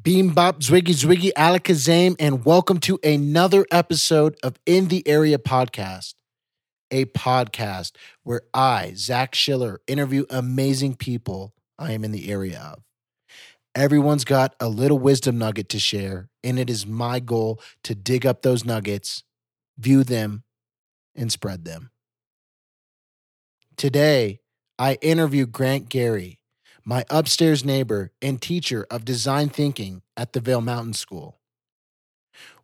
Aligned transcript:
Beam 0.00 0.30
Bop 0.30 0.60
Zwiggy 0.60 0.94
Zwiggy 0.94 1.32
Alakazam, 1.36 2.16
and 2.18 2.46
welcome 2.46 2.80
to 2.80 2.98
another 3.04 3.66
episode 3.70 4.38
of 4.42 4.58
In 4.64 4.88
the 4.88 5.06
Area 5.06 5.36
Podcast, 5.36 6.14
a 6.90 7.04
podcast 7.04 7.92
where 8.22 8.40
I, 8.54 8.94
Zach 8.96 9.34
Schiller, 9.34 9.82
interview 9.86 10.24
amazing 10.30 10.94
people 10.94 11.52
I 11.78 11.92
am 11.92 12.04
in 12.04 12.10
the 12.10 12.30
area 12.30 12.72
of. 12.72 12.82
Everyone's 13.74 14.24
got 14.24 14.54
a 14.58 14.68
little 14.70 14.98
wisdom 14.98 15.36
nugget 15.36 15.68
to 15.68 15.78
share, 15.78 16.30
and 16.42 16.58
it 16.58 16.70
is 16.70 16.86
my 16.86 17.20
goal 17.20 17.60
to 17.84 17.94
dig 17.94 18.24
up 18.24 18.40
those 18.40 18.64
nuggets, 18.64 19.24
view 19.76 20.04
them, 20.04 20.44
and 21.14 21.30
spread 21.30 21.66
them. 21.66 21.90
Today, 23.76 24.40
I 24.78 24.94
interview 25.02 25.44
Grant 25.44 25.90
Gary, 25.90 26.38
my 26.84 27.04
upstairs 27.10 27.64
neighbor 27.64 28.10
and 28.20 28.40
teacher 28.40 28.86
of 28.90 29.04
design 29.04 29.48
thinking 29.48 30.02
at 30.16 30.32
the 30.32 30.40
Vail 30.40 30.60
Mountain 30.60 30.94
School. 30.94 31.38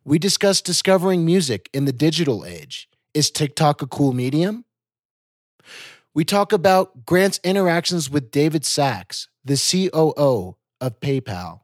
We 0.03 0.19
discuss 0.19 0.61
discovering 0.61 1.25
music 1.25 1.69
in 1.73 1.85
the 1.85 1.93
digital 1.93 2.45
age. 2.45 2.89
Is 3.13 3.31
TikTok 3.31 3.81
a 3.81 3.87
cool 3.87 4.13
medium? 4.13 4.65
We 6.13 6.25
talk 6.25 6.51
about 6.51 7.05
Grant's 7.05 7.39
interactions 7.43 8.09
with 8.09 8.31
David 8.31 8.65
Sacks, 8.65 9.27
the 9.45 9.55
COO 9.55 10.57
of 10.81 10.99
PayPal. 10.99 11.61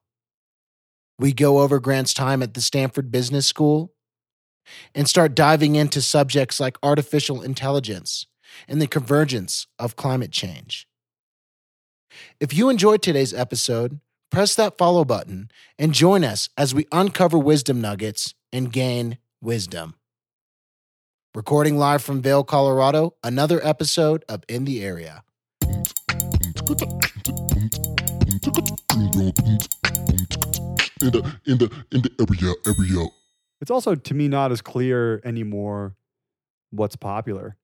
We 1.18 1.34
go 1.34 1.60
over 1.60 1.80
Grant's 1.80 2.14
time 2.14 2.44
at 2.44 2.54
the 2.54 2.62
Stanford 2.62 3.12
Business 3.12 3.48
School 3.48 3.94
and 4.94 5.08
start 5.08 5.36
diving 5.36 5.76
into 5.76 6.02
subjects 6.02 6.60
like 6.60 6.78
artificial 6.84 7.42
intelligence 7.42 8.28
and 8.68 8.82
the 8.82 8.88
convergence 8.88 9.68
of 9.80 9.96
climate 9.96 10.32
change. 10.32 10.88
If 12.40 12.54
you 12.54 12.70
enjoyed 12.70 13.02
today's 13.02 13.34
episode, 13.34 14.00
press 14.32 14.56
that 14.56 14.78
follow 14.78 15.06
button 15.06 15.50
and 15.80 15.94
join 15.94 16.24
us 16.24 16.50
as 16.58 16.74
we 16.76 16.86
uncover 16.92 17.38
wisdom 17.38 17.82
nuggets 17.82 18.34
and 18.52 18.72
gain 18.72 19.18
wisdom. 19.42 19.96
Recording 21.34 21.78
live 21.78 22.02
from 22.02 22.22
Vail, 22.22 22.44
Colorado, 22.44 23.16
another 23.24 23.60
episode 23.66 24.24
of 24.30 24.44
In 24.48 24.66
the 24.66 24.84
Area. 24.84 25.24
in 31.02 31.12
the 31.12 31.40
in 31.46 31.58
the 31.58 31.86
in 31.92 32.02
the 32.02 32.12
area 32.20 32.54
area. 32.66 33.08
It's 33.62 33.72
also 33.72 33.96
to 33.96 34.14
me 34.14 34.28
not 34.28 34.52
as 34.52 34.62
clear 34.62 35.22
anymore 35.24 35.96
what's 36.72 36.96
popular. 36.96 37.58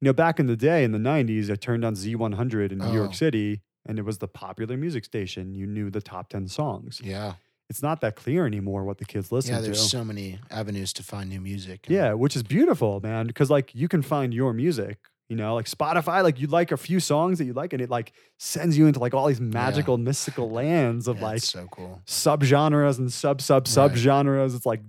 You 0.00 0.06
know, 0.06 0.12
back 0.12 0.40
in 0.40 0.46
the 0.46 0.56
day 0.56 0.82
in 0.84 0.92
the 0.92 0.98
90s, 0.98 1.50
I 1.50 1.56
turned 1.56 1.84
on 1.84 1.94
Z100 1.94 2.72
in 2.72 2.78
New 2.78 2.84
Oh. 2.86 2.92
York 2.92 3.14
City 3.14 3.60
and 3.86 3.98
it 3.98 4.04
was 4.04 4.18
the 4.18 4.28
popular 4.28 4.76
music 4.76 5.04
station. 5.04 5.54
You 5.54 5.66
knew 5.66 5.90
the 5.90 6.00
top 6.02 6.28
10 6.28 6.48
songs. 6.48 7.00
Yeah. 7.02 7.34
It's 7.68 7.82
not 7.82 8.00
that 8.00 8.16
clear 8.16 8.46
anymore 8.46 8.84
what 8.84 8.98
the 8.98 9.04
kids 9.04 9.30
listen 9.30 9.52
Yeah, 9.54 9.58
to. 9.60 9.64
there's 9.66 9.90
so 9.90 10.04
many 10.04 10.38
avenues 10.50 10.92
to 10.94 11.02
find 11.04 11.30
new 11.30 11.40
music. 11.40 11.86
yeah, 11.88 12.12
which 12.14 12.34
is 12.34 12.42
beautiful, 12.42 13.00
man, 13.00 13.26
because 13.28 13.48
like 13.50 13.74
you 13.74 13.86
can 13.86 14.02
find 14.02 14.34
your 14.34 14.52
music, 14.52 14.98
you 15.28 15.36
know, 15.36 15.54
like 15.54 15.66
Spotify, 15.66 16.24
like 16.24 16.40
you 16.40 16.48
like 16.48 16.72
a 16.72 16.76
few 16.76 16.98
songs 16.98 17.38
that 17.38 17.44
you 17.44 17.52
like 17.52 17.72
and 17.72 17.80
it 17.80 17.88
like 17.88 18.12
sends 18.40 18.76
you 18.76 18.88
into 18.88 18.98
like 18.98 19.14
all 19.14 19.28
these 19.28 19.40
magical, 19.40 19.98
mystical 19.98 20.50
lands 20.60 21.06
of 21.06 21.18
Yeah, 21.18 21.22
like 21.24 21.42
so 21.42 21.68
cool. 21.70 22.02
subgenres 22.06 22.98
and 22.98 23.12
sub 23.12 23.40
sub 23.40 23.68
sub 23.68 23.94
genres. 23.94 24.54
It's 24.54 24.66
like, 24.66 24.82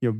you 0.00 0.10
know, 0.12 0.18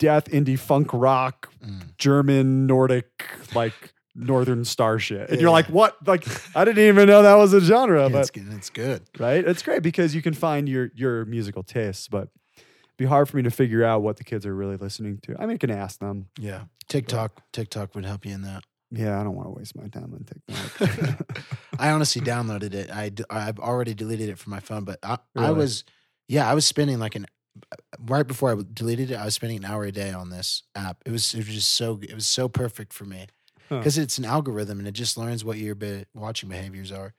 death, 0.00 0.24
indie, 0.30 0.58
funk, 0.58 0.88
rock, 0.92 1.52
Mm. 1.64 1.96
German, 1.96 2.66
Nordic, 2.66 3.28
like 3.54 3.94
Northern 4.18 4.64
Star 4.64 4.98
shit. 4.98 5.28
And 5.28 5.36
Yeah. 5.38 5.42
you're 5.42 5.50
like, 5.50 5.66
what? 5.66 5.96
Like, 6.06 6.26
I 6.56 6.64
didn't 6.64 6.82
even 6.84 7.06
know 7.06 7.22
that 7.22 7.34
was 7.34 7.52
a 7.52 7.60
genre, 7.60 8.04
Yeah, 8.04 8.08
but 8.08 8.20
it's 8.20 8.30
good. 8.30 8.52
It's 8.52 8.70
good. 8.70 9.02
right? 9.18 9.46
It's 9.46 9.62
great 9.62 9.82
because 9.82 10.14
you 10.14 10.22
can 10.22 10.32
find 10.34 10.68
your 10.68 10.90
your 10.94 11.24
musical 11.26 11.62
tastes, 11.62 12.08
but 12.08 12.28
it'd 12.56 12.96
be 12.96 13.04
hard 13.04 13.28
for 13.28 13.36
me 13.36 13.42
to 13.42 13.50
figure 13.50 13.84
out 13.84 14.02
what 14.02 14.16
the 14.16 14.24
kids 14.24 14.46
are 14.46 14.54
really 14.54 14.76
listening 14.76 15.18
to. 15.24 15.36
I 15.38 15.46
mean, 15.46 15.54
I 15.54 15.58
can 15.58 15.70
ask 15.70 15.98
them. 16.00 16.28
Yeah. 16.38 16.62
TikTok, 16.88 17.42
TikTok 17.52 17.94
would 17.94 18.04
help 18.04 18.24
you 18.24 18.32
in 18.32 18.42
that. 18.42 18.62
Yeah, 18.92 19.20
I 19.20 19.24
don't 19.24 19.34
want 19.34 19.48
to 19.48 19.52
waste 19.52 19.74
my 19.76 19.88
time 19.88 20.14
on 20.14 20.24
TikTok. 20.24 21.36
I 21.78 21.90
honestly 21.90 22.22
downloaded 22.22 22.72
it. 22.72 22.90
I 22.90 23.08
d- 23.08 23.24
I've 23.28 23.58
already 23.58 23.92
deleted 23.94 24.28
it 24.28 24.38
from 24.38 24.52
my 24.52 24.60
phone, 24.60 24.84
but 24.84 24.98
I, 25.02 25.18
I 25.36 25.50
was, 25.50 25.82
yeah, 26.28 26.48
I 26.48 26.54
was 26.54 26.64
spending 26.64 26.98
like 27.00 27.16
an 27.16 27.26
right 28.08 28.26
before 28.26 28.52
I 28.52 28.62
deleted 28.72 29.10
it. 29.10 29.16
I 29.16 29.24
was 29.24 29.34
spending 29.34 29.58
an 29.58 29.64
hour 29.64 29.84
a 29.84 29.90
day 29.92 30.12
on 30.12 30.30
this 30.30 30.62
app. 30.76 30.98
It 31.04 31.10
was 31.10 31.34
it 31.34 31.38
was 31.38 31.48
just 31.48 31.74
so 31.74 31.98
it 32.02 32.14
was 32.14 32.28
so 32.28 32.48
perfect 32.48 32.92
for 32.92 33.04
me 33.04 33.26
Huh. 33.68 33.78
because 33.78 33.98
it's 33.98 34.18
an 34.18 34.24
algorithm 34.24 34.78
and 34.78 34.86
it 34.86 34.92
just 34.92 35.16
learns 35.16 35.44
what 35.44 35.58
your 35.58 35.74
be- 35.74 36.06
watching 36.14 36.48
behaviors 36.48 36.92
are, 36.92 37.14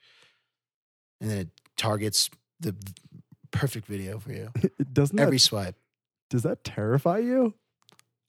and 1.21 1.29
then 1.29 1.37
it 1.39 1.49
targets 1.75 2.29
the 2.59 2.75
perfect 3.51 3.87
video 3.87 4.19
for 4.19 4.31
you 4.33 4.51
Doesn't 4.93 5.19
every 5.19 5.37
that, 5.37 5.41
swipe. 5.41 5.75
does 6.29 6.43
that 6.43 6.63
terrify 6.63 7.19
you? 7.19 7.53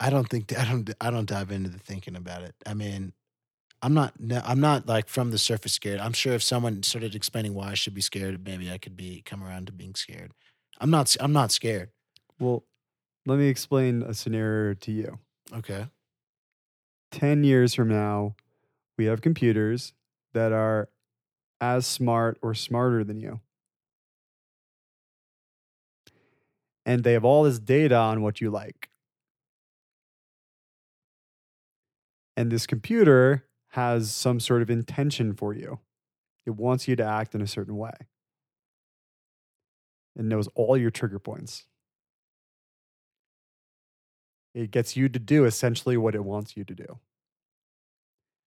I 0.01 0.11
don't 0.11 0.29
think 0.29 0.57
I 0.57 0.65
don't 0.65 0.91
I 1.01 1.11
don't 1.11 1.29
dive 1.29 1.51
into 1.51 1.71
the 1.71 1.79
thinking 1.79 2.15
about 2.17 2.43
it. 2.43 2.55
I 2.67 2.75
mean, 2.75 3.13
I'm 3.83 3.95
not 3.95 4.19
no, 4.21 4.41
I'm 4.45 4.61
not 4.61 4.87
like 4.87 5.09
from 5.09 5.31
the 5.31 5.39
surface 5.39 5.73
scared. 5.73 5.99
I'm 6.01 6.13
sure 6.13 6.35
if 6.35 6.43
someone 6.43 6.83
started 6.83 7.15
explaining 7.15 7.55
why 7.55 7.71
I 7.71 7.75
should 7.75 7.95
be 7.95 8.01
scared, 8.01 8.45
maybe 8.45 8.71
I 8.71 8.79
could 8.79 8.97
be 8.97 9.23
come 9.25 9.43
around 9.43 9.67
to 9.67 9.73
being 9.73 9.95
scared. 9.95 10.33
I'm 10.81 10.91
not 10.91 11.15
I'm 11.21 11.33
not 11.33 11.51
scared. 11.51 11.91
Well, 12.39 12.65
let 13.27 13.39
me 13.39 13.49
explain 13.49 14.03
a 14.03 14.15
scenario 14.15 14.75
to 14.75 14.93
you. 14.93 15.19
Okay. 15.53 15.87
10 17.11 17.45
years 17.45 17.75
from 17.75 17.89
now, 17.89 18.37
we 18.97 19.07
have 19.07 19.21
computers 19.21 19.93
that 20.35 20.53
are 20.53 20.89
as 21.61 21.87
smart 21.87 22.39
or 22.43 22.55
smarter 22.55 23.05
than 23.05 23.21
you. 23.21 23.41
And 26.85 27.05
they 27.05 27.13
have 27.13 27.25
all 27.25 27.43
this 27.43 27.59
data 27.59 27.97
on 27.97 28.23
what 28.23 28.41
you 28.41 28.51
like. 28.51 28.89
And 32.37 32.51
this 32.51 32.67
computer 32.67 33.45
has 33.71 34.15
some 34.15 34.41
sort 34.41 34.63
of 34.63 34.71
intention 34.71 35.35
for 35.35 35.53
you. 35.53 35.81
It 36.47 36.53
wants 36.53 36.89
you 36.89 36.97
to 36.97 37.05
act 37.05 37.35
in 37.35 37.43
a 37.43 37.47
certain 37.47 37.77
way. 37.77 37.93
It 40.17 40.25
knows 40.25 40.49
all 40.55 40.77
your 40.77 40.91
trigger 40.91 41.19
points. 41.19 41.67
It 44.59 44.73
gets 44.73 44.97
you 44.97 45.09
to 45.09 45.19
do 45.21 45.45
essentially 45.45 45.97
what 45.97 46.17
it 46.17 46.25
wants 46.25 46.57
you 46.57 46.65
to 46.65 46.75
do. 46.75 46.99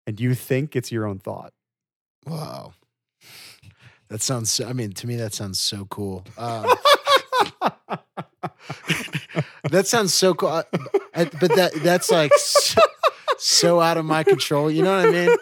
And 0.06 0.19
you 0.19 0.34
think 0.34 0.74
it's 0.74 0.91
your 0.91 1.06
own 1.06 1.19
thought. 1.19 1.52
Wow. 2.26 2.72
That 4.08 4.22
sounds. 4.22 4.50
So, 4.50 4.66
I 4.66 4.72
mean, 4.72 4.92
to 4.92 5.06
me, 5.06 5.16
that 5.16 5.34
sounds 5.34 5.60
so 5.60 5.84
cool. 5.91 6.24
Um, 6.38 6.64
that 9.70 9.86
sounds 9.86 10.14
so 10.14 10.32
cool. 10.32 10.48
Uh, 10.48 10.62
I- 11.14 11.24
but 11.26 11.54
that 11.56 11.72
that's 11.82 12.10
like 12.10 12.32
so, 12.36 12.80
so 13.38 13.80
out 13.80 13.98
of 13.98 14.04
my 14.06 14.24
control. 14.24 14.70
You 14.70 14.82
know 14.84 14.97
what 14.97 15.08
I 15.08 15.12
mean? 15.12 15.36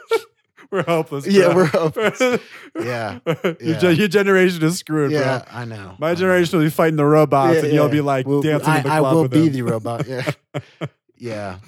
We're 0.76 0.82
hopeless. 0.84 1.26
Yeah, 1.26 1.54
we're 1.54 1.66
hopeless. 1.66 2.20
Yeah, 2.78 3.20
your, 3.24 3.56
yeah. 3.60 3.78
ge- 3.78 3.98
your 3.98 4.08
generation 4.08 4.62
is 4.62 4.78
screwed, 4.78 5.10
Yeah, 5.10 5.38
bro. 5.38 5.48
I 5.60 5.64
know. 5.64 5.96
My 5.98 6.08
I 6.08 6.10
know. 6.12 6.14
generation 6.16 6.58
will 6.58 6.66
be 6.66 6.70
fighting 6.70 6.96
the 6.96 7.06
robots, 7.06 7.54
Yeah, 7.56 7.62
and 7.64 7.72
you'll 7.72 7.88
be 7.88 8.02
like 8.02 8.26
We'll- 8.26 8.42
dancing 8.42 8.68
I, 8.68 8.76
in 8.78 8.82
the 8.84 8.90
I 8.90 9.00
will 9.00 9.28
be 9.28 9.44
them. 9.48 9.52
the 9.54 9.62
robot. 9.62 10.06
Yeah, 10.06 10.30
yeah. 11.16 11.58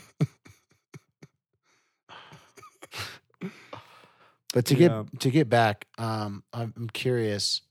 But 4.55 4.65
to 4.67 4.75
Yeah. 4.75 5.05
get 5.13 5.21
to 5.21 5.31
get 5.31 5.49
back, 5.49 5.87
um, 5.99 6.43
I'm, 6.53 6.89
curious. 6.93 7.63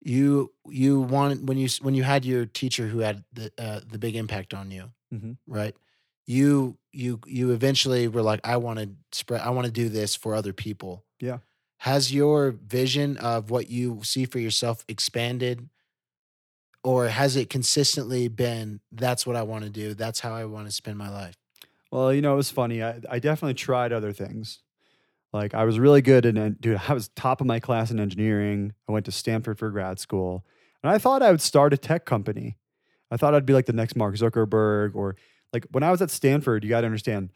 You 0.00 0.52
you 0.68 1.00
wanted 1.00 1.48
when 1.48 1.56
you 1.58 1.68
when 1.82 1.94
you 1.94 2.02
had 2.02 2.24
your 2.24 2.46
teacher 2.46 2.86
who 2.88 2.98
had 3.00 3.24
the 3.32 3.50
uh, 3.58 3.80
the 3.90 3.98
big 3.98 4.16
impact 4.16 4.52
on 4.54 4.70
you, 4.70 4.90
Mhm. 5.12 5.36
right? 5.46 5.74
You 6.26 6.78
you 6.92 7.20
you 7.26 7.52
eventually 7.52 8.08
were 8.08 8.22
like, 8.22 8.40
I 8.44 8.56
want 8.56 8.78
to 8.78 8.90
spread. 9.12 9.40
I 9.40 9.50
want 9.50 9.66
to 9.66 9.72
do 9.72 9.88
this 9.88 10.16
for 10.16 10.34
other 10.34 10.52
people. 10.52 11.04
Yeah. 11.20 11.38
Has 11.78 12.12
your 12.12 12.52
vision 12.52 13.16
of 13.18 13.50
what 13.50 13.68
you 13.68 14.00
see 14.02 14.24
for 14.24 14.38
yourself 14.38 14.84
expanded, 14.88 15.68
or 16.82 17.08
has 17.08 17.36
it 17.36 17.50
consistently 17.50 18.28
been 18.28 18.80
that's 18.90 19.26
what 19.26 19.36
I 19.36 19.42
want 19.42 19.64
to 19.64 19.70
do? 19.70 19.94
That's 19.94 20.20
how 20.20 20.32
I 20.32 20.46
want 20.46 20.66
to 20.66 20.72
spend 20.72 20.96
my 20.96 21.10
life. 21.10 21.36
Well, 21.90 22.12
you 22.12 22.22
know, 22.22 22.32
it 22.32 22.36
was 22.36 22.50
funny. 22.50 22.82
I, 22.82 23.00
I 23.08 23.18
definitely 23.20 23.54
tried 23.54 23.92
other 23.92 24.12
things. 24.12 24.60
Like 25.32 25.54
I 25.54 25.64
was 25.64 25.78
really 25.78 26.02
good 26.02 26.26
in, 26.26 26.56
dude, 26.60 26.80
I 26.88 26.92
was 26.94 27.08
top 27.08 27.40
of 27.40 27.46
my 27.46 27.60
class 27.60 27.90
in 27.90 28.00
engineering. 28.00 28.72
I 28.88 28.92
went 28.92 29.06
to 29.06 29.12
Stanford 29.12 29.58
for 29.58 29.70
grad 29.70 29.98
school. 29.98 30.44
And 30.82 30.90
I 30.90 30.98
thought 30.98 31.22
I 31.22 31.30
would 31.30 31.40
start 31.40 31.72
a 31.72 31.76
tech 31.76 32.04
company. 32.04 32.56
I 33.10 33.16
thought 33.16 33.34
I'd 33.34 33.46
be 33.46 33.52
like 33.52 33.66
the 33.66 33.72
next 33.72 33.96
Mark 33.96 34.14
Zuckerberg 34.16 34.94
or 34.94 35.16
like 35.54 35.66
when 35.70 35.82
I 35.82 35.90
was 35.90 36.02
at 36.02 36.10
Stanford, 36.10 36.64
you 36.64 36.70
got 36.70 36.82
to 36.82 36.86
understand 36.86 37.30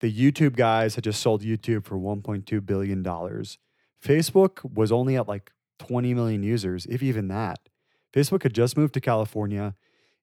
the 0.00 0.12
YouTube 0.12 0.54
guys 0.56 0.94
had 0.94 1.04
just 1.04 1.20
sold 1.20 1.42
YouTube 1.42 1.84
for 1.84 1.96
$1.2 1.96 2.66
billion. 2.66 3.02
Facebook 3.02 4.74
was 4.74 4.92
only 4.92 5.16
at 5.16 5.26
like 5.26 5.50
20 5.78 6.14
million 6.14 6.42
users, 6.42 6.86
if 6.86 7.02
even 7.02 7.28
that. 7.28 7.68
Facebook 8.12 8.42
had 8.42 8.54
just 8.54 8.76
moved 8.76 8.94
to 8.94 9.00
California. 9.00 9.74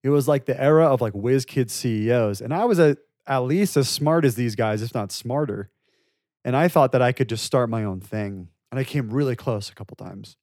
It 0.04 0.10
was 0.10 0.28
like 0.28 0.46
the 0.46 0.62
era 0.62 0.86
of 0.86 1.02
like 1.02 1.14
whiz 1.14 1.46
kid 1.46 1.72
CEOs. 1.72 2.40
And 2.40 2.54
I 2.54 2.66
was 2.66 2.80
a, 2.80 2.98
at 3.26 3.40
least 3.40 3.76
as 3.76 3.90
smart 3.90 4.26
as 4.26 4.36
these 4.36 4.56
guys, 4.56 4.82
if 4.82 4.94
not 4.94 5.12
smarter. 5.12 5.72
And 6.46 6.56
I 6.56 6.68
thought 6.68 6.92
that 6.92 7.02
I 7.02 7.12
could 7.12 7.28
just 7.28 7.44
start 7.44 7.70
my 7.70 7.84
own 7.84 8.00
thing. 8.00 8.50
And 8.72 8.80
I 8.80 8.84
came 8.84 9.10
really 9.10 9.36
close 9.36 9.70
a 9.70 9.76
couple 9.76 9.96
times 9.96 10.38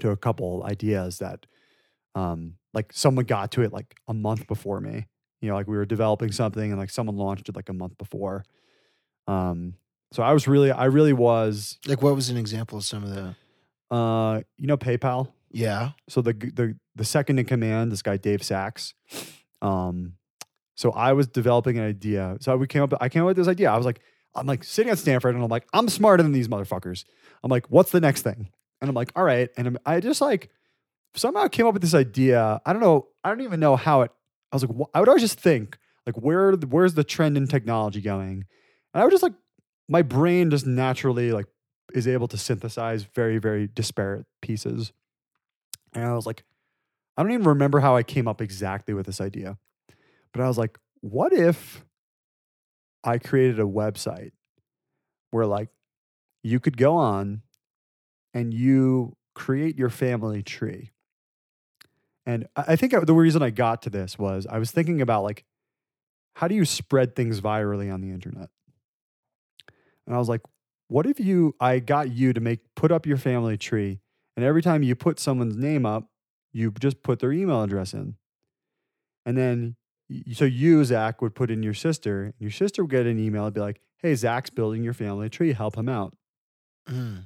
to 0.00 0.10
a 0.10 0.16
couple 0.16 0.62
ideas 0.64 1.18
that 1.18 1.46
Um, 2.14 2.54
like 2.72 2.92
someone 2.92 3.24
got 3.24 3.52
to 3.52 3.62
it 3.62 3.72
like 3.72 3.96
a 4.06 4.14
month 4.14 4.46
before 4.46 4.80
me. 4.80 5.06
You 5.40 5.48
know, 5.48 5.54
like 5.54 5.68
we 5.68 5.76
were 5.76 5.86
developing 5.86 6.32
something 6.32 6.70
and 6.70 6.78
like 6.80 6.90
someone 6.90 7.16
launched 7.16 7.48
it 7.48 7.56
like 7.56 7.68
a 7.68 7.72
month 7.72 7.96
before. 7.98 8.44
Um, 9.26 9.74
so 10.12 10.22
I 10.22 10.32
was 10.32 10.48
really, 10.48 10.70
I 10.70 10.86
really 10.86 11.12
was, 11.12 11.78
Like, 11.86 12.02
what 12.02 12.14
was 12.14 12.30
an 12.30 12.36
example 12.36 12.78
of 12.78 12.84
some 12.84 13.04
of 13.04 13.10
the? 13.10 13.34
uh, 13.94 14.40
you 14.56 14.66
know, 14.66 14.76
PayPal. 14.76 15.32
Yeah. 15.50 15.90
So 16.08 16.20
the 16.22 16.32
the 16.32 16.76
the 16.94 17.04
second 17.04 17.38
in 17.38 17.46
command, 17.46 17.90
this 17.92 18.02
guy 18.02 18.16
Dave 18.18 18.42
Sacks. 18.42 18.92
Um, 19.62 20.14
so 20.76 20.90
I 20.92 21.12
was 21.12 21.26
developing 21.26 21.78
an 21.78 21.84
idea. 21.84 22.36
So 22.40 22.56
we 22.56 22.66
came 22.66 22.82
up. 22.82 22.92
I 23.00 23.08
came 23.08 23.22
up 23.22 23.28
with 23.28 23.36
this 23.36 23.48
idea. 23.48 23.70
I 23.70 23.76
was 23.76 23.86
like, 23.86 24.00
I'm 24.34 24.46
like 24.46 24.62
sitting 24.62 24.90
at 24.90 24.98
Stanford, 24.98 25.34
and 25.34 25.42
I'm 25.42 25.50
like, 25.50 25.66
I'm 25.72 25.88
smarter 25.88 26.22
than 26.22 26.32
these 26.32 26.48
motherfuckers. 26.48 27.04
I'm 27.42 27.50
like, 27.50 27.66
what's 27.70 27.90
the 27.92 28.00
next 28.00 28.22
thing? 28.22 28.50
And 28.80 28.88
I'm 28.88 28.94
like, 28.94 29.10
all 29.16 29.24
right. 29.24 29.48
And 29.56 29.66
I'm, 29.68 29.78
I 29.86 30.00
just 30.00 30.20
like 30.20 30.50
somehow 31.14 31.48
came 31.48 31.66
up 31.66 31.72
with 31.72 31.82
this 31.82 31.94
idea. 31.94 32.60
I 32.64 32.72
don't 32.72 32.82
know. 32.82 33.08
I 33.24 33.30
don't 33.30 33.40
even 33.40 33.58
know 33.60 33.76
how 33.76 34.02
it. 34.02 34.10
I 34.52 34.56
was 34.56 34.64
like, 34.64 34.76
wh- 34.76 34.90
I 34.94 35.00
would 35.00 35.08
always 35.08 35.22
just 35.22 35.40
think 35.40 35.78
like, 36.06 36.16
where 36.16 36.52
where's 36.52 36.94
the 36.94 37.04
trend 37.04 37.36
in 37.36 37.46
technology 37.46 38.00
going? 38.00 38.44
And 38.94 39.00
I 39.00 39.04
would 39.04 39.10
just 39.10 39.22
like, 39.22 39.34
my 39.88 40.02
brain 40.02 40.50
just 40.50 40.66
naturally 40.66 41.32
like 41.32 41.46
is 41.94 42.06
able 42.06 42.28
to 42.28 42.36
synthesize 42.36 43.04
very 43.04 43.38
very 43.38 43.66
disparate 43.66 44.26
pieces. 44.42 44.92
And 45.94 46.04
I 46.04 46.14
was 46.14 46.26
like, 46.26 46.44
I 47.16 47.22
don't 47.22 47.32
even 47.32 47.46
remember 47.46 47.80
how 47.80 47.96
I 47.96 48.02
came 48.02 48.28
up 48.28 48.40
exactly 48.40 48.94
with 48.94 49.06
this 49.06 49.20
idea. 49.20 49.58
But 50.32 50.42
I 50.42 50.48
was 50.48 50.58
like, 50.58 50.78
what 51.00 51.32
if 51.32 51.84
I 53.04 53.18
created 53.18 53.58
a 53.58 53.64
website 53.64 54.32
where 55.30 55.46
like 55.46 55.68
you 56.42 56.60
could 56.60 56.76
go 56.76 56.96
on 56.96 57.42
and 58.34 58.52
you 58.52 59.16
create 59.34 59.78
your 59.78 59.90
family 59.90 60.42
tree. 60.42 60.92
And 62.28 62.46
I 62.54 62.76
think 62.76 62.92
the 62.92 63.14
reason 63.14 63.42
I 63.42 63.48
got 63.48 63.80
to 63.82 63.90
this 63.90 64.18
was 64.18 64.46
I 64.46 64.58
was 64.58 64.70
thinking 64.70 65.00
about 65.00 65.24
like, 65.24 65.46
how 66.34 66.46
do 66.46 66.54
you 66.54 66.66
spread 66.66 67.16
things 67.16 67.40
virally 67.40 67.90
on 67.90 68.02
the 68.02 68.10
internet? 68.10 68.50
And 70.06 70.14
I 70.14 70.18
was 70.18 70.28
like, 70.28 70.42
what 70.88 71.06
if 71.06 71.18
you, 71.18 71.56
I 71.58 71.78
got 71.78 72.10
you 72.10 72.34
to 72.34 72.40
make, 72.40 72.60
put 72.76 72.92
up 72.92 73.06
your 73.06 73.16
family 73.16 73.56
tree, 73.56 74.00
and 74.36 74.44
every 74.44 74.60
time 74.60 74.82
you 74.82 74.94
put 74.94 75.18
someone's 75.18 75.56
name 75.56 75.86
up, 75.86 76.10
you 76.52 76.70
just 76.78 77.02
put 77.02 77.18
their 77.20 77.32
email 77.32 77.62
address 77.62 77.94
in. 77.94 78.16
And 79.24 79.36
then, 79.38 79.76
so 80.34 80.44
you, 80.44 80.84
Zach, 80.84 81.22
would 81.22 81.34
put 81.34 81.50
in 81.50 81.62
your 81.62 81.72
sister, 81.72 82.24
and 82.24 82.34
your 82.40 82.50
sister 82.50 82.82
would 82.82 82.90
get 82.90 83.06
an 83.06 83.18
email 83.18 83.46
and 83.46 83.54
be 83.54 83.60
like, 83.60 83.80
hey, 84.02 84.14
Zach's 84.14 84.50
building 84.50 84.84
your 84.84 84.92
family 84.92 85.30
tree, 85.30 85.54
help 85.54 85.76
him 85.76 85.88
out. 85.88 86.14
Mm. 86.86 87.24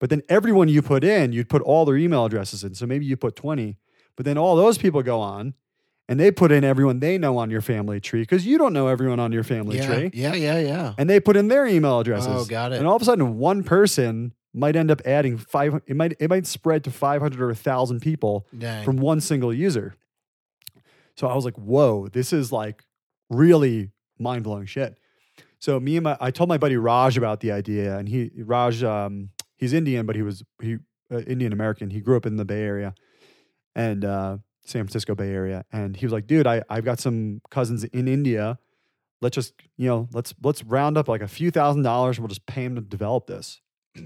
But 0.00 0.08
then 0.08 0.22
everyone 0.30 0.68
you 0.68 0.80
put 0.80 1.04
in, 1.04 1.32
you'd 1.32 1.50
put 1.50 1.60
all 1.60 1.84
their 1.84 1.98
email 1.98 2.24
addresses 2.24 2.64
in. 2.64 2.74
So 2.74 2.86
maybe 2.86 3.04
you 3.04 3.18
put 3.18 3.36
20, 3.36 3.76
but 4.20 4.26
then 4.26 4.36
all 4.36 4.54
those 4.54 4.76
people 4.76 5.02
go 5.02 5.18
on 5.18 5.54
and 6.06 6.20
they 6.20 6.30
put 6.30 6.52
in 6.52 6.62
everyone 6.62 7.00
they 7.00 7.16
know 7.16 7.38
on 7.38 7.48
your 7.48 7.62
family 7.62 8.00
tree 8.00 8.20
because 8.20 8.44
you 8.44 8.58
don't 8.58 8.74
know 8.74 8.86
everyone 8.86 9.18
on 9.18 9.32
your 9.32 9.42
family 9.42 9.78
Yeah. 9.78 9.86
tree. 9.86 10.10
Yeah. 10.12 10.34
Yeah. 10.34 10.58
Yeah. 10.58 10.94
And 10.98 11.08
they 11.08 11.20
put 11.20 11.38
in 11.38 11.48
their 11.48 11.64
email 11.66 12.00
addresses. 12.00 12.28
Oh, 12.30 12.44
got 12.44 12.72
it. 12.72 12.76
And 12.80 12.86
all 12.86 12.96
of 12.96 13.00
a 13.00 13.04
sudden, 13.06 13.38
one 13.38 13.62
person 13.64 14.34
might 14.52 14.76
end 14.76 14.90
up 14.90 15.00
adding 15.06 15.38
five. 15.38 15.80
It 15.86 15.96
might 15.96 16.12
it 16.20 16.28
might 16.28 16.46
spread 16.46 16.84
to 16.84 16.90
five 16.90 17.22
hundred 17.22 17.40
or 17.40 17.54
thousand 17.54 18.00
people 18.00 18.46
Dang. 18.58 18.84
from 18.84 18.98
one 18.98 19.22
single 19.22 19.54
user. 19.54 19.94
So 21.16 21.26
I 21.26 21.34
was 21.34 21.46
like, 21.46 21.56
"Whoa, 21.56 22.08
this 22.08 22.34
is 22.34 22.52
like 22.52 22.84
really 23.30 23.90
mind 24.18 24.44
blowing 24.44 24.66
shit." 24.66 24.98
So 25.60 25.80
me 25.80 25.96
and 25.96 26.04
my, 26.04 26.18
I 26.20 26.30
told 26.30 26.50
my 26.50 26.58
buddy 26.58 26.76
Raj 26.76 27.16
about 27.16 27.40
the 27.40 27.52
idea, 27.52 27.96
and 27.96 28.06
he 28.06 28.30
Raj, 28.36 28.84
um, 28.84 29.30
he's 29.56 29.72
Indian, 29.72 30.04
but 30.04 30.14
he 30.14 30.20
was 30.22 30.42
he 30.60 30.76
uh, 31.10 31.20
Indian 31.20 31.54
American. 31.54 31.88
He 31.88 32.00
grew 32.02 32.18
up 32.18 32.26
in 32.26 32.36
the 32.36 32.44
Bay 32.44 32.62
Area, 32.62 32.94
and 33.74 34.04
uh, 34.04 34.38
San 34.64 34.84
Francisco 34.84 35.14
Bay 35.14 35.30
Area, 35.30 35.64
and 35.72 35.96
he 35.96 36.06
was 36.06 36.12
like, 36.12 36.26
"Dude, 36.26 36.46
I 36.46 36.62
I've 36.68 36.84
got 36.84 37.00
some 37.00 37.40
cousins 37.50 37.84
in 37.84 38.08
India. 38.08 38.58
Let's 39.20 39.34
just 39.34 39.54
you 39.76 39.88
know 39.88 40.08
let's 40.12 40.34
let's 40.42 40.62
round 40.64 40.96
up 40.96 41.08
like 41.08 41.22
a 41.22 41.28
few 41.28 41.50
thousand 41.50 41.82
dollars, 41.82 42.16
and 42.16 42.24
we'll 42.24 42.28
just 42.28 42.46
pay 42.46 42.64
him 42.64 42.74
to 42.76 42.80
develop 42.80 43.26
this." 43.26 43.60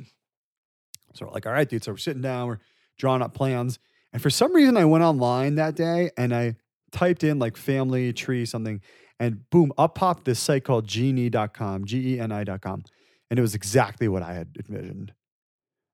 so 1.15 1.31
like, 1.31 1.47
"All 1.47 1.53
right, 1.53 1.69
dude." 1.69 1.85
So 1.85 1.93
we're 1.93 1.99
sitting 1.99 2.23
down, 2.23 2.49
we're 2.49 2.61
drawing 2.99 3.23
up 3.23 3.35
plans, 3.35 3.79
and 4.13 4.23
for 4.23 4.31
some 4.31 4.55
reason, 4.55 4.77
I 4.77 4.85
went 4.85 5.05
online 5.05 5.57
that 5.57 5.75
day 5.75 6.11
and 6.17 6.35
I 6.35 6.55
typed 6.93 7.25
in 7.25 7.39
like 7.41 7.57
family 7.57 8.13
tree 8.13 8.47
something, 8.47 8.81
and 9.19 9.49
boom, 9.51 9.73
up 9.77 9.97
popped 9.97 10.25
this 10.25 10.39
site 10.39 10.65
called 10.65 10.87
geni.com, 10.87 11.85
G 11.85 12.15
E 12.15 12.21
N 12.21 12.33
I.com. 12.33 12.85
And 13.31 13.39
it 13.39 13.43
was 13.43 13.55
exactly 13.55 14.07
what 14.07 14.23
I 14.23 14.35
had 14.35 14.57
envisioned. 14.69 15.13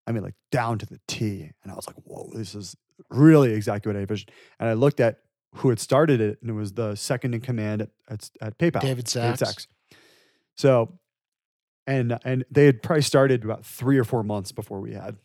I 0.07 0.13
mean, 0.13 0.23
like 0.23 0.35
down 0.51 0.79
to 0.79 0.87
the 0.87 1.01
T. 1.09 1.51
And 1.63 1.73
I 1.73 1.75
was 1.75 1.87
like, 1.87 1.97
whoa, 2.05 2.31
this 2.35 2.55
is 2.55 2.77
really 3.09 3.53
exactly 3.53 3.91
what 3.91 3.97
I 3.97 4.01
envisioned. 4.01 4.31
And 4.59 4.69
I 4.69 4.75
looked 4.75 5.01
at 5.01 5.21
who 5.57 5.69
had 5.69 5.81
started 5.81 6.21
it, 6.21 6.39
and 6.41 6.51
it 6.51 6.55
was 6.55 6.73
the 6.73 6.95
second 6.95 7.35
in 7.35 7.41
command 7.41 7.83
at, 7.83 7.91
at, 8.09 8.31
at 8.41 8.59
PayPal. 8.59 8.81
David 8.81 9.39
Sacks. 9.39 9.67
So, 10.57 10.99
and 11.87 12.19
and 12.25 12.45
they 12.51 12.67
had 12.67 12.83
probably 12.83 13.03
started 13.03 13.45
about 13.45 13.65
three 13.65 13.99
or 13.99 14.05
four 14.05 14.23
months 14.23 14.53
before 14.53 14.81
we 14.81 14.93
had. 14.93 15.17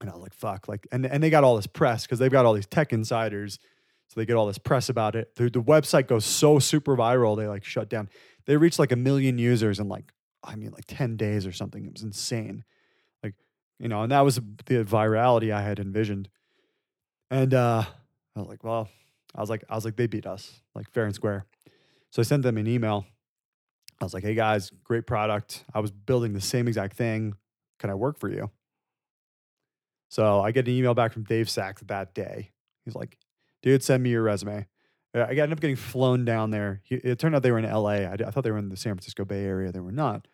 And 0.00 0.08
I 0.08 0.12
was 0.12 0.22
like, 0.22 0.34
fuck, 0.34 0.68
like, 0.68 0.86
and, 0.92 1.04
and 1.04 1.22
they 1.22 1.30
got 1.30 1.44
all 1.44 1.56
this 1.56 1.66
press 1.66 2.02
because 2.04 2.18
they've 2.18 2.30
got 2.30 2.46
all 2.46 2.52
these 2.54 2.66
tech 2.66 2.92
insiders. 2.92 3.58
So 4.08 4.20
they 4.20 4.26
get 4.26 4.36
all 4.36 4.46
this 4.46 4.58
press 4.58 4.88
about 4.88 5.16
it. 5.16 5.34
The, 5.34 5.50
the 5.50 5.62
website 5.62 6.06
goes 6.06 6.24
so 6.24 6.58
super 6.58 6.96
viral, 6.96 7.36
they 7.36 7.46
like 7.46 7.64
shut 7.64 7.90
down. 7.90 8.08
They 8.46 8.56
reached 8.56 8.78
like 8.78 8.92
a 8.92 8.96
million 8.96 9.38
users 9.38 9.80
in 9.80 9.88
like, 9.88 10.12
I 10.42 10.56
mean, 10.56 10.70
like 10.70 10.84
10 10.86 11.16
days 11.16 11.46
or 11.46 11.52
something. 11.52 11.84
It 11.84 11.92
was 11.92 12.02
insane. 12.02 12.64
Like, 13.22 13.34
you 13.78 13.88
know, 13.88 14.02
and 14.02 14.12
that 14.12 14.20
was 14.20 14.36
the 14.36 14.84
virality 14.84 15.52
I 15.52 15.62
had 15.62 15.78
envisioned. 15.78 16.28
And 17.30 17.52
uh, 17.54 17.84
I 18.36 18.38
was 18.38 18.48
like, 18.48 18.64
well, 18.64 18.88
I 19.34 19.40
was 19.40 19.50
like, 19.50 19.64
I 19.68 19.74
was 19.74 19.84
like, 19.84 19.96
they 19.96 20.06
beat 20.06 20.26
us, 20.26 20.60
like 20.74 20.90
fair 20.90 21.04
and 21.04 21.14
square. 21.14 21.46
So 22.10 22.20
I 22.20 22.24
sent 22.24 22.42
them 22.42 22.56
an 22.56 22.66
email. 22.66 23.06
I 24.00 24.04
was 24.04 24.14
like, 24.14 24.22
hey 24.22 24.34
guys, 24.34 24.70
great 24.84 25.06
product. 25.06 25.64
I 25.74 25.80
was 25.80 25.90
building 25.90 26.32
the 26.32 26.40
same 26.40 26.68
exact 26.68 26.96
thing. 26.96 27.34
Can 27.78 27.90
I 27.90 27.94
work 27.94 28.18
for 28.18 28.28
you? 28.28 28.50
So 30.08 30.40
I 30.40 30.52
get 30.52 30.66
an 30.66 30.74
email 30.74 30.94
back 30.94 31.12
from 31.12 31.24
Dave 31.24 31.50
Sacks 31.50 31.82
that 31.86 32.14
day. 32.14 32.50
He's 32.84 32.94
like, 32.94 33.18
dude, 33.62 33.82
send 33.82 34.02
me 34.02 34.10
your 34.10 34.22
resume. 34.22 34.66
Uh, 35.14 35.20
I 35.20 35.30
ended 35.30 35.52
up 35.52 35.60
getting 35.60 35.76
flown 35.76 36.24
down 36.24 36.50
there. 36.50 36.80
It 36.88 37.18
turned 37.18 37.34
out 37.34 37.42
they 37.42 37.50
were 37.50 37.58
in 37.58 37.70
LA. 37.70 38.06
I, 38.10 38.16
thought 38.16 38.44
they 38.44 38.50
were 38.50 38.58
in 38.58 38.68
the 38.68 38.76
San 38.76 38.94
Francisco 38.94 39.24
Bay 39.24 39.44
Area. 39.44 39.72
They 39.72 39.80
were 39.80 39.92
not. 39.92 40.26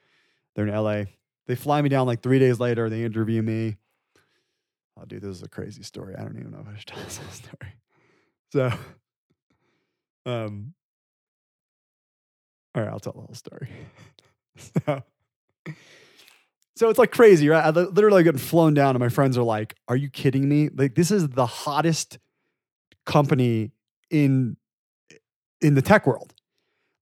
They're 0.55 0.67
in 0.67 0.75
LA. 0.75 1.05
They 1.47 1.57
fly 1.57 1.83
me 1.83 1.89
down 1.89 2.07
like 2.07 2.23
three 2.23 2.39
days 2.39 2.61
later. 2.61 2.89
They 2.89 3.05
interview 3.05 3.43
me. 3.43 3.77
Oh, 4.97 5.05
dude, 5.05 5.23
this 5.23 5.37
is 5.37 5.43
a 5.43 5.49
crazy 5.49 5.83
story. 5.83 6.15
I 6.17 6.23
don't 6.23 6.39
even 6.39 6.53
know 6.53 6.61
if 6.61 6.69
I 6.69 6.77
should 6.77 6.87
tell 6.89 7.03
this 7.03 7.21
story. 7.33 7.73
So, 8.53 8.73
um, 10.27 10.75
all 12.75 12.83
right, 12.83 12.91
I'll 12.91 13.01
tell 13.01 13.13
the 13.13 13.21
whole 13.21 13.35
story. 13.35 13.69
so, 14.57 15.03
so 16.77 16.89
it's 16.89 16.99
like 16.99 17.11
crazy, 17.13 17.49
right? 17.49 17.65
I 17.65 17.71
li- 17.71 17.89
literally 17.91 18.23
getting 18.23 18.39
flown 18.39 18.75
down, 18.75 18.91
and 18.91 19.01
my 19.01 19.09
friends 19.09 19.37
are 19.39 19.43
like, 19.45 19.75
"Are 19.89 19.97
you 19.97 20.09
kidding 20.11 20.49
me? 20.49 20.69
Like, 20.69 20.95
this 20.95 21.11
is 21.11 21.29
the 21.29 21.47
hottest 21.47 22.19
company 23.07 23.73
in 24.11 24.57
in 25.61 25.75
the 25.75 25.83
tech 25.83 26.07
world. 26.07 26.35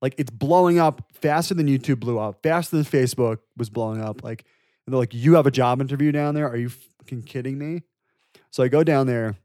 Like, 0.00 0.14
it's 0.18 0.30
blowing 0.30 0.78
up 0.78 1.02
faster 1.12 1.54
than 1.54 1.68
YouTube 1.68 2.00
blew 2.00 2.18
up, 2.18 2.42
faster 2.42 2.76
than 2.76 2.84
Facebook 2.84 3.38
was 3.56 3.70
blowing 3.70 4.00
up. 4.02 4.22
Like, 4.24 4.44
they're 4.86 4.98
like, 4.98 5.14
"You 5.14 5.34
have 5.34 5.46
a 5.46 5.50
job 5.50 5.80
interview 5.80 6.12
down 6.12 6.34
there? 6.34 6.48
Are 6.48 6.56
you 6.56 6.70
fucking 7.02 7.22
kidding 7.22 7.58
me?" 7.58 7.82
So 8.50 8.62
I 8.62 8.68
go 8.68 8.84
down 8.84 9.06
there 9.06 9.36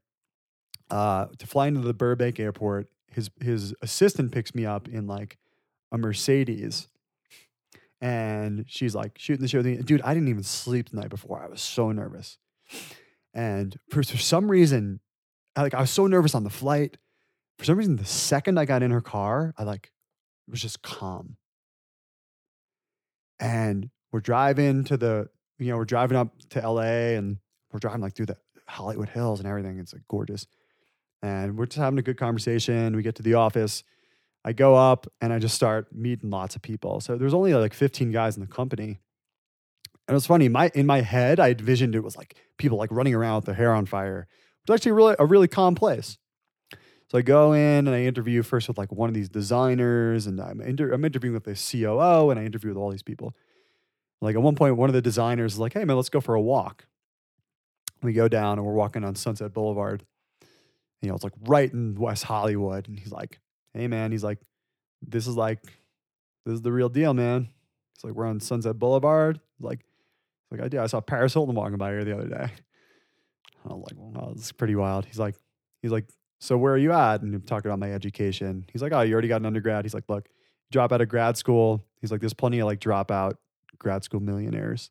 uh, 0.90 1.28
to 1.38 1.48
fly 1.48 1.68
into 1.68 1.82
the 1.82 1.94
Burbank 1.94 2.40
airport. 2.40 2.88
His 3.12 3.30
his 3.42 3.74
assistant 3.82 4.32
picks 4.32 4.54
me 4.56 4.66
up 4.66 4.88
in 4.88 5.08
like 5.08 5.38
a 5.92 5.98
Mercedes. 5.98 6.88
And 8.00 8.66
she's 8.68 8.94
like 8.94 9.18
shooting 9.18 9.42
the 9.42 9.48
show. 9.48 9.60
with 9.60 9.66
me. 9.66 9.78
Dude, 9.78 10.02
I 10.04 10.14
didn't 10.14 10.30
even 10.30 10.44
sleep 10.44 10.90
the 10.90 10.98
night 10.98 11.10
before. 11.10 11.42
I 11.42 11.48
was 11.48 11.62
so 11.62 11.92
nervous. 11.92 12.38
And 13.34 13.78
for, 13.90 14.04
for 14.04 14.18
some 14.18 14.52
reason, 14.52 15.00
I, 15.56 15.64
like 15.64 15.74
I 15.74 15.82
was 15.82 15.92
so 15.92 16.06
nervous 16.06 16.36
on 16.36 16.44
the 16.44 16.50
flight. 16.50 16.98
For 17.58 17.66
some 17.66 17.78
reason, 17.78 17.96
the 17.96 18.06
second 18.06 18.60
I 18.60 18.66
got 18.66 18.84
in 18.84 18.92
her 18.92 19.02
car, 19.02 19.54
I 19.58 19.64
like 19.64 19.92
was 20.48 20.62
just 20.62 20.84
calm. 20.84 21.38
And 23.40 23.90
we're 24.12 24.20
driving 24.20 24.84
to 24.86 24.98
the, 24.98 25.30
you 25.58 25.72
know, 25.72 25.78
we're 25.78 25.86
driving 25.86 26.18
up 26.18 26.34
to 26.50 26.70
LA 26.70 27.16
and 27.18 27.38
we're 27.72 27.80
driving 27.80 28.02
like 28.02 28.16
through 28.16 28.28
the 28.28 28.38
Hollywood 28.68 29.10
Hills 29.10 29.40
and 29.40 29.48
everything. 29.48 29.80
It's 29.80 29.94
like 29.94 30.08
gorgeous. 30.08 30.48
And 31.22 31.58
we're 31.58 31.66
just 31.66 31.78
having 31.78 32.00
a 32.00 32.04
good 32.04 32.18
conversation. 32.18 32.96
We 32.96 33.02
get 33.02 33.16
to 33.16 33.24
the 33.24 33.34
office. 33.36 33.84
I 34.46 34.54
go 34.54 34.76
up 34.76 35.08
and 35.20 35.34
I 35.34 35.40
just 35.40 35.56
start 35.56 35.94
meeting 35.94 36.30
lots 36.30 36.56
of 36.56 36.62
people. 36.62 37.02
So 37.02 37.18
there's 37.18 37.34
only 37.34 37.54
like 37.54 37.74
15 37.74 38.12
guys 38.12 38.38
in 38.38 38.42
the 38.42 38.48
company. 38.48 39.00
And 40.08 40.14
it 40.14 40.14
was 40.14 40.26
funny. 40.26 40.48
My 40.48 40.72
in 40.74 40.86
my 40.86 41.02
head, 41.02 41.40
I 41.40 41.50
envisioned 41.50 41.96
it 41.96 42.04
was 42.04 42.16
like 42.16 42.36
people 42.58 42.78
like 42.78 42.92
running 42.92 43.14
around 43.14 43.38
with 43.38 43.46
their 43.46 43.56
hair 43.56 43.74
on 43.74 43.86
fire. 43.86 44.28
It's 44.64 44.74
actually 44.74 44.94
really 44.94 45.16
a 45.20 45.26
really 45.26 45.48
calm 45.48 45.76
place. 45.76 46.18
So 47.10 47.18
I 47.18 47.22
go 47.22 47.54
in 47.54 47.88
and 47.88 47.90
I 47.90 48.02
interview 48.02 48.44
first 48.44 48.68
with 48.68 48.78
like 48.78 48.92
one 48.92 49.10
of 49.10 49.16
these 49.16 49.30
designers, 49.30 50.28
and 50.28 50.42
I'm, 50.42 50.60
inter- 50.60 50.92
I'm 50.92 51.06
interviewing 51.06 51.34
with 51.34 51.46
the 51.46 51.56
COO, 51.56 52.30
and 52.30 52.40
I 52.40 52.44
interview 52.44 52.70
with 52.70 52.78
all 52.78 52.90
these 52.90 53.04
people. 53.04 53.34
Like 54.22 54.36
at 54.36 54.42
one 54.42 54.56
point, 54.56 54.76
one 54.76 54.90
of 54.90 54.94
the 54.94 55.02
designers 55.02 55.54
is 55.54 55.60
like, 55.60 55.74
"Hey 55.74 55.86
man, 55.86 55.96
let's 55.96 56.10
go 56.10 56.20
for 56.20 56.36
a 56.36 56.42
walk." 56.42 56.86
We 58.02 58.14
go 58.14 58.28
down 58.28 58.58
and 58.58 58.66
we're 58.66 58.74
walking 58.74 59.04
on 59.04 59.16
Sunset 59.16 59.54
Boulevard, 59.54 60.06
you 61.02 61.10
know, 61.10 61.16
it's 61.16 61.24
like 61.24 61.34
right 61.46 61.72
in 61.72 61.96
West 61.96 62.24
Hollywood. 62.24 62.88
And 62.88 62.98
he's 62.98 63.12
like, 63.12 63.40
hey, 63.74 63.88
man, 63.88 64.12
he's 64.12 64.24
like, 64.24 64.40
this 65.02 65.28
is 65.28 65.36
like, 65.36 65.62
this 66.46 66.54
is 66.56 66.62
the 66.62 66.72
real 66.72 66.90
deal, 66.90 67.14
man. 67.14 67.50
It's 67.96 68.04
like, 68.04 68.14
we're 68.14 68.26
on 68.26 68.40
Sunset 68.40 68.78
Boulevard. 68.80 69.40
Like, 69.60 69.82
like, 70.52 70.62
I 70.62 70.68
do. 70.68 70.80
I 70.80 70.88
saw 70.88 71.02
Paris 71.02 71.34
Hilton 71.34 71.56
walking 71.56 71.78
by 71.78 71.92
here 71.92 72.04
the 72.04 72.18
other 72.18 72.28
day. 72.28 72.36
I 73.70 73.74
was 73.74 73.84
like, 73.92 73.96
well, 73.98 74.34
this 74.34 74.46
is 74.46 74.52
pretty 74.52 74.76
wild. 74.76 75.06
He's 75.06 75.20
like, 75.20 75.36
he's 75.82 75.92
like, 75.92 76.06
so 76.40 76.58
where 76.58 76.74
are 76.74 76.78
you 76.78 76.94
at? 76.94 77.22
And 77.22 77.34
I'm 77.34 77.42
talking 77.42 77.70
about 77.70 77.80
my 77.80 77.92
education. 77.92 78.66
He's 78.72 78.82
like, 78.82 78.94
oh, 78.94 79.02
you 79.02 79.14
already 79.14 79.28
got 79.28 79.42
an 79.42 79.46
undergrad. 79.46 79.84
He's 79.84 79.94
like, 79.94 80.08
look, 80.08 80.30
drop 80.72 80.94
out 80.94 81.02
of 81.02 81.10
grad 81.10 81.38
school. 81.38 81.84
He's 82.00 82.12
like, 82.12 82.22
there's 82.22 82.34
plenty 82.34 82.60
of 82.60 82.66
like 82.68 82.80
dropout 82.80 83.34
grad 83.78 84.04
school 84.04 84.20
millionaires. 84.20 84.90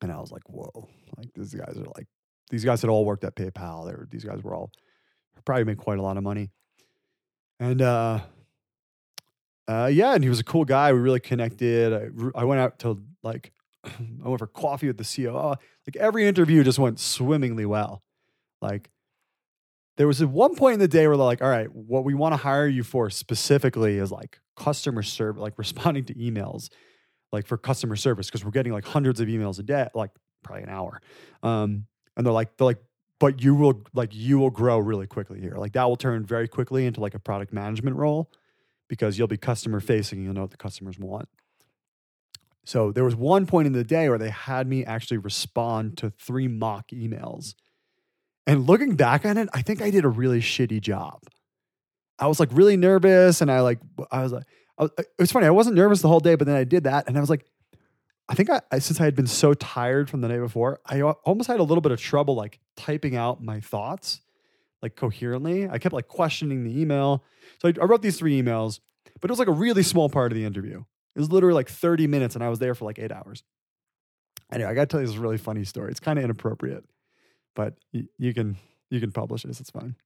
And 0.00 0.12
I 0.12 0.20
was 0.20 0.30
like, 0.30 0.48
whoa, 0.48 0.88
like 1.16 1.28
these 1.34 1.54
guys 1.54 1.76
are 1.76 1.86
like, 1.96 2.06
these 2.50 2.64
guys 2.64 2.80
had 2.80 2.90
all 2.90 3.04
worked 3.04 3.24
at 3.24 3.34
PayPal. 3.34 3.86
They 3.86 3.92
were, 3.92 4.08
these 4.10 4.24
guys 4.24 4.42
were 4.42 4.54
all 4.54 4.70
probably 5.44 5.64
made 5.64 5.78
quite 5.78 5.98
a 5.98 6.02
lot 6.02 6.16
of 6.16 6.22
money. 6.22 6.50
And 7.60 7.82
uh, 7.82 8.20
uh, 9.66 9.90
yeah, 9.92 10.14
and 10.14 10.22
he 10.22 10.30
was 10.30 10.40
a 10.40 10.44
cool 10.44 10.64
guy. 10.64 10.92
We 10.92 11.00
really 11.00 11.20
connected. 11.20 11.92
I, 11.92 12.40
I 12.40 12.44
went 12.44 12.60
out 12.60 12.78
to 12.80 13.02
like, 13.22 13.52
I 13.84 14.28
went 14.28 14.38
for 14.38 14.46
coffee 14.46 14.86
with 14.86 14.98
the 14.98 15.04
COO. 15.04 15.56
Like 15.86 15.96
every 15.96 16.26
interview 16.26 16.62
just 16.64 16.78
went 16.78 17.00
swimmingly 17.00 17.66
well. 17.66 18.02
Like 18.60 18.90
there 19.96 20.06
was 20.06 20.22
at 20.22 20.28
one 20.28 20.54
point 20.54 20.74
in 20.74 20.80
the 20.80 20.88
day 20.88 21.06
where 21.06 21.16
they're 21.16 21.26
like, 21.26 21.42
all 21.42 21.48
right, 21.48 21.72
what 21.74 22.04
we 22.04 22.14
want 22.14 22.32
to 22.32 22.36
hire 22.36 22.68
you 22.68 22.82
for 22.82 23.10
specifically 23.10 23.98
is 23.98 24.12
like 24.12 24.38
customer 24.56 25.02
service, 25.02 25.40
like 25.40 25.54
responding 25.58 26.04
to 26.06 26.14
emails, 26.14 26.68
like 27.32 27.46
for 27.46 27.56
customer 27.56 27.96
service, 27.96 28.26
because 28.26 28.44
we're 28.44 28.50
getting 28.50 28.72
like 28.72 28.84
hundreds 28.84 29.20
of 29.20 29.28
emails 29.28 29.58
a 29.58 29.62
day, 29.62 29.88
like 29.94 30.10
probably 30.42 30.62
an 30.62 30.70
hour. 30.70 31.00
Um, 31.42 31.86
and 32.16 32.26
they're 32.26 32.32
like, 32.32 32.56
they're 32.56 32.66
like, 32.66 32.82
but 33.18 33.42
you 33.42 33.54
will 33.54 33.82
like 33.94 34.14
you 34.14 34.38
will 34.38 34.50
grow 34.50 34.78
really 34.78 35.06
quickly 35.06 35.40
here. 35.40 35.56
Like 35.56 35.72
that 35.72 35.84
will 35.88 35.96
turn 35.96 36.24
very 36.24 36.48
quickly 36.48 36.86
into 36.86 37.00
like 37.00 37.14
a 37.14 37.18
product 37.18 37.52
management 37.52 37.96
role 37.96 38.30
because 38.88 39.18
you'll 39.18 39.28
be 39.28 39.36
customer 39.36 39.80
facing 39.80 40.18
and 40.18 40.24
you'll 40.24 40.34
know 40.34 40.42
what 40.42 40.50
the 40.50 40.56
customers 40.56 40.98
want. 40.98 41.28
So 42.64 42.92
there 42.92 43.04
was 43.04 43.16
one 43.16 43.46
point 43.46 43.66
in 43.66 43.72
the 43.72 43.84
day 43.84 44.08
where 44.08 44.18
they 44.18 44.30
had 44.30 44.68
me 44.68 44.84
actually 44.84 45.16
respond 45.18 45.96
to 45.98 46.10
three 46.10 46.48
mock 46.48 46.88
emails. 46.90 47.54
And 48.46 48.66
looking 48.66 48.94
back 48.94 49.24
on 49.24 49.36
it, 49.36 49.48
I 49.52 49.62
think 49.62 49.82
I 49.82 49.90
did 49.90 50.04
a 50.04 50.08
really 50.08 50.40
shitty 50.40 50.80
job. 50.80 51.22
I 52.18 52.26
was 52.26 52.40
like 52.40 52.50
really 52.52 52.76
nervous 52.76 53.40
and 53.40 53.50
I 53.50 53.60
like 53.60 53.78
I 54.10 54.22
was 54.22 54.32
like 54.32 54.44
it 54.80 55.08
was 55.18 55.32
funny. 55.32 55.46
I 55.46 55.50
wasn't 55.50 55.76
nervous 55.76 56.00
the 56.02 56.08
whole 56.08 56.20
day, 56.20 56.34
but 56.34 56.46
then 56.46 56.56
I 56.56 56.64
did 56.64 56.84
that 56.84 57.08
and 57.08 57.16
I 57.16 57.20
was 57.20 57.30
like 57.30 57.44
I 58.28 58.34
think 58.34 58.50
I, 58.50 58.60
I, 58.70 58.78
since 58.78 59.00
I 59.00 59.04
had 59.04 59.14
been 59.14 59.26
so 59.26 59.54
tired 59.54 60.10
from 60.10 60.20
the 60.20 60.28
night 60.28 60.40
before, 60.40 60.80
I 60.84 61.00
almost 61.00 61.48
had 61.48 61.60
a 61.60 61.62
little 61.62 61.80
bit 61.80 61.92
of 61.92 62.00
trouble 62.00 62.34
like 62.34 62.58
typing 62.76 63.16
out 63.16 63.42
my 63.42 63.60
thoughts 63.60 64.20
like 64.82 64.96
coherently. 64.96 65.68
I 65.68 65.78
kept 65.78 65.94
like 65.94 66.08
questioning 66.08 66.62
the 66.64 66.78
email. 66.78 67.24
So 67.60 67.68
I, 67.68 67.74
I 67.80 67.84
wrote 67.86 68.02
these 68.02 68.18
three 68.18 68.40
emails, 68.40 68.80
but 69.20 69.30
it 69.30 69.32
was 69.32 69.38
like 69.38 69.48
a 69.48 69.52
really 69.52 69.82
small 69.82 70.10
part 70.10 70.30
of 70.30 70.36
the 70.36 70.44
interview. 70.44 70.84
It 71.16 71.18
was 71.18 71.32
literally 71.32 71.54
like 71.54 71.70
30 71.70 72.06
minutes 72.06 72.34
and 72.34 72.44
I 72.44 72.50
was 72.50 72.58
there 72.58 72.74
for 72.74 72.84
like 72.84 72.98
eight 72.98 73.10
hours. 73.10 73.42
Anyway, 74.52 74.70
I 74.70 74.74
got 74.74 74.82
to 74.82 74.86
tell 74.86 75.00
you 75.00 75.06
this 75.06 75.16
really 75.16 75.38
funny 75.38 75.64
story. 75.64 75.90
It's 75.90 76.00
kind 76.00 76.18
of 76.18 76.24
inappropriate, 76.24 76.84
but 77.56 77.74
y- 77.92 78.04
you 78.18 78.32
can 78.34 78.56
you 78.90 79.00
can 79.00 79.10
publish 79.10 79.42
this. 79.42 79.60
It's 79.60 79.70
fine. 79.70 79.96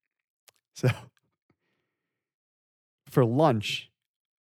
So 0.74 0.88
for 3.08 3.24
lunch, 3.24 3.90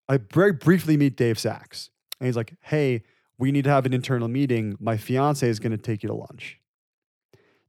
I 0.08 0.18
very 0.32 0.52
briefly 0.52 0.96
meet 0.96 1.16
Dave 1.16 1.38
Sacks, 1.38 1.90
and 2.20 2.26
he's 2.26 2.36
like, 2.36 2.54
"Hey, 2.60 3.02
we 3.42 3.50
need 3.50 3.64
to 3.64 3.70
have 3.70 3.86
an 3.86 3.92
internal 3.92 4.28
meeting. 4.28 4.76
My 4.78 4.96
fiance 4.96 5.48
is 5.48 5.58
going 5.58 5.72
to 5.72 5.76
take 5.76 6.04
you 6.04 6.08
to 6.08 6.14
lunch. 6.14 6.60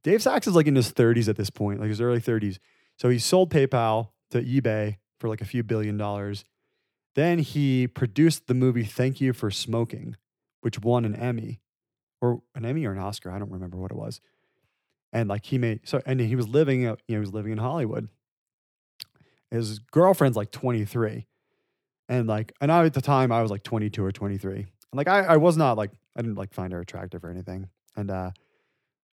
Dave 0.04 0.22
Sacks 0.22 0.46
is 0.46 0.54
like 0.54 0.68
in 0.68 0.76
his 0.76 0.92
30s 0.92 1.28
at 1.28 1.36
this 1.36 1.50
point, 1.50 1.80
like 1.80 1.88
his 1.88 2.00
early 2.00 2.20
30s. 2.20 2.58
So 2.96 3.08
he 3.08 3.18
sold 3.18 3.50
PayPal 3.50 4.10
to 4.30 4.40
eBay 4.40 4.98
for 5.18 5.28
like 5.28 5.40
a 5.40 5.44
few 5.46 5.64
billion 5.64 5.96
dollars. 5.96 6.44
Then 7.16 7.40
he 7.40 7.88
produced 7.88 8.46
the 8.46 8.54
movie 8.54 8.84
Thank 8.84 9.20
You 9.20 9.32
for 9.32 9.50
Smoking, 9.50 10.16
which 10.60 10.80
won 10.80 11.04
an 11.04 11.16
Emmy 11.16 11.60
or 12.20 12.42
an 12.54 12.64
Emmy 12.64 12.84
or 12.84 12.92
an 12.92 12.98
Oscar. 12.98 13.32
I 13.32 13.40
don't 13.40 13.50
remember 13.50 13.76
what 13.76 13.90
it 13.90 13.96
was. 13.96 14.20
And 15.12 15.28
like 15.28 15.46
he 15.46 15.58
made 15.58 15.80
so, 15.84 16.02
and 16.06 16.20
he 16.20 16.36
was 16.36 16.46
living, 16.46 16.82
you 16.82 16.88
know, 16.88 16.96
he 17.08 17.18
was 17.18 17.32
living 17.32 17.50
in 17.50 17.58
Hollywood. 17.58 18.08
His 19.50 19.80
girlfriend's 19.80 20.36
like 20.36 20.52
23. 20.52 21.26
And 22.08 22.26
like, 22.28 22.52
and 22.60 22.70
I, 22.70 22.84
at 22.84 22.94
the 22.94 23.00
time, 23.00 23.32
I 23.32 23.42
was 23.42 23.50
like 23.50 23.62
22 23.62 24.04
or 24.04 24.12
23 24.12 24.56
And 24.56 24.66
like 24.92 25.08
I, 25.08 25.20
I 25.20 25.36
was 25.36 25.56
not 25.56 25.76
like 25.76 25.90
I 26.16 26.22
didn't 26.22 26.36
like 26.36 26.52
find 26.52 26.72
her 26.72 26.80
attractive 26.80 27.24
or 27.24 27.30
anything. 27.30 27.68
And 27.96 28.10
uh 28.10 28.30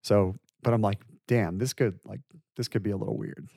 so 0.03 0.35
but 0.63 0.75
I'm 0.75 0.83
like, 0.83 1.01
damn, 1.27 1.59
this 1.59 1.73
could 1.73 1.99
like 2.05 2.21
this 2.57 2.69
could 2.69 2.83
be 2.83 2.91
a 2.91 2.97
little 2.97 3.17
weird. 3.17 3.49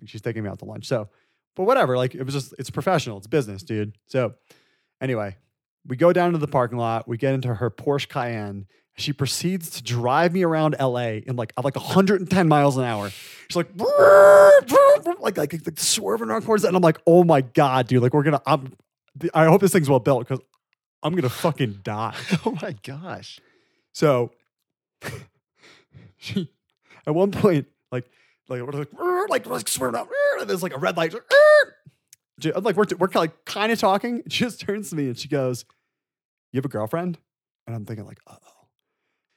Like 0.00 0.08
she's 0.08 0.22
taking 0.22 0.42
me 0.42 0.48
out 0.48 0.58
to 0.60 0.64
lunch. 0.64 0.86
So, 0.86 1.08
but 1.54 1.64
whatever, 1.64 1.96
like 1.96 2.14
it 2.14 2.24
was 2.24 2.34
just 2.34 2.54
it's 2.58 2.70
professional, 2.70 3.18
it's 3.18 3.26
business, 3.26 3.62
dude. 3.62 3.96
So 4.06 4.34
anyway, 5.00 5.36
we 5.86 5.96
go 5.96 6.12
down 6.12 6.32
to 6.32 6.38
the 6.38 6.48
parking 6.48 6.78
lot, 6.78 7.08
we 7.08 7.16
get 7.16 7.34
into 7.34 7.54
her 7.54 7.70
Porsche 7.70 8.08
Cayenne. 8.08 8.66
She 8.98 9.12
proceeds 9.12 9.70
to 9.70 9.82
drive 9.82 10.32
me 10.32 10.42
around 10.42 10.74
LA 10.80 11.18
in 11.26 11.36
like 11.36 11.52
like 11.62 11.76
110 11.76 12.48
miles 12.48 12.78
an 12.78 12.84
hour. 12.84 13.10
She's 13.10 13.56
like, 13.56 13.68
like, 15.20 15.36
like, 15.36 15.52
like 15.52 15.78
swerving 15.78 16.30
around 16.30 16.46
corners, 16.46 16.64
and 16.64 16.74
I'm 16.74 16.82
like, 16.82 16.98
oh 17.06 17.22
my 17.22 17.42
god, 17.42 17.88
dude! 17.88 18.02
Like 18.02 18.14
we're 18.14 18.22
gonna. 18.22 18.40
I'm, 18.46 18.72
I 19.34 19.44
hope 19.46 19.60
this 19.60 19.72
thing's 19.72 19.90
well 19.90 20.00
built 20.00 20.26
because 20.26 20.42
I'm 21.02 21.14
gonna 21.14 21.28
fucking 21.28 21.80
die. 21.82 22.14
Oh 22.46 22.56
my 22.62 22.74
gosh. 22.82 23.38
So 23.92 24.32
she 26.16 26.50
at 27.06 27.14
one 27.14 27.32
point, 27.32 27.66
like, 27.92 28.06
like 28.48 28.62
we're 28.62 28.72
like, 28.72 28.88
like, 29.28 29.46
like 29.46 29.68
swerving 29.68 30.00
out, 30.00 30.08
and 30.40 30.48
there's 30.48 30.62
like 30.62 30.74
a 30.74 30.78
red 30.78 30.96
light. 30.96 31.14
I'm 31.14 32.50
uh, 32.56 32.60
like 32.60 32.76
we're 32.76 32.86
we're 32.98 33.08
like 33.14 33.44
kind 33.44 33.70
of 33.72 33.78
talking. 33.78 34.22
She 34.28 34.44
just 34.44 34.60
turns 34.60 34.88
to 34.90 34.96
me 34.96 35.08
and 35.08 35.18
she 35.18 35.28
goes, 35.28 35.66
"You 36.52 36.58
have 36.58 36.64
a 36.64 36.68
girlfriend?" 36.68 37.18
And 37.66 37.76
I'm 37.76 37.84
thinking 37.84 38.06
like, 38.06 38.20
"Oh." 38.26 38.55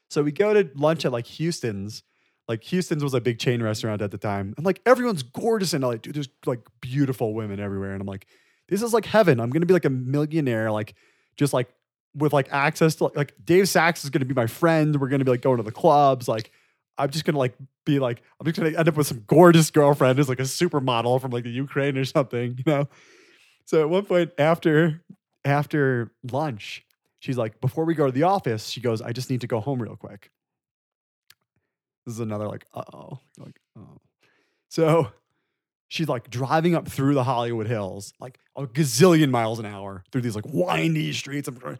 So 0.09 0.23
we 0.23 0.31
go 0.31 0.53
to 0.53 0.69
lunch 0.75 1.05
at 1.05 1.11
like 1.11 1.25
Houston's. 1.27 2.03
Like 2.47 2.63
Houston's 2.63 3.03
was 3.03 3.13
a 3.13 3.21
big 3.21 3.37
chain 3.37 3.61
restaurant 3.61 4.01
at 4.01 4.09
the 4.09 4.17
time, 4.17 4.55
and 4.57 4.65
like 4.65 4.81
everyone's 4.85 5.21
gorgeous 5.21 5.73
and 5.73 5.83
like, 5.83 6.01
dude, 6.01 6.15
there's 6.15 6.29
like 6.47 6.61
beautiful 6.81 7.35
women 7.35 7.59
everywhere, 7.59 7.91
and 7.91 8.01
I'm 8.01 8.07
like, 8.07 8.25
this 8.67 8.81
is 8.81 8.91
like 8.91 9.05
heaven. 9.05 9.39
I'm 9.39 9.51
gonna 9.51 9.67
be 9.67 9.73
like 9.73 9.85
a 9.85 9.89
millionaire, 9.91 10.71
like 10.71 10.95
just 11.37 11.53
like 11.53 11.69
with 12.15 12.33
like 12.33 12.51
access 12.51 12.95
to 12.95 13.11
like 13.15 13.33
Dave 13.43 13.69
Sacks 13.69 14.03
is 14.03 14.09
to 14.09 14.25
be 14.25 14.33
my 14.33 14.47
friend. 14.47 14.99
We're 14.99 15.09
to 15.09 15.25
be 15.25 15.31
like 15.31 15.41
going 15.41 15.57
to 15.57 15.63
the 15.63 15.71
clubs. 15.71 16.27
Like 16.27 16.51
I'm 16.97 17.09
just 17.09 17.25
to 17.25 17.37
like 17.37 17.55
be 17.85 17.99
like 17.99 18.21
I'm 18.39 18.45
just 18.45 18.57
to 18.57 18.77
end 18.77 18.87
up 18.87 18.95
with 18.95 19.07
some 19.07 19.23
gorgeous 19.27 19.71
girlfriend 19.71 20.17
who's 20.17 20.29
like 20.29 20.39
a 20.39 20.43
supermodel 20.43 21.21
from 21.21 21.31
like 21.31 21.43
the 21.43 21.49
Ukraine 21.49 21.97
or 21.97 22.05
something, 22.05 22.55
you 22.57 22.63
know. 22.65 22.87
So 23.65 23.81
at 23.81 23.89
one 23.89 24.05
point 24.05 24.31
after 24.37 25.03
after 25.45 26.11
lunch, 26.31 26.83
she's 27.19 27.37
like, 27.37 27.61
before 27.61 27.85
we 27.85 27.93
go 27.93 28.05
to 28.05 28.11
the 28.11 28.23
office, 28.23 28.67
she 28.67 28.81
goes, 28.81 29.01
I 29.01 29.11
just 29.11 29.29
need 29.29 29.41
to 29.41 29.47
go 29.47 29.59
home 29.59 29.81
real 29.81 29.95
quick. 29.95 30.31
This 32.05 32.15
is 32.15 32.19
another 32.19 32.47
like, 32.47 32.65
uh 32.73 32.83
oh, 32.93 33.19
like 33.37 33.59
oh. 33.77 33.99
So 34.69 35.09
she's 35.89 36.07
like 36.07 36.29
driving 36.29 36.75
up 36.75 36.87
through 36.87 37.13
the 37.13 37.23
Hollywood 37.23 37.67
Hills, 37.67 38.13
like 38.19 38.39
a 38.55 38.65
gazillion 38.65 39.29
miles 39.29 39.59
an 39.59 39.65
hour 39.65 40.03
through 40.11 40.21
these 40.21 40.35
like 40.35 40.45
windy 40.47 41.13
streets. 41.13 41.47
And 41.47 41.77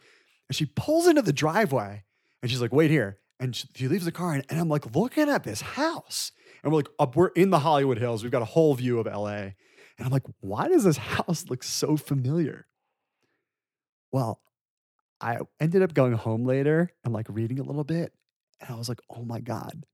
she 0.52 0.66
pulls 0.66 1.08
into 1.08 1.22
the 1.22 1.34
driveway 1.34 2.04
and 2.42 2.52
she's 2.52 2.62
like, 2.62 2.74
wait 2.74 2.92
here. 2.92 3.20
And 3.40 3.56
she 3.56 3.88
leaves 3.88 4.06
the 4.06 4.12
car 4.12 4.34
and, 4.34 4.46
and 4.50 4.60
I'm 4.60 4.68
like 4.68 4.94
looking 4.96 5.30
at 5.30 5.44
this 5.44 5.62
house. 5.62 6.32
And 6.62 6.72
we're 6.72 6.80
like, 6.80 6.90
up, 7.00 7.16
we're 7.16 7.28
in 7.30 7.52
the 7.52 7.60
Hollywood 7.60 7.98
Hills. 7.98 8.22
We've 8.22 8.32
got 8.32 8.42
a 8.42 8.46
whole 8.46 8.74
view 8.76 9.00
of 9.00 9.06
LA. 9.06 9.54
And 10.00 10.06
I'm 10.06 10.12
like, 10.12 10.26
why 10.42 10.68
does 10.68 10.84
this 10.84 10.98
house 11.18 11.46
look 11.50 11.64
so 11.64 11.96
familiar? 11.96 12.68
Well, 14.12 14.42
I 15.22 15.40
ended 15.60 15.82
up 15.82 15.94
going 15.94 16.14
home 16.14 16.46
later 16.46 16.92
and 17.04 17.14
like 17.14 17.28
reading 17.30 17.60
a 17.60 17.64
little 17.64 17.84
bit. 17.84 18.14
And 18.62 18.70
I 18.74 18.78
was 18.78 18.90
like, 18.90 19.00
oh 19.10 19.24
my 19.24 19.40
God, 19.40 19.86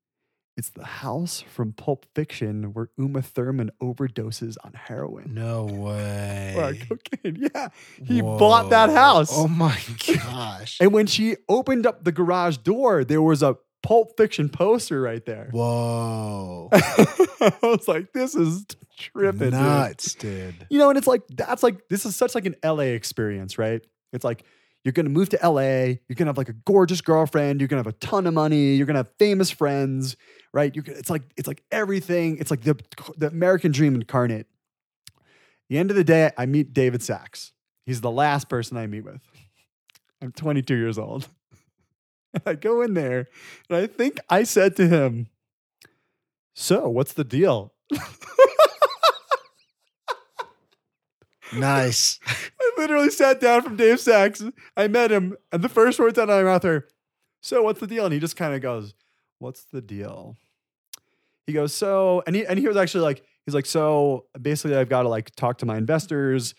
it's 0.57 0.69
the 0.69 0.85
house 0.85 1.41
from 1.41 1.73
Pulp 1.73 2.05
Fiction 2.15 2.73
where 2.73 2.89
Uma 2.97 3.21
Thurman 3.21 3.71
overdoses 3.81 4.55
on 4.63 4.73
heroin. 4.73 5.33
No 5.33 5.65
way. 5.69 6.53
Or 6.55 6.73
cocaine. 6.73 7.49
Yeah. 7.53 7.69
He 8.03 8.21
Whoa. 8.21 8.37
bought 8.37 8.69
that 8.69 8.89
house. 8.89 9.29
Oh 9.31 9.47
my 9.47 9.77
gosh. 10.07 10.77
and 10.79 10.93
when 10.93 11.07
she 11.07 11.37
opened 11.49 11.85
up 11.85 12.03
the 12.03 12.11
garage 12.11 12.57
door, 12.57 13.03
there 13.03 13.21
was 13.21 13.43
a 13.43 13.57
Pulp 13.83 14.17
Fiction 14.17 14.49
poster 14.49 14.99
right 15.01 15.23
there. 15.25 15.49
Whoa. 15.51 16.69
I 16.73 17.53
was 17.61 17.87
like, 17.87 18.13
this 18.13 18.33
is 18.33 18.65
tripping. 18.97 19.51
Nuts, 19.51 20.15
dude. 20.15 20.57
dude. 20.57 20.67
You 20.71 20.79
know, 20.79 20.89
and 20.89 20.97
it's 20.97 21.05
like, 21.05 21.21
that's 21.27 21.61
like, 21.61 21.87
this 21.89 22.05
is 22.05 22.15
such 22.15 22.33
like 22.33 22.45
an 22.45 22.55
LA 22.63 22.93
experience, 22.95 23.59
right? 23.59 23.85
It's 24.11 24.23
like, 24.25 24.43
you're 24.85 24.91
going 24.91 25.07
to 25.07 25.11
move 25.11 25.29
to 25.29 25.39
LA. 25.43 25.97
You're 26.07 26.15
going 26.15 26.25
to 26.25 26.25
have 26.27 26.37
like 26.37 26.47
a 26.47 26.53
gorgeous 26.53 27.01
girlfriend. 27.01 27.59
You're 27.59 27.67
going 27.67 27.83
to 27.83 27.89
have 27.89 27.93
a 27.93 27.97
ton 27.97 28.27
of 28.27 28.35
money. 28.35 28.75
You're 28.75 28.85
going 28.85 28.93
to 28.93 28.99
have 28.99 29.11
famous 29.17 29.49
friends, 29.49 30.15
right? 30.53 30.73
You're, 30.73 30.85
it's 30.85 31.09
like 31.09 31.23
it's 31.35 31.47
like 31.47 31.63
everything. 31.71 32.37
It's 32.37 32.51
like 32.51 32.61
the 32.61 32.77
the 33.17 33.27
American 33.27 33.71
dream 33.71 33.95
incarnate. 33.95 34.45
The 35.69 35.79
end 35.79 35.89
of 35.89 35.97
the 35.97 36.03
day, 36.03 36.29
I 36.37 36.45
meet 36.45 36.73
David 36.73 37.01
Sacks. 37.01 37.51
He's 37.87 38.01
the 38.01 38.11
last 38.11 38.47
person 38.47 38.77
I 38.77 38.85
meet 38.85 39.03
with. 39.03 39.19
I'm 40.21 40.31
22 40.31 40.75
years 40.75 40.99
old. 40.99 41.29
I 42.45 42.53
go 42.53 42.81
in 42.81 42.93
there 42.93 43.27
and 43.69 43.77
I 43.79 43.87
think 43.87 44.19
I 44.29 44.43
said 44.43 44.75
to 44.75 44.87
him, 44.87 45.29
So, 46.53 46.87
what's 46.89 47.13
the 47.13 47.23
deal? 47.23 47.73
Nice. 51.53 52.19
I 52.27 52.71
literally 52.77 53.09
sat 53.09 53.39
down 53.39 53.61
from 53.61 53.75
Dave 53.75 53.99
Sacks. 53.99 54.43
I 54.75 54.87
met 54.87 55.11
him, 55.11 55.35
and 55.51 55.63
the 55.63 55.69
first 55.69 55.99
words 55.99 56.17
out 56.17 56.29
of 56.29 56.43
my 56.43 56.43
mouth 56.43 56.65
are, 56.65 56.87
"So 57.41 57.61
what's 57.63 57.79
the 57.79 57.87
deal?" 57.87 58.05
And 58.05 58.13
he 58.13 58.19
just 58.19 58.35
kind 58.35 58.53
of 58.53 58.61
goes, 58.61 58.93
"What's 59.39 59.65
the 59.65 59.81
deal?" 59.81 60.37
He 61.47 61.53
goes, 61.53 61.73
"So," 61.73 62.23
and 62.25 62.35
he 62.35 62.45
and 62.45 62.57
he 62.59 62.67
was 62.67 62.77
actually 62.77 63.01
like, 63.01 63.23
he's 63.45 63.53
like, 63.55 63.65
"So 63.65 64.25
basically, 64.41 64.75
I've 64.77 64.89
got 64.89 65.03
to 65.03 65.09
like 65.09 65.35
talk 65.35 65.59
to 65.59 65.65
my 65.65 65.77
investors, 65.77 66.55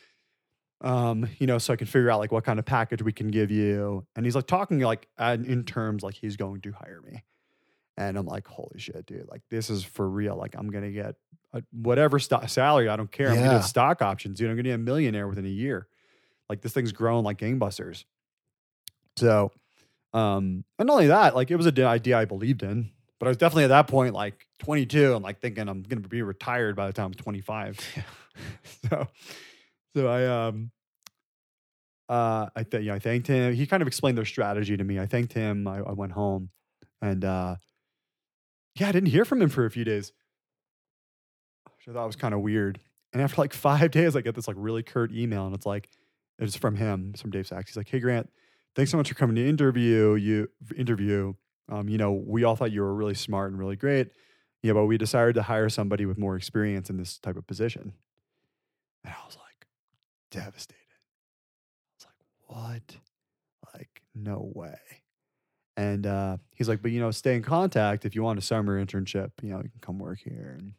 um, 0.82 1.28
you 1.38 1.46
know, 1.46 1.58
so 1.58 1.72
I 1.72 1.76
can 1.76 1.86
figure 1.86 2.10
out 2.10 2.20
like 2.20 2.32
what 2.32 2.44
kind 2.44 2.58
of 2.58 2.64
package 2.64 3.02
we 3.02 3.12
can 3.12 3.28
give 3.28 3.50
you." 3.50 4.06
And 4.16 4.26
he's 4.26 4.36
like 4.36 4.46
talking 4.46 4.80
like 4.80 5.08
in 5.18 5.64
terms 5.64 6.02
like 6.02 6.14
he's 6.14 6.36
going 6.36 6.60
to 6.62 6.72
hire 6.72 7.02
me, 7.02 7.24
and 7.96 8.16
I'm 8.18 8.26
like, 8.26 8.46
"Holy 8.46 8.78
shit, 8.78 9.06
dude! 9.06 9.28
Like 9.30 9.42
this 9.50 9.70
is 9.70 9.84
for 9.84 10.08
real. 10.08 10.36
Like 10.36 10.54
I'm 10.56 10.70
gonna 10.70 10.92
get." 10.92 11.16
A- 11.56 11.62
Whatever 11.72 12.18
stock 12.18 12.48
salary, 12.48 12.88
I 12.88 12.96
don't 12.96 13.10
care. 13.10 13.28
I'm 13.30 13.36
Yeah. 13.36 13.52
get 13.58 13.62
stock 13.64 14.02
options, 14.02 14.38
dude. 14.38 14.48
I'm 14.50 14.56
gonna 14.56 14.62
be 14.64 14.70
a 14.70 14.78
millionaire 14.78 15.26
within 15.28 15.44
a 15.44 15.48
year. 15.48 15.86
Like 16.48 16.60
this 16.60 16.72
thing's 16.72 16.92
grown 16.92 17.24
like 17.24 17.38
gangbusters. 17.38 18.04
So, 19.16 19.50
um, 20.12 20.64
and 20.78 20.86
not 20.86 20.92
only 20.94 21.06
that, 21.08 21.34
like 21.34 21.50
it 21.50 21.56
was 21.56 21.66
a 21.66 21.72
d- 21.72 21.82
idea 21.82 22.18
I 22.18 22.24
believed 22.24 22.62
in, 22.62 22.90
but 23.18 23.26
I 23.26 23.28
was 23.30 23.36
definitely 23.38 23.64
at 23.64 23.68
that 23.68 23.88
point 23.88 24.14
like 24.14 24.46
22. 24.60 25.14
I'm 25.14 25.22
like 25.22 25.40
thinking 25.40 25.68
I'm 25.68 25.82
gonna 25.82 26.02
be 26.02 26.22
retired 26.22 26.76
by 26.76 26.86
the 26.86 26.92
time 26.92 27.06
I'm 27.06 27.14
25. 27.14 27.80
so, 28.90 29.08
so 29.96 30.06
I 30.08 30.26
um, 30.48 30.70
uh, 32.08 32.48
I 32.54 32.62
th- 32.62 32.84
yeah, 32.84 32.94
I 32.94 32.98
thanked 32.98 33.26
him. 33.26 33.54
He 33.54 33.66
kind 33.66 33.80
of 33.82 33.86
explained 33.88 34.16
their 34.18 34.24
strategy 34.24 34.76
to 34.76 34.84
me. 34.84 34.98
I 35.00 35.06
thanked 35.06 35.32
him. 35.32 35.66
I, 35.66 35.78
I 35.78 35.92
went 35.92 36.12
home, 36.12 36.50
and 37.02 37.24
uh, 37.24 37.56
yeah, 38.76 38.88
I 38.88 38.92
didn't 38.92 39.08
hear 39.08 39.24
from 39.24 39.42
him 39.42 39.48
for 39.48 39.64
a 39.66 39.70
few 39.70 39.84
days. 39.84 40.12
Which 41.86 41.94
I 41.94 41.98
thought 41.98 42.06
was 42.06 42.16
kind 42.16 42.34
of 42.34 42.40
weird. 42.40 42.80
And 43.12 43.22
after 43.22 43.40
like 43.40 43.52
five 43.54 43.90
days, 43.90 44.16
I 44.16 44.20
get 44.20 44.34
this 44.34 44.48
like 44.48 44.56
really 44.58 44.82
curt 44.82 45.12
email, 45.12 45.46
and 45.46 45.54
it's 45.54 45.66
like 45.66 45.88
it's 46.38 46.56
from 46.56 46.76
him, 46.76 47.10
it's 47.14 47.22
from 47.22 47.30
Dave 47.30 47.46
Sacks. 47.46 47.70
He's 47.70 47.76
like, 47.76 47.88
"Hey 47.88 48.00
Grant, 48.00 48.28
thanks 48.74 48.90
so 48.90 48.96
much 48.96 49.08
for 49.08 49.14
coming 49.14 49.36
to 49.36 49.48
interview 49.48 50.14
you 50.14 50.48
interview. 50.76 51.34
Um, 51.68 51.88
you 51.88 51.98
know, 51.98 52.12
we 52.12 52.44
all 52.44 52.56
thought 52.56 52.72
you 52.72 52.82
were 52.82 52.94
really 52.94 53.14
smart 53.14 53.50
and 53.50 53.58
really 53.58 53.76
great. 53.76 54.10
Yeah, 54.62 54.72
but 54.72 54.86
we 54.86 54.98
decided 54.98 55.34
to 55.36 55.42
hire 55.42 55.68
somebody 55.68 56.06
with 56.06 56.18
more 56.18 56.36
experience 56.36 56.90
in 56.90 56.96
this 56.96 57.18
type 57.18 57.36
of 57.36 57.46
position." 57.46 57.92
And 59.04 59.14
I 59.14 59.24
was 59.24 59.36
like, 59.36 59.66
devastated. 60.30 60.80
I 60.90 61.94
was 61.96 62.06
like, 62.06 62.56
"What? 62.56 62.96
Like, 63.74 64.02
no 64.14 64.50
way." 64.54 64.76
And 65.76 66.06
uh, 66.06 66.38
he's 66.54 66.68
like, 66.68 66.82
"But 66.82 66.90
you 66.90 67.00
know, 67.00 67.10
stay 67.10 67.36
in 67.36 67.42
contact 67.42 68.04
if 68.04 68.14
you 68.14 68.22
want 68.22 68.38
a 68.38 68.42
summer 68.42 68.82
internship. 68.82 69.30
You 69.42 69.50
know, 69.50 69.58
you 69.58 69.70
can 69.70 69.80
come 69.80 69.98
work 69.98 70.18
here." 70.24 70.56
And 70.58 70.72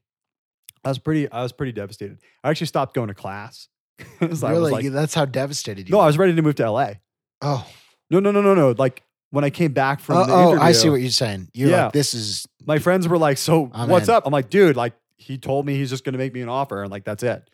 I 0.87 0.89
was 0.89 0.99
pretty, 0.99 1.31
I 1.31 1.43
was 1.43 1.51
pretty 1.51 1.71
devastated. 1.73 2.19
I 2.43 2.49
actually 2.49 2.67
stopped 2.67 2.93
going 2.93 3.07
to 3.09 3.13
class. 3.13 3.67
was 4.21 4.41
really? 4.43 4.71
like, 4.71 4.85
That's 4.87 5.13
how 5.13 5.25
devastated 5.25 5.87
you 5.87 5.91
no, 5.91 5.97
were. 5.97 6.03
I 6.03 6.07
was 6.07 6.17
ready 6.17 6.33
to 6.35 6.41
move 6.41 6.55
to 6.55 6.69
LA. 6.71 6.93
Oh. 7.41 7.67
No, 8.09 8.19
no, 8.19 8.31
no, 8.31 8.41
no, 8.41 8.53
no. 8.55 8.73
Like 8.77 9.03
when 9.31 9.43
I 9.43 9.49
came 9.49 9.73
back 9.73 9.99
from 9.99 10.17
Oh, 10.17 10.25
the 10.25 10.33
oh, 10.33 10.49
interview, 10.49 10.63
I 10.63 10.71
see 10.71 10.89
what 10.89 11.01
you're 11.01 11.09
saying. 11.09 11.49
You're 11.53 11.69
Yeah. 11.69 11.83
like, 11.85 11.93
this 11.93 12.13
is 12.13 12.47
my 12.65 12.79
friends 12.79 13.07
were 13.07 13.17
like, 13.17 13.37
"So 13.37 13.69
I'm 13.73 13.89
what's 13.89 14.07
in. 14.07 14.13
up?" 14.13 14.23
I'm 14.25 14.31
like, 14.31 14.49
"Dude, 14.49 14.75
like 14.77 14.93
he 15.17 15.37
told 15.37 15.65
me 15.65 15.75
he's 15.75 15.89
just 15.89 16.03
going 16.05 16.13
to 16.13 16.17
make 16.19 16.33
me 16.33 16.41
an 16.41 16.47
offer, 16.49 16.83
and 16.83 16.91
like 16.91 17.03
that's 17.03 17.23
it." 17.23 17.49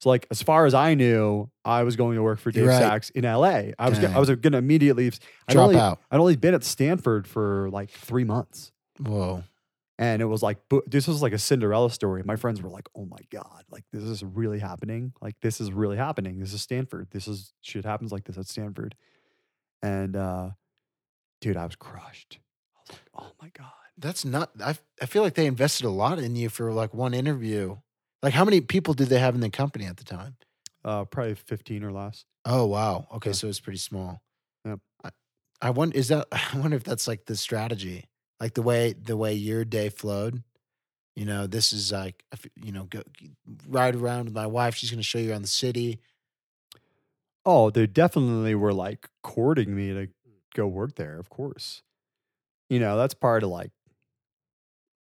So 0.00 0.10
like 0.10 0.26
as 0.30 0.42
far 0.42 0.66
as 0.66 0.74
I 0.74 0.94
knew, 0.94 1.48
I 1.64 1.84
was 1.84 1.96
going 1.96 2.16
to 2.16 2.22
work 2.22 2.38
for 2.40 2.50
Dave 2.50 2.66
Right. 2.66 2.78
Sacks 2.78 3.08
in 3.10 3.24
LA. 3.24 3.70
I 3.78 3.88
was 3.88 3.98
gonna, 3.98 4.14
I 4.14 4.18
was 4.18 4.28
going 4.28 4.52
to 4.52 4.58
immediately 4.58 5.06
I'd 5.48 5.52
drop 5.54 5.68
only, 5.68 5.80
out. 5.80 6.00
I'd 6.10 6.20
only 6.20 6.36
been 6.36 6.52
at 6.54 6.64
Stanford 6.64 7.26
for 7.26 7.70
like 7.70 7.90
three 7.90 8.24
months. 8.24 8.72
Whoa. 9.00 9.44
And 9.98 10.20
it 10.20 10.24
was 10.24 10.42
like, 10.42 10.58
this 10.86 11.06
was 11.06 11.22
like 11.22 11.32
a 11.32 11.38
Cinderella 11.38 11.88
story. 11.90 12.22
My 12.24 12.34
friends 12.36 12.60
were 12.60 12.68
like, 12.68 12.88
oh 12.96 13.04
my 13.06 13.20
God, 13.30 13.64
like 13.70 13.84
this 13.92 14.02
is 14.02 14.24
really 14.24 14.58
happening. 14.58 15.12
Like 15.22 15.36
this 15.40 15.60
is 15.60 15.70
really 15.70 15.96
happening. 15.96 16.40
This 16.40 16.52
is 16.52 16.62
Stanford. 16.62 17.08
This 17.12 17.28
is 17.28 17.52
shit 17.60 17.84
happens 17.84 18.10
like 18.10 18.24
this 18.24 18.36
at 18.36 18.46
Stanford. 18.48 18.96
And 19.82 20.16
uh, 20.16 20.50
dude, 21.40 21.56
I 21.56 21.64
was 21.64 21.76
crushed. 21.76 22.38
I 22.76 22.80
was 22.80 22.90
like, 22.98 23.08
oh 23.22 23.32
my 23.40 23.50
God. 23.56 23.70
That's 23.96 24.24
not. 24.24 24.50
I 24.60 24.76
I 25.00 25.06
feel 25.06 25.22
like 25.22 25.34
they 25.34 25.46
invested 25.46 25.86
a 25.86 25.90
lot 25.90 26.18
in 26.18 26.34
you 26.34 26.48
for 26.48 26.72
like 26.72 26.92
one 26.92 27.14
interview. 27.14 27.76
Like, 28.24 28.34
how 28.34 28.44
many 28.44 28.60
people 28.60 28.94
did 28.94 29.08
they 29.08 29.20
have 29.20 29.36
in 29.36 29.40
the 29.40 29.50
company 29.50 29.84
at 29.86 29.98
the 29.98 30.04
time? 30.04 30.36
Uh, 30.84 31.04
probably 31.04 31.34
15 31.36 31.84
or 31.84 31.92
less. 31.92 32.24
Oh 32.44 32.66
wow. 32.66 33.06
Okay, 33.14 33.30
Yeah. 33.30 33.34
so 33.34 33.46
it's 33.48 33.60
pretty 33.60 33.78
small. 33.78 34.20
Yep. 34.64 34.80
I, 35.04 35.10
I 35.62 35.70
wonder 35.70 35.96
is 35.96 36.08
that 36.08 36.26
I 36.32 36.58
wonder 36.58 36.76
if 36.76 36.82
that's 36.82 37.06
like 37.06 37.26
the 37.26 37.36
strategy, 37.36 38.06
like 38.40 38.54
the 38.54 38.62
way 38.62 38.92
the 38.92 39.16
way 39.16 39.34
your 39.34 39.64
day 39.64 39.88
flowed. 39.88 40.42
You 41.16 41.24
know, 41.24 41.46
this 41.46 41.72
is 41.72 41.92
like 41.92 42.24
you 42.56 42.72
know, 42.72 42.84
go 42.84 43.02
ride 43.68 43.94
around 43.94 44.26
with 44.26 44.34
my 44.34 44.46
wife. 44.46 44.74
She's 44.74 44.90
going 44.90 45.00
to 45.00 45.04
show 45.04 45.18
you 45.18 45.30
around 45.30 45.42
the 45.42 45.48
city. 45.48 46.00
Oh, 47.46 47.70
they 47.70 47.86
definitely 47.86 48.54
were 48.54 48.72
like 48.72 49.08
courting 49.22 49.76
me 49.76 49.92
to 49.92 50.08
go 50.54 50.66
work 50.66 50.96
there, 50.96 51.18
of 51.18 51.28
course. 51.28 51.82
You 52.70 52.80
know, 52.80 52.96
that's 52.96 53.14
part 53.14 53.42
of 53.42 53.50
like, 53.50 53.70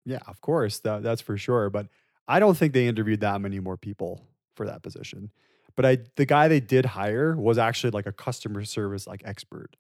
yeah, 0.06 0.20
of 0.28 0.42
course, 0.42 0.80
that, 0.80 1.04
that's 1.04 1.22
for 1.22 1.38
sure. 1.38 1.70
But 1.70 1.88
I 2.28 2.40
don't 2.40 2.58
think 2.58 2.74
they 2.74 2.88
interviewed 2.88 3.22
that 3.22 3.40
many 3.42 3.60
more 3.60 3.78
people 3.78 4.26
for 4.56 4.66
that 4.66 4.82
position. 4.82 5.32
But 5.76 5.86
I, 5.86 5.98
the 6.16 6.26
guy 6.26 6.48
they 6.48 6.60
did 6.60 6.86
hire 6.86 7.36
was 7.36 7.58
actually 7.58 7.92
like 7.92 8.08
a 8.08 8.12
customer 8.12 8.66
service 8.66 9.08
like 9.08 9.22
expert. 9.24 9.76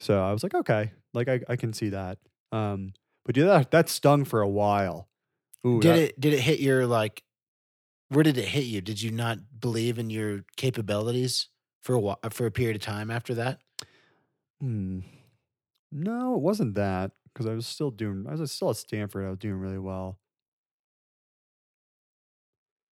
So 0.00 0.22
I 0.22 0.32
was 0.32 0.42
like, 0.42 0.54
okay, 0.54 0.92
like 1.12 1.28
I, 1.28 1.40
I 1.48 1.56
can 1.56 1.72
see 1.72 1.90
that. 1.90 2.18
Um, 2.52 2.92
but 3.24 3.36
yeah, 3.36 3.44
that, 3.46 3.70
that 3.70 3.88
stung 3.88 4.24
for 4.24 4.40
a 4.40 4.48
while. 4.48 5.08
Ooh, 5.66 5.80
did 5.80 5.88
that- 5.94 5.98
it 5.98 6.20
did 6.20 6.34
it 6.34 6.40
hit 6.40 6.60
your 6.60 6.86
like? 6.86 7.22
Where 8.08 8.22
did 8.22 8.36
it 8.36 8.48
hit 8.48 8.64
you? 8.64 8.80
Did 8.82 9.00
you 9.00 9.10
not 9.10 9.38
believe 9.58 9.98
in 9.98 10.10
your 10.10 10.44
capabilities 10.56 11.48
for 11.80 11.94
a 11.94 12.00
while, 12.00 12.18
for 12.30 12.44
a 12.46 12.50
period 12.50 12.76
of 12.76 12.82
time 12.82 13.10
after 13.10 13.34
that? 13.36 13.60
Hmm. 14.60 15.00
No, 15.90 16.34
it 16.34 16.40
wasn't 16.40 16.74
that 16.74 17.12
because 17.32 17.46
I 17.46 17.54
was 17.54 17.66
still 17.66 17.90
doing. 17.90 18.26
I 18.28 18.34
was 18.34 18.52
still 18.52 18.70
at 18.70 18.76
Stanford. 18.76 19.24
I 19.26 19.30
was 19.30 19.38
doing 19.38 19.54
really 19.56 19.78
well. 19.78 20.18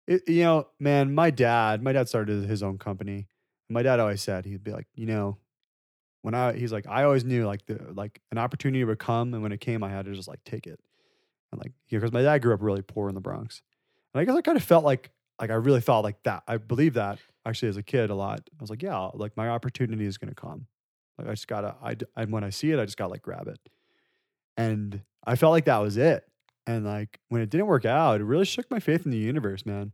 It, 0.07 0.29
you 0.29 0.43
know, 0.43 0.69
man, 0.81 1.15
my 1.15 1.31
dad, 1.31 1.83
my 1.83 1.93
dad 1.93 2.09
started 2.09 2.45
his 2.49 2.63
own 2.63 2.79
company. 2.79 3.29
My 3.69 3.83
dad 3.83 4.01
always 4.01 4.21
said 4.21 4.45
he'd 4.45 4.65
be 4.65 4.73
like, 4.73 4.87
you 4.95 5.07
know, 5.07 5.39
when 6.23 6.35
I, 6.35 6.53
he's 6.55 6.73
like, 6.73 6.87
I 6.89 7.05
always 7.05 7.25
knew 7.25 7.47
like 7.47 7.67
the 7.67 7.79
like 7.95 8.21
an 8.31 8.39
opportunity 8.39 8.83
would 8.83 8.99
come, 8.99 9.35
and 9.35 9.43
when 9.43 9.53
it 9.53 9.61
came, 9.61 9.83
I 9.83 9.91
had 9.91 10.07
to 10.07 10.15
just 10.15 10.29
like 10.29 10.43
take 10.45 10.67
it, 10.67 10.81
and 11.51 11.61
like, 11.61 11.73
because 11.91 12.13
my 12.13 12.23
dad 12.23 12.39
grew 12.39 12.55
up 12.55 12.63
really 12.63 12.83
poor 12.83 13.09
in 13.09 13.15
the 13.15 13.21
Bronx, 13.21 13.63
and 14.15 14.21
I 14.21 14.25
guess 14.25 14.37
I 14.37 14.41
kind 14.41 14.57
of 14.57 14.65
felt 14.65 14.85
like 14.85 15.11
like 15.41 15.51
I 15.51 15.55
really 15.55 15.81
felt 15.81 16.05
like 16.05 16.23
that. 16.23 16.45
I 16.47 16.57
believe 16.57 16.95
that 16.95 17.19
actually 17.45 17.69
as 17.69 17.77
a 17.77 17.83
kid 17.83 18.11
a 18.11 18.15
lot. 18.15 18.41
I 18.49 18.63
was 18.63 18.71
like, 18.71 18.83
yeah, 18.83 19.11
like 19.15 19.37
my 19.37 19.49
opportunity 19.49 20.07
is 20.07 20.17
to 20.19 20.35
come. 20.35 20.67
Like 21.19 21.27
I 21.29 21.31
just 21.33 21.49
gotta, 21.49 21.75
I 21.83 21.97
and 22.17 22.33
when 22.33 22.45
I 22.45 22.51
see 22.51 22.71
it, 22.71 22.79
I 22.79 22.85
just 22.85 22.97
gotta 22.97 23.11
like 23.11 23.23
grab 23.23 23.49
it. 23.49 23.59
And 24.57 25.03
I 25.27 25.37
felt 25.37 25.51
like 25.51 25.65
that 25.65 25.79
was 25.79 25.97
it. 25.97 26.25
And 26.67 26.85
like 26.85 27.19
when 27.29 27.43
it 27.43 27.51
didn't 27.51 27.67
work 27.67 27.85
out, 27.85 28.21
it 28.21 28.25
really 28.25 28.45
shook 28.45 28.71
my 28.71 28.79
faith 28.79 29.05
in 29.05 29.11
the 29.11 29.19
universe, 29.19 29.67
man. 29.67 29.93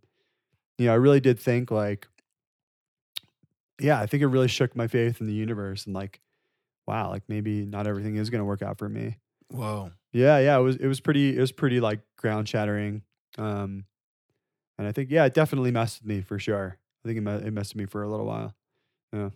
You 0.76 0.86
know, 0.86 0.92
I 0.92 0.96
really 0.96 1.20
did 1.20 1.40
think 1.40 1.70
like, 1.70 2.06
yeah, 3.80 4.00
I 4.00 4.06
think 4.06 4.22
it 4.22 4.26
really 4.28 4.48
shook 4.48 4.74
my 4.76 4.86
faith 4.88 5.20
in 5.20 5.26
the 5.26 5.32
universe 5.34 5.86
and 5.86 5.94
like, 5.94 6.20
wow, 6.86 7.10
like 7.10 7.24
maybe 7.28 7.66
not 7.66 7.86
everything 7.86 8.16
is 8.16 8.30
gonna 8.30 8.44
work 8.44 8.62
out 8.62 8.78
for 8.78 8.88
me. 8.88 9.18
Whoa. 9.50 9.92
Yeah, 10.12 10.38
yeah, 10.38 10.58
it 10.58 10.62
was 10.62 10.76
it 10.76 10.86
was 10.86 11.00
pretty 11.00 11.36
it 11.36 11.40
was 11.40 11.52
pretty 11.52 11.80
like 11.80 12.00
ground 12.16 12.48
shattering. 12.48 13.02
Um 13.38 13.84
and 14.78 14.86
I 14.86 14.92
think 14.92 15.10
yeah, 15.10 15.24
it 15.24 15.34
definitely 15.34 15.70
messed 15.70 16.02
with 16.02 16.08
me 16.08 16.20
for 16.22 16.38
sure. 16.38 16.78
I 17.04 17.08
think 17.08 17.18
it, 17.26 17.46
it 17.46 17.52
messed 17.52 17.74
with 17.74 17.80
me 17.80 17.86
for 17.86 18.02
a 18.02 18.08
little 18.08 18.26
while. 18.26 18.54
Yeah. 19.12 19.30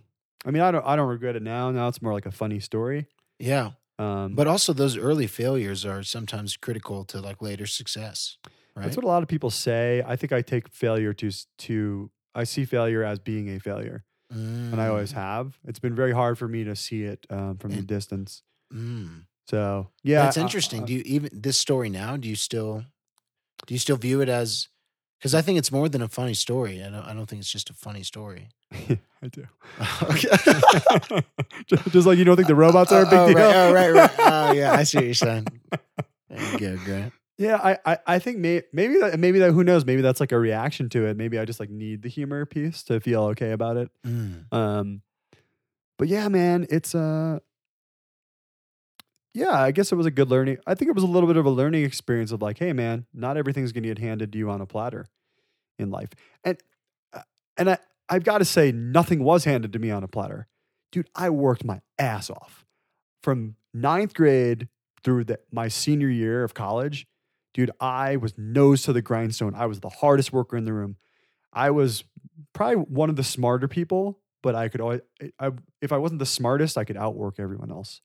I 0.44 0.50
mean, 0.50 0.62
I 0.62 0.70
don't 0.70 0.84
I 0.86 0.96
don't 0.96 1.08
regret 1.08 1.36
it 1.36 1.42
now. 1.42 1.70
Now 1.70 1.88
it's 1.88 2.02
more 2.02 2.12
like 2.12 2.26
a 2.26 2.32
funny 2.32 2.60
story. 2.60 3.08
Yeah. 3.38 3.72
Um 3.98 4.34
But 4.34 4.46
also 4.46 4.72
those 4.72 4.96
early 4.96 5.26
failures 5.26 5.84
are 5.84 6.02
sometimes 6.02 6.56
critical 6.56 7.04
to 7.06 7.20
like 7.20 7.42
later 7.42 7.66
success. 7.66 8.38
Right. 8.74 8.84
that's 8.84 8.96
what 8.96 9.04
a 9.04 9.08
lot 9.08 9.22
of 9.22 9.28
people 9.28 9.50
say. 9.50 10.02
I 10.06 10.16
think 10.16 10.32
I 10.32 10.40
take 10.42 10.68
failure 10.68 11.12
to 11.14 11.30
to 11.58 12.10
I 12.34 12.44
see 12.44 12.64
failure 12.64 13.04
as 13.04 13.18
being 13.18 13.48
a 13.50 13.58
failure, 13.60 14.04
and 14.32 14.80
I 14.80 14.88
always 14.88 15.12
Mm, 15.12 15.16
have. 15.16 15.58
It's 15.66 15.78
been 15.78 15.94
very 15.94 16.12
hard 16.12 16.38
for 16.38 16.48
me 16.48 16.64
to 16.64 16.74
see 16.74 17.02
it 17.04 17.26
um, 17.30 17.58
from 17.58 17.72
the 17.72 17.82
distance. 17.82 18.42
mm. 18.72 19.26
So 19.48 19.88
yeah, 20.02 20.22
That's 20.22 20.36
interesting. 20.36 20.82
I- 20.82 20.86
do 20.86 20.92
you 20.94 21.02
even 21.04 21.30
this 21.32 21.58
story 21.58 21.90
now? 21.90 22.16
Do 22.16 22.28
you 22.28 22.36
still 22.36 22.84
do 23.66 23.74
you 23.74 23.78
still 23.78 23.96
view 23.96 24.20
it 24.20 24.28
as? 24.28 24.68
Because 25.18 25.34
I 25.34 25.42
think 25.42 25.58
it's 25.58 25.70
more 25.70 25.88
than 25.88 26.02
a 26.02 26.08
funny 26.08 26.34
story. 26.34 26.82
I 26.82 26.88
don't. 26.88 27.04
I 27.04 27.12
don't 27.12 27.26
think 27.26 27.40
it's 27.40 27.50
just 27.52 27.70
a 27.70 27.74
funny 27.74 28.02
story. 28.02 28.48
I 28.72 29.28
do. 29.30 29.46
okay. 30.02 30.28
just, 31.66 31.90
just 31.90 32.06
like 32.06 32.18
you 32.18 32.24
don't 32.24 32.36
think 32.36 32.48
the 32.48 32.54
robots 32.56 32.90
are 32.92 33.02
a 33.02 33.04
big 33.04 33.18
oh, 33.18 33.28
deal. 33.28 33.36
Right, 33.36 33.54
oh, 33.54 33.72
right, 33.72 33.90
right. 33.92 34.10
Oh, 34.18 34.52
yeah. 34.52 34.72
I 34.72 34.82
see 34.82 34.98
what 34.98 35.04
you're 35.04 35.14
saying. 35.14 35.46
Very 36.28 36.58
good, 36.58 36.80
Grant. 36.84 37.12
Yeah, 37.38 37.56
I, 37.56 37.78
I, 37.84 37.98
I 38.06 38.18
think 38.18 38.38
may, 38.38 38.62
maybe 38.72 38.98
that 38.98 39.18
maybe 39.18 39.38
that 39.40 39.52
who 39.52 39.64
knows 39.64 39.84
maybe 39.84 40.02
that's 40.02 40.20
like 40.20 40.32
a 40.32 40.38
reaction 40.38 40.88
to 40.90 41.06
it. 41.06 41.16
Maybe 41.16 41.38
I 41.38 41.44
just 41.44 41.60
like 41.60 41.70
need 41.70 42.02
the 42.02 42.08
humor 42.08 42.44
piece 42.46 42.82
to 42.84 43.00
feel 43.00 43.24
okay 43.24 43.52
about 43.52 43.76
it. 43.78 43.90
Mm. 44.06 44.52
Um, 44.52 45.02
but 45.98 46.08
yeah, 46.08 46.28
man, 46.28 46.66
it's 46.70 46.94
uh, 46.94 47.38
yeah, 49.34 49.60
I 49.60 49.70
guess 49.70 49.92
it 49.92 49.96
was 49.96 50.06
a 50.06 50.10
good 50.10 50.30
learning. 50.30 50.58
I 50.66 50.74
think 50.74 50.90
it 50.90 50.94
was 50.94 51.04
a 51.04 51.08
little 51.08 51.26
bit 51.26 51.36
of 51.36 51.46
a 51.46 51.50
learning 51.50 51.84
experience 51.84 52.32
of 52.32 52.42
like, 52.42 52.58
hey, 52.58 52.72
man, 52.72 53.06
not 53.14 53.36
everything's 53.36 53.72
going 53.72 53.84
to 53.84 53.88
get 53.88 53.98
handed 53.98 54.32
to 54.32 54.38
you 54.38 54.50
on 54.50 54.60
a 54.60 54.66
platter 54.66 55.06
in 55.78 55.90
life. 55.90 56.10
And 56.44 56.58
uh, 57.14 57.22
and 57.56 57.70
I 57.70 57.78
I've 58.08 58.24
got 58.24 58.38
to 58.38 58.44
say, 58.44 58.72
nothing 58.72 59.24
was 59.24 59.44
handed 59.44 59.72
to 59.72 59.78
me 59.78 59.90
on 59.90 60.04
a 60.04 60.08
platter, 60.08 60.48
dude. 60.90 61.08
I 61.14 61.30
worked 61.30 61.64
my 61.64 61.80
ass 61.98 62.28
off 62.28 62.66
from 63.22 63.56
ninth 63.72 64.12
grade 64.12 64.68
through 65.02 65.24
the, 65.24 65.40
my 65.50 65.68
senior 65.68 66.08
year 66.08 66.44
of 66.44 66.52
college. 66.52 67.06
Dude, 67.54 67.70
I 67.80 68.16
was 68.16 68.36
nose 68.38 68.82
to 68.82 68.92
the 68.92 69.02
grindstone. 69.02 69.54
I 69.54 69.66
was 69.66 69.80
the 69.80 69.90
hardest 69.90 70.32
worker 70.32 70.56
in 70.56 70.64
the 70.64 70.72
room. 70.72 70.96
I 71.52 71.70
was 71.70 72.04
probably 72.54 72.76
one 72.76 73.10
of 73.10 73.16
the 73.16 73.24
smarter 73.24 73.68
people, 73.68 74.18
but 74.42 74.54
I 74.54 74.68
could 74.68 74.80
always, 74.80 75.00
I, 75.38 75.50
if 75.80 75.92
I 75.92 75.98
wasn't 75.98 76.18
the 76.18 76.26
smartest, 76.26 76.78
I 76.78 76.84
could 76.84 76.96
outwork 76.96 77.38
everyone 77.38 77.70
else. 77.70 78.00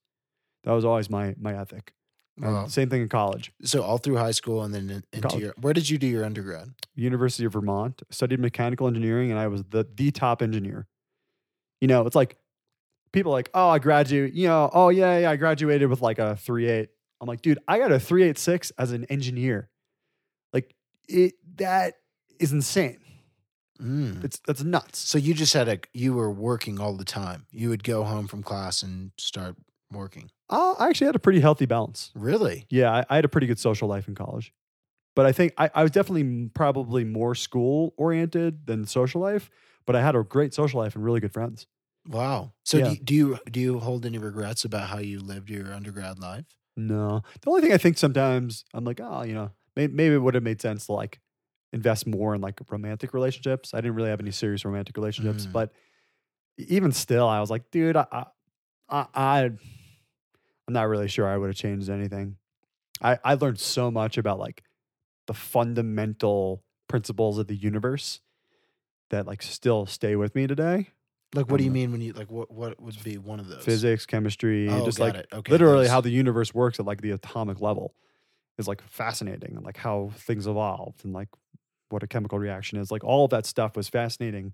That 0.63 0.73
was 0.73 0.83
always 0.83 1.10
my 1.10 1.33
my 1.39 1.57
ethic. 1.57 1.93
Wow. 2.39 2.67
Same 2.67 2.89
thing 2.89 3.01
in 3.01 3.10
college. 3.10 3.51
So 3.63 3.81
all 3.81 3.97
through 3.97 4.17
high 4.17 4.31
school 4.31 4.63
and 4.63 4.73
then 4.73 4.89
in, 4.89 5.03
into 5.12 5.27
College. 5.27 5.43
your 5.43 5.53
where 5.60 5.73
did 5.73 5.89
you 5.89 5.97
do 5.97 6.07
your 6.07 6.23
undergrad? 6.23 6.73
University 6.95 7.45
of 7.45 7.53
Vermont, 7.53 8.01
studied 8.12 8.39
mechanical 8.39 8.88
engineering, 8.88 9.31
and 9.31 9.39
I 9.39 9.47
was 9.47 9.63
the 9.69 9.88
the 9.95 10.12
top 10.12 10.41
engineer. 10.41 10.88
You 11.81 11.88
know, 11.88 12.05
it's 12.05 12.15
like 12.15 12.38
people 13.12 13.31
like, 13.31 13.49
oh, 13.53 13.69
I 13.69 13.79
graduate, 13.79 14.33
you 14.33 14.47
know, 14.47 14.69
oh 14.71 14.89
yeah, 14.89 15.19
yeah, 15.19 15.31
I 15.31 15.36
graduated 15.36 15.89
with 15.89 16.01
like 16.01 16.19
a 16.19 16.36
three 16.36 16.67
eight. 16.67 16.89
I'm 17.21 17.27
like, 17.27 17.41
dude, 17.41 17.60
I 17.67 17.80
got 17.80 17.91
a 17.91 17.99
three 17.99 18.23
eight 18.23 18.38
six 18.38 18.71
as 18.77 18.91
an 18.91 19.06
engineer. 19.06 19.69
Like 20.53 20.75
it 21.08 21.34
that 21.56 21.95
is 22.39 22.51
insane. 22.53 22.99
Mm. 23.82 24.23
It's 24.23 24.39
that's 24.45 24.63
nuts. 24.63 24.99
So 24.99 25.17
you 25.17 25.34
just 25.34 25.53
had 25.53 25.67
a 25.67 25.80
you 25.93 26.13
were 26.13 26.32
working 26.32 26.80
all 26.80 26.93
the 26.95 27.06
time. 27.06 27.45
You 27.51 27.69
would 27.69 27.84
go 27.84 28.03
home 28.03 28.27
from 28.27 28.41
class 28.43 28.82
and 28.84 29.12
start 29.17 29.56
working. 29.91 30.32
Uh, 30.49 30.73
I 30.80 30.89
actually 30.89 31.08
had 31.08 31.15
a 31.15 31.19
pretty 31.19 31.39
healthy 31.39 31.65
balance. 31.65 32.12
Really? 32.15 32.65
Yeah, 32.69 32.91
I, 32.91 33.06
I 33.10 33.15
had 33.17 33.25
a 33.25 33.30
pretty 33.30 33.47
good 33.47 33.60
social 33.60 33.88
life 33.88 34.08
in 34.08 34.15
college. 34.15 34.53
But 35.15 35.25
I 35.25 35.32
think 35.32 35.53
I, 35.58 35.69
I 35.73 35.84
was 35.84 35.91
definitely 35.91 36.49
probably 36.53 37.03
more 37.03 37.36
school 37.36 37.93
oriented 37.97 38.65
than 38.67 38.86
social 38.86 39.19
life. 39.21 39.49
But 39.86 39.95
I 39.95 40.01
had 40.01 40.15
a 40.15 40.23
great 40.23 40.53
social 40.53 40.80
life 40.80 40.95
and 40.95 41.03
really 41.03 41.19
good 41.19 41.34
friends. 41.34 41.65
Wow. 42.08 42.53
So 42.63 42.77
Yeah. 42.77 42.86
do, 42.86 42.89
you, 42.91 42.97
do 43.03 43.13
you 43.15 43.38
do 43.51 43.60
you 43.60 43.80
hold 43.80 44.06
any 44.06 44.17
regrets 44.17 44.63
about 44.65 44.89
how 44.89 44.99
you 44.99 45.19
lived 45.19 45.49
your 45.49 45.73
undergrad 45.73 46.19
life? 46.19 46.45
No. 46.77 47.21
The 47.41 47.49
only 47.49 47.61
thing 47.61 47.73
I 47.73 47.77
think 47.77 47.97
sometimes 47.97 48.63
I'm 48.73 48.85
like, 48.85 49.01
oh, 49.03 49.23
you 49.23 49.33
know, 49.33 49.51
maybe, 49.75 49.93
maybe 49.93 50.15
it 50.15 50.19
would 50.19 50.35
have 50.35 50.43
made 50.43 50.61
sense 50.61 50.85
to 50.85 50.93
like 50.93 51.19
invest 51.73 52.07
more 52.07 52.33
in 52.35 52.39
like 52.41 52.59
romantic 52.69 53.13
relationships. 53.13 53.73
I 53.73 53.77
didn't 53.81 53.95
really 53.95 54.09
have 54.09 54.21
any 54.21 54.31
serious 54.31 54.63
romantic 54.63 54.95
relationships, 54.95 55.45
Mm. 55.47 55.51
but 55.51 55.71
even 56.57 56.91
still, 56.91 57.27
I 57.27 57.39
was 57.41 57.49
like, 57.49 57.69
dude, 57.71 57.97
I, 57.97 58.05
I, 58.11 58.25
I, 58.89 59.05
I 59.13 59.39
I'm 60.67 60.73
not 60.73 60.87
really 60.87 61.07
sure 61.07 61.27
I 61.27 61.37
would 61.37 61.47
have 61.47 61.55
changed 61.55 61.89
anything. 61.89 62.37
I, 63.01 63.17
I 63.23 63.33
learned 63.35 63.59
so 63.59 63.89
much 63.91 64.17
about 64.17 64.39
like 64.39 64.63
the 65.27 65.33
fundamental 65.33 66.63
principles 66.87 67.37
of 67.37 67.47
the 67.47 67.55
universe 67.55 68.21
that 69.09 69.25
like 69.27 69.41
still 69.41 69.85
stay 69.85 70.15
with 70.15 70.35
me 70.35 70.47
today. 70.47 70.89
Like 71.33 71.49
what 71.49 71.57
do 71.57 71.63
you 71.63 71.69
Um, 71.69 71.73
mean 71.73 71.91
when 71.91 72.01
you 72.01 72.13
like 72.13 72.31
what 72.31 72.49
what 72.51 72.79
would 72.81 73.03
be 73.03 73.17
one 73.17 73.39
of 73.39 73.47
those? 73.47 73.63
Physics, 73.63 74.05
chemistry, 74.05 74.67
Oh, 74.69 74.85
just 74.85 74.97
got 74.97 75.15
like 75.15 75.15
it. 75.15 75.27
Okay. 75.33 75.51
literally 75.51 75.83
those. 75.83 75.91
how 75.91 76.01
the 76.01 76.09
universe 76.09 76.53
works 76.53 76.79
at 76.79 76.85
like 76.85 77.01
the 77.01 77.11
atomic 77.11 77.59
level 77.61 77.93
is 78.57 78.67
like 78.67 78.81
fascinating 78.81 79.55
and 79.55 79.65
like 79.65 79.77
how 79.77 80.09
things 80.15 80.47
evolved 80.47 81.03
and 81.05 81.13
like 81.13 81.29
what 81.89 82.01
a 82.03 82.07
chemical 82.07 82.39
reaction 82.39 82.79
is 82.79 82.91
like 82.91 83.03
all 83.03 83.25
of 83.25 83.31
that 83.31 83.45
stuff 83.45 83.75
was 83.75 83.87
fascinating 83.87 84.53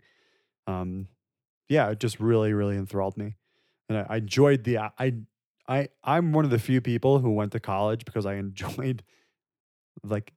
um 0.68 1.08
yeah 1.70 1.90
it 1.90 2.00
just 2.00 2.20
really 2.20 2.54
really 2.54 2.76
enthralled 2.76 3.16
me 3.18 3.36
and 3.90 3.98
i, 3.98 4.06
I 4.10 4.18
enjoyed 4.18 4.66
the 4.66 4.80
i 4.80 5.14
i 5.70 5.88
i'm 6.04 6.34
one 6.34 6.44
of 6.46 6.52
the 6.52 6.60
few 6.60 6.82
people 6.82 7.20
who 7.20 7.32
went 7.32 7.54
to 7.54 7.60
college 7.62 8.04
because 8.06 8.26
i 8.26 8.34
enjoyed 8.46 9.04
like 10.04 10.34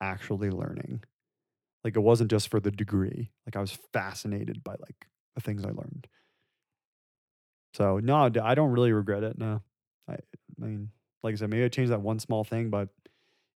actually 0.00 0.50
learning 0.50 1.02
like 1.84 1.94
it 1.96 2.00
wasn't 2.00 2.30
just 2.30 2.48
for 2.48 2.58
the 2.60 2.70
degree 2.70 3.30
like 3.46 3.54
i 3.56 3.60
was 3.60 3.78
fascinated 3.92 4.64
by 4.64 4.72
like 4.80 5.06
the 5.34 5.40
things 5.40 5.64
i 5.64 5.68
learned 5.70 6.06
so 7.74 7.98
no 7.98 8.30
I 8.42 8.54
don't 8.54 8.70
really 8.70 8.92
regret 8.92 9.22
it 9.22 9.38
no 9.38 9.62
i, 10.08 10.12
I 10.14 10.18
mean 10.66 10.90
like 11.22 11.32
i 11.32 11.36
said 11.36 11.50
maybe 11.50 11.64
i 11.64 11.68
changed 11.68 11.92
that 11.92 12.00
one 12.02 12.18
small 12.18 12.44
thing 12.44 12.70
but 12.70 12.88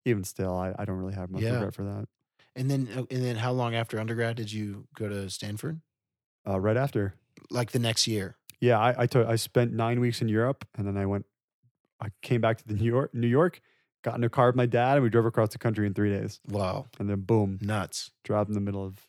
even 0.05 0.23
still 0.23 0.55
i, 0.55 0.73
I 0.77 0.85
don't 0.85 0.97
really 0.97 1.15
have 1.15 1.29
much 1.29 1.43
Yeah. 1.43 1.53
regret 1.53 1.73
for 1.73 1.83
that 1.83 2.07
And 2.55 2.69
then 2.69 2.87
uh, 2.95 3.03
and 3.11 3.23
then 3.23 3.35
how 3.35 3.51
long 3.51 3.75
after 3.75 3.99
undergrad 3.99 4.35
did 4.37 4.51
you 4.51 4.87
go 4.95 5.09
to 5.09 5.29
Stanford? 5.29 5.81
uh, 6.47 6.59
right 6.59 6.77
after 6.77 7.15
Like 7.49 7.71
the 7.71 7.79
next 7.79 8.07
year. 8.07 8.37
Yeah, 8.61 8.79
I 8.79 9.03
I 9.03 9.05
took 9.07 9.27
I 9.27 9.35
spent 9.35 9.73
nine 9.73 9.99
weeks 9.99 10.21
in 10.21 10.29
Europe, 10.29 10.65
and 10.75 10.87
then 10.87 10.95
I 10.97 11.05
went. 11.05 11.25
I 11.99 12.07
came 12.21 12.39
back 12.39 12.57
to 12.59 12.67
the 12.67 12.73
New 12.73 12.85
York, 12.85 13.13
New 13.13 13.27
York, 13.27 13.59
got 14.03 14.15
in 14.15 14.23
a 14.23 14.29
car 14.29 14.47
with 14.47 14.55
my 14.55 14.65
dad, 14.65 14.93
and 14.95 15.03
we 15.03 15.09
drove 15.09 15.25
across 15.25 15.49
the 15.49 15.57
country 15.57 15.85
in 15.85 15.93
three 15.93 16.09
days. 16.09 16.39
Wow. 16.47 16.85
And 16.99 17.09
then 17.09 17.21
boom, 17.21 17.59
Nuts. 17.61 18.11
dropped 18.23 18.47
in 18.49 18.53
the 18.55 18.61
middle 18.61 18.83
of 18.85 19.05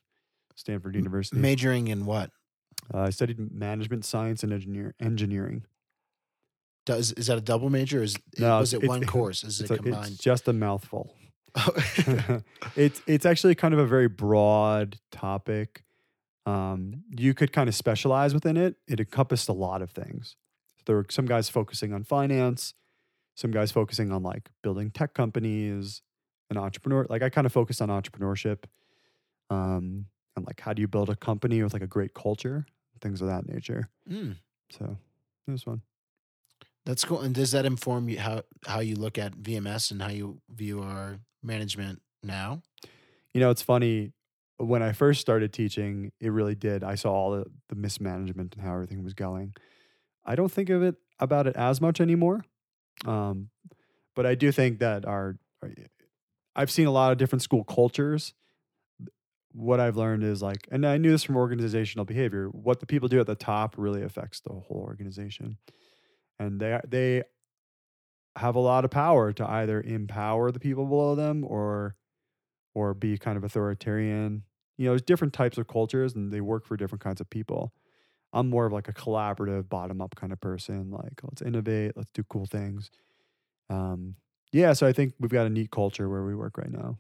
Stanford 0.57 0.94
University. 0.96 1.40
Majoring 1.40 1.87
in 1.88 2.05
what? 2.05 2.31
Uh, 2.92 3.01
I 3.01 3.11
studied 3.11 3.53
management 3.53 4.05
science 4.05 4.42
and 4.42 4.53
engineer 4.53 4.94
engineering. 5.01 5.64
Does 6.85 7.12
is 7.12 7.27
that 7.27 7.38
a 7.38 7.40
double 7.42 7.68
major? 7.70 8.01
Or 8.01 8.05
is 8.05 8.16
No, 8.38 8.61
was 8.61 8.72
it 8.72 8.87
one 8.87 9.05
course? 9.07 9.42
Is 9.44 9.61
it 9.61 9.70
a- 9.70 9.77
combined? 9.77 10.07
it's 10.12 10.18
just 10.18 10.46
a 10.49 10.53
mouthful. 10.53 11.14
it's 12.77 13.03
it's 13.07 13.27
actually 13.27 13.55
kind 13.55 13.75
of 13.75 13.81
a 13.81 13.87
very 13.87 14.09
broad 14.09 14.99
topic. 15.11 15.83
Um, 16.44 17.03
you 17.11 17.35
could 17.35 17.53
kind 17.53 17.68
of 17.68 17.75
specialize 17.75 18.33
within 18.33 18.57
it. 18.57 18.77
It 18.87 19.01
encompassed 19.01 19.49
a 19.49 19.53
lot 19.53 19.83
of 19.83 19.90
things. 19.90 20.37
There 20.87 20.94
were 20.94 21.07
some 21.11 21.27
guys 21.27 21.49
focusing 21.49 21.92
on 21.92 22.05
finance, 22.05 22.72
some 23.35 23.51
guys 23.51 23.72
focusing 23.72 24.12
on 24.12 24.22
like 24.22 24.51
building 24.62 24.92
tech 24.92 25.12
companies, 25.12 26.03
an 26.51 26.57
entrepreneur. 26.57 27.05
Like 27.11 27.22
I 27.22 27.31
kind 27.31 27.46
of 27.46 27.53
focused 27.53 27.83
on 27.83 27.88
entrepreneurship, 27.88 28.64
um, 29.51 30.07
and 30.37 30.46
like 30.46 30.61
how 30.61 30.72
do 30.72 30.81
you 30.83 30.87
build 30.87 31.11
a 31.11 31.16
company 31.16 31.61
with 31.64 31.72
like 31.72 31.83
a 31.83 31.88
great 31.88 32.14
culture, 32.14 32.66
things 33.00 33.20
of 33.20 33.28
that 33.28 33.46
nature. 33.48 33.88
Mm, 34.11 34.37
So 34.70 34.96
it 35.46 35.50
was 35.50 35.62
fun. 35.62 35.82
that's 36.85 37.04
cool. 37.04 37.20
And 37.20 37.35
does 37.35 37.50
that 37.52 37.64
inform 37.66 38.09
you 38.09 38.18
how 38.18 38.42
how 38.66 38.80
you 38.80 38.96
look 38.96 39.18
at 39.18 39.32
VMS 39.37 39.90
and 39.90 40.00
how 40.02 40.09
you 40.09 40.40
view 40.48 40.82
our 40.82 41.18
management 41.42 42.00
now? 42.22 42.62
You 43.32 43.40
know, 43.40 43.50
it's 43.50 43.62
funny. 43.62 44.12
When 44.59 44.82
I 44.82 44.92
first 44.92 45.20
started 45.20 45.52
teaching, 45.52 46.12
it 46.20 46.30
really 46.30 46.54
did. 46.54 46.82
I 46.82 46.94
saw 46.94 47.12
all 47.12 47.30
the, 47.32 47.44
the 47.68 47.74
mismanagement 47.74 48.54
and 48.54 48.64
how 48.64 48.72
everything 48.72 49.04
was 49.04 49.12
going. 49.12 49.54
I 50.24 50.35
don't 50.35 50.50
think 50.50 50.70
of 50.70 50.82
it 50.82 50.94
about 51.18 51.46
it 51.46 51.54
as 51.56 51.80
much 51.80 52.00
anymore. 52.00 52.42
Um, 53.04 53.50
but 54.14 54.24
I 54.24 54.35
do 54.35 54.50
think 54.52 54.78
that 54.78 55.04
our, 55.04 55.37
our- 55.62 55.70
I've 56.54 56.70
seen 56.70 56.87
a 56.87 56.90
lot 56.90 57.12
of 57.12 57.18
different 57.18 57.42
school 57.42 57.64
cultures. 57.64 58.32
What 59.57 59.81
I've 59.81 59.97
learned 59.97 60.23
is 60.23 60.42
like, 60.42 60.69
and 60.71 60.87
I 60.87 60.99
knew 60.99 61.11
this 61.11 61.23
from 61.25 61.37
organizational 61.37 62.05
behavior. 62.05 62.49
What 62.49 62.81
the 62.81 62.87
people 62.87 63.09
do 63.09 63.21
at 63.21 63.27
the 63.27 63.35
top 63.35 63.75
really 63.79 64.03
affects 64.03 64.40
the 64.40 64.53
whole 64.53 64.85
organization, 64.87 65.57
and 66.38 66.61
they 66.61 66.81
they 66.87 67.25
have 68.37 68.55
a 68.55 68.61
lot 68.61 68.85
of 68.85 68.90
power 68.90 69.33
to 69.33 69.51
either 69.51 69.81
empower 69.81 70.51
the 70.53 70.61
people 70.61 70.85
below 70.87 71.14
them 71.14 71.45
or 71.45 71.97
or 72.75 72.95
be 72.95 73.19
kind 73.19 73.38
of 73.38 73.45
authoritarian. 73.45 74.42
You 74.79 74.87
know, 74.87 74.92
there's 74.92 75.03
different 75.03 75.33
types 75.33 75.59
of 75.59 75.69
cultures 75.69 76.14
and 76.14 76.33
they 76.33 76.42
work 76.42 76.66
for 76.66 76.77
different 76.77 77.03
kinds 77.03 77.21
of 77.21 77.31
people. 77.31 77.73
I'm 78.33 78.51
more 78.51 78.66
of 78.66 78.73
like 78.73 78.88
a 78.88 78.92
collaborative, 78.92 79.69
bottom 79.69 80.03
up 80.03 80.14
kind 80.16 80.33
of 80.33 80.40
person. 80.40 80.90
Like, 80.90 81.21
let's 81.25 81.42
innovate, 81.42 81.92
let's 81.97 82.11
do 82.12 82.25
cool 82.25 82.47
things. 82.47 82.90
Um, 83.71 84.16
yeah, 84.53 84.75
so 84.75 84.87
I 84.87 84.92
think 84.92 85.14
we've 85.21 85.31
got 85.31 85.47
a 85.47 85.51
neat 85.51 85.71
culture 85.71 86.09
where 86.09 86.25
we 86.25 86.35
work 86.35 86.59
right 86.59 86.71
now. 86.71 86.99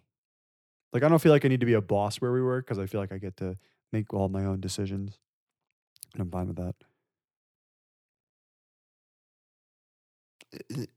Like, 0.92 1.02
I 1.02 1.08
don't 1.08 1.18
feel 1.18 1.32
like 1.32 1.44
I 1.44 1.48
need 1.48 1.60
to 1.60 1.66
be 1.66 1.74
a 1.74 1.80
boss 1.80 2.16
where 2.16 2.32
we 2.32 2.42
work 2.42 2.66
because 2.66 2.78
I 2.78 2.86
feel 2.86 3.00
like 3.00 3.12
I 3.12 3.18
get 3.18 3.36
to 3.38 3.56
make 3.92 4.14
all 4.14 4.28
my 4.28 4.44
own 4.44 4.60
decisions. 4.60 5.18
And 6.14 6.22
I'm 6.22 6.30
fine 6.30 6.46
with 6.46 6.56
that. 6.56 6.74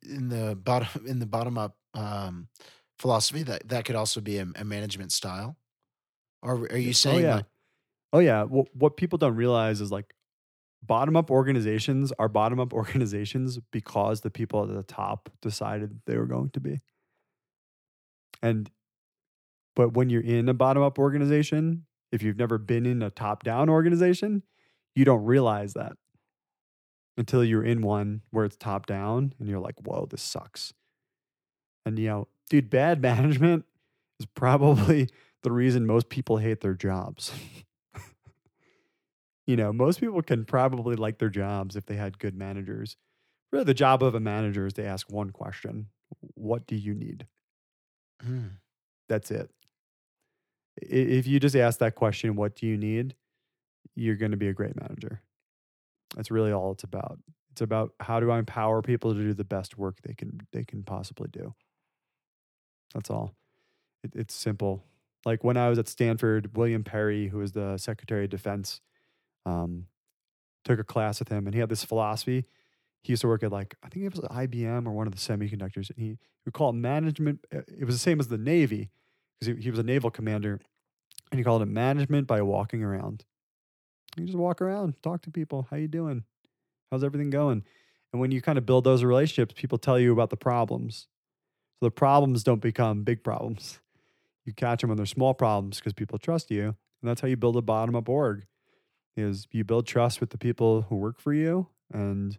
In 0.04 0.30
the 0.30 0.56
bottom 0.56 0.88
in 1.08 1.19
the 1.19 1.25
bottom 1.25 1.58
up 1.58 1.75
um, 1.93 2.47
philosophy, 2.97 3.43
that 3.43 3.67
that 3.69 3.86
could 3.86 3.95
also 3.95 4.21
be 4.21 4.38
a, 4.38 4.47
a 4.56 4.63
management 4.63 5.12
style. 5.12 5.58
Or 6.41 6.67
are 6.71 6.78
you 6.78 6.93
saying 6.93 7.25
oh, 7.25 7.28
yeah. 7.28 7.36
like 7.36 7.45
Oh 8.12 8.19
yeah. 8.19 8.43
What 8.43 8.67
what 8.73 8.97
people 8.97 9.17
don't 9.17 9.36
realize 9.36 9.82
is 9.82 9.91
like 9.91 10.13
bottom 10.82 11.15
up 11.15 11.30
organizations 11.30 12.12
are 12.17 12.30
bottom 12.30 12.60
up 12.60 12.73
organizations 12.82 13.60
because 13.71 14.21
the 14.21 14.32
people 14.32 14.63
at 14.63 14.73
the 14.73 14.84
top 14.84 15.30
decided 15.41 16.02
they 16.06 16.17
were 16.17 16.25
going 16.25 16.49
to 16.52 16.60
be. 16.60 16.82
And 18.41 18.69
but 19.79 19.93
when 19.93 20.09
you're 20.09 20.19
in 20.19 20.49
a 20.49 20.53
bottom 20.53 20.83
up 20.83 20.99
organization, 20.99 21.85
if 22.11 22.21
you've 22.21 22.35
never 22.35 22.57
been 22.57 22.85
in 22.85 23.01
a 23.01 23.09
top 23.09 23.43
down 23.43 23.69
organization, 23.69 24.43
you 24.93 25.05
don't 25.05 25.23
realize 25.23 25.71
that 25.71 25.93
until 27.17 27.45
you're 27.45 27.63
in 27.63 27.81
one 27.81 28.21
where 28.31 28.43
it's 28.43 28.57
top 28.57 28.87
down 28.87 29.33
and 29.39 29.47
you're 29.47 29.61
like, 29.61 29.79
whoa, 29.79 30.05
this 30.05 30.21
sucks. 30.21 30.73
And 31.85 31.97
you 31.97 32.09
know, 32.09 32.27
dude, 32.49 32.69
bad 32.69 33.01
management 33.09 33.63
is 34.19 34.25
probably 34.25 35.07
the 35.43 35.51
reason 35.53 35.85
most 35.85 36.09
people 36.09 36.35
hate 36.35 36.59
their 36.59 36.73
jobs. 36.73 37.31
you 39.47 39.55
know, 39.55 39.71
most 39.71 40.01
people 40.01 40.21
can 40.21 40.43
probably 40.43 40.97
like 40.97 41.19
their 41.19 41.29
jobs 41.29 41.77
if 41.77 41.85
they 41.85 41.95
had 41.95 42.19
good 42.19 42.35
managers. 42.35 42.97
really 43.53 43.63
the 43.63 43.73
job 43.73 44.03
of 44.03 44.13
a 44.13 44.19
manager 44.19 44.65
is 44.65 44.73
to 44.73 44.85
ask 44.85 45.09
one 45.09 45.29
question 45.29 45.85
What 46.35 46.67
do 46.67 46.75
you 46.75 46.93
need? 46.93 47.27
Mm. 48.21 48.57
That's 49.07 49.31
it. 49.31 49.49
If 50.81 51.27
you 51.27 51.39
just 51.39 51.55
ask 51.55 51.79
that 51.79 51.95
question, 51.95 52.35
What 52.35 52.55
do 52.55 52.67
you 52.67 52.77
need? 52.77 53.15
You're 53.95 54.15
going 54.15 54.31
to 54.31 54.37
be 54.37 54.47
a 54.47 54.53
great 54.53 54.75
manager. 54.79 55.21
That's 56.15 56.31
really 56.31 56.51
all 56.51 56.71
it's 56.71 56.83
about. 56.83 57.19
It's 57.51 57.61
about 57.61 57.93
how 57.99 58.19
do 58.19 58.31
I 58.31 58.39
empower 58.39 58.81
people 58.81 59.13
to 59.13 59.19
do 59.19 59.33
the 59.33 59.43
best 59.43 59.77
work 59.77 59.97
they 60.03 60.13
can 60.13 60.39
they 60.53 60.63
can 60.63 60.83
possibly 60.83 61.27
do. 61.31 61.53
That's 62.93 63.09
all. 63.09 63.35
It, 64.03 64.11
it's 64.15 64.33
simple. 64.33 64.83
Like 65.25 65.43
when 65.43 65.57
I 65.57 65.69
was 65.69 65.77
at 65.77 65.87
Stanford, 65.87 66.55
William 66.55 66.83
Perry, 66.83 67.27
who 67.27 67.39
was 67.39 67.51
the 67.51 67.77
Secretary 67.77 68.23
of 68.23 68.29
Defense, 68.29 68.79
um, 69.45 69.87
took 70.63 70.79
a 70.79 70.83
class 70.83 71.19
with 71.19 71.29
him, 71.29 71.45
and 71.45 71.53
he 71.53 71.59
had 71.59 71.69
this 71.69 71.83
philosophy. 71.83 72.45
He 73.03 73.13
used 73.13 73.21
to 73.21 73.27
work 73.27 73.43
at 73.43 73.51
like 73.51 73.75
I 73.83 73.89
think 73.89 74.05
it 74.05 74.11
was 74.15 74.21
IBM 74.21 74.87
or 74.87 74.91
one 74.91 75.07
of 75.07 75.13
the 75.13 75.19
semiconductors, 75.19 75.89
and 75.89 75.97
he 75.99 76.17
would 76.45 76.53
call 76.53 76.69
it 76.69 76.73
management. 76.73 77.45
uh, 77.53 77.61
It 77.67 77.85
was 77.85 77.95
the 77.95 77.99
same 77.99 78.19
as 78.19 78.27
the 78.27 78.37
Navy 78.37 78.89
because 79.39 79.56
he, 79.56 79.63
he 79.63 79.69
was 79.69 79.80
a 79.80 79.84
naval 79.84 80.12
commander, 80.12 80.60
and 81.32 81.39
he 81.39 81.43
called 81.43 81.62
it 81.62 81.67
management 81.67 82.28
by 82.28 82.41
walking 82.41 82.84
around. 82.84 83.25
You 84.17 84.25
just 84.25 84.38
walk 84.38 84.62
around, 84.62 84.95
talk 85.02 85.21
to 85.23 85.32
people. 85.32 85.67
How 85.69 85.78
you 85.78 85.88
doing? 85.88 86.23
How's 86.91 87.04
everything 87.04 87.30
going? 87.30 87.63
And 88.12 88.19
when 88.19 88.32
you 88.32 88.41
kind 88.41 88.58
of 88.58 88.65
build 88.65 88.84
those 88.84 89.04
relationships, 89.04 89.54
people 89.56 89.78
tell 89.78 89.99
you 89.99 90.12
about 90.12 90.32
the 90.32 90.38
problems. 90.38 91.08
So 91.80 91.86
the 91.86 91.91
problems 91.91 92.43
don't 92.43 92.62
become 92.62 93.04
big 93.04 93.23
problems. 93.23 93.80
You 94.45 94.54
catch 94.54 94.82
them 94.82 94.89
when 94.89 94.97
they're 94.97 95.06
small 95.06 95.36
problems 95.36 95.78
because 95.78 95.93
people 95.93 96.17
trust 96.17 96.49
you, 96.49 96.63
and 96.63 96.75
that's 97.04 97.21
how 97.21 97.28
you 97.28 97.38
build 97.38 97.56
a 97.56 97.62
bottom 97.62 97.95
up 97.95 98.10
org. 98.10 98.47
Is 99.15 99.47
you 99.52 99.63
build 99.63 99.86
trust 99.86 100.19
with 100.19 100.32
the 100.32 100.39
people 100.39 100.84
who 100.84 100.95
work 100.95 101.19
for 101.19 101.34
you, 101.34 101.67
and 101.93 102.36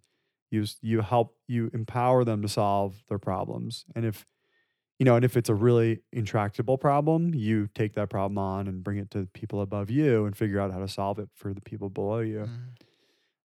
you 0.50 0.64
you 0.80 1.02
help 1.02 1.36
you 1.46 1.70
empower 1.72 2.24
them 2.24 2.42
to 2.42 2.48
solve 2.48 3.04
their 3.08 3.20
problems. 3.20 3.84
And 3.94 4.04
if 4.04 4.26
you 5.00 5.06
know, 5.06 5.16
and 5.16 5.24
if 5.24 5.34
it's 5.34 5.48
a 5.48 5.54
really 5.54 6.02
intractable 6.12 6.76
problem, 6.76 7.34
you 7.34 7.70
take 7.74 7.94
that 7.94 8.10
problem 8.10 8.36
on 8.36 8.68
and 8.68 8.84
bring 8.84 8.98
it 8.98 9.10
to 9.12 9.26
people 9.32 9.62
above 9.62 9.88
you 9.88 10.26
and 10.26 10.36
figure 10.36 10.60
out 10.60 10.72
how 10.72 10.78
to 10.78 10.88
solve 10.88 11.18
it 11.18 11.30
for 11.34 11.54
the 11.54 11.62
people 11.62 11.88
below 11.88 12.18
you. 12.18 12.40
Mm. 12.40 12.58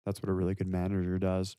That's 0.04 0.22
what 0.22 0.28
a 0.28 0.34
really 0.34 0.54
good 0.54 0.68
manager 0.68 1.18
does. 1.18 1.56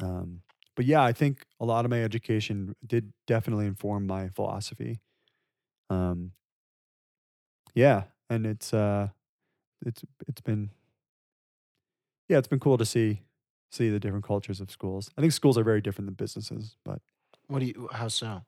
Um, 0.00 0.42
but 0.76 0.84
yeah, 0.84 1.02
I 1.02 1.12
think 1.12 1.44
a 1.58 1.64
lot 1.64 1.84
of 1.84 1.90
my 1.90 2.04
education 2.04 2.76
did 2.86 3.12
definitely 3.26 3.66
inform 3.66 4.06
my 4.06 4.28
philosophy. 4.28 5.00
Um, 5.90 6.30
yeah, 7.74 8.04
and 8.30 8.46
it's 8.46 8.72
uh, 8.72 9.08
it's 9.84 10.04
it's 10.28 10.40
been 10.40 10.70
yeah, 12.28 12.38
it's 12.38 12.48
been 12.48 12.60
cool 12.60 12.78
to 12.78 12.86
see 12.86 13.22
see 13.72 13.90
the 13.90 13.98
different 13.98 14.24
cultures 14.24 14.60
of 14.60 14.70
schools. 14.70 15.10
I 15.18 15.20
think 15.20 15.32
schools 15.32 15.58
are 15.58 15.64
very 15.64 15.80
different 15.80 16.06
than 16.06 16.14
businesses, 16.14 16.76
but 16.84 17.00
What 17.48 17.58
do 17.58 17.66
you? 17.66 17.88
How 17.92 18.06
so? 18.06 18.42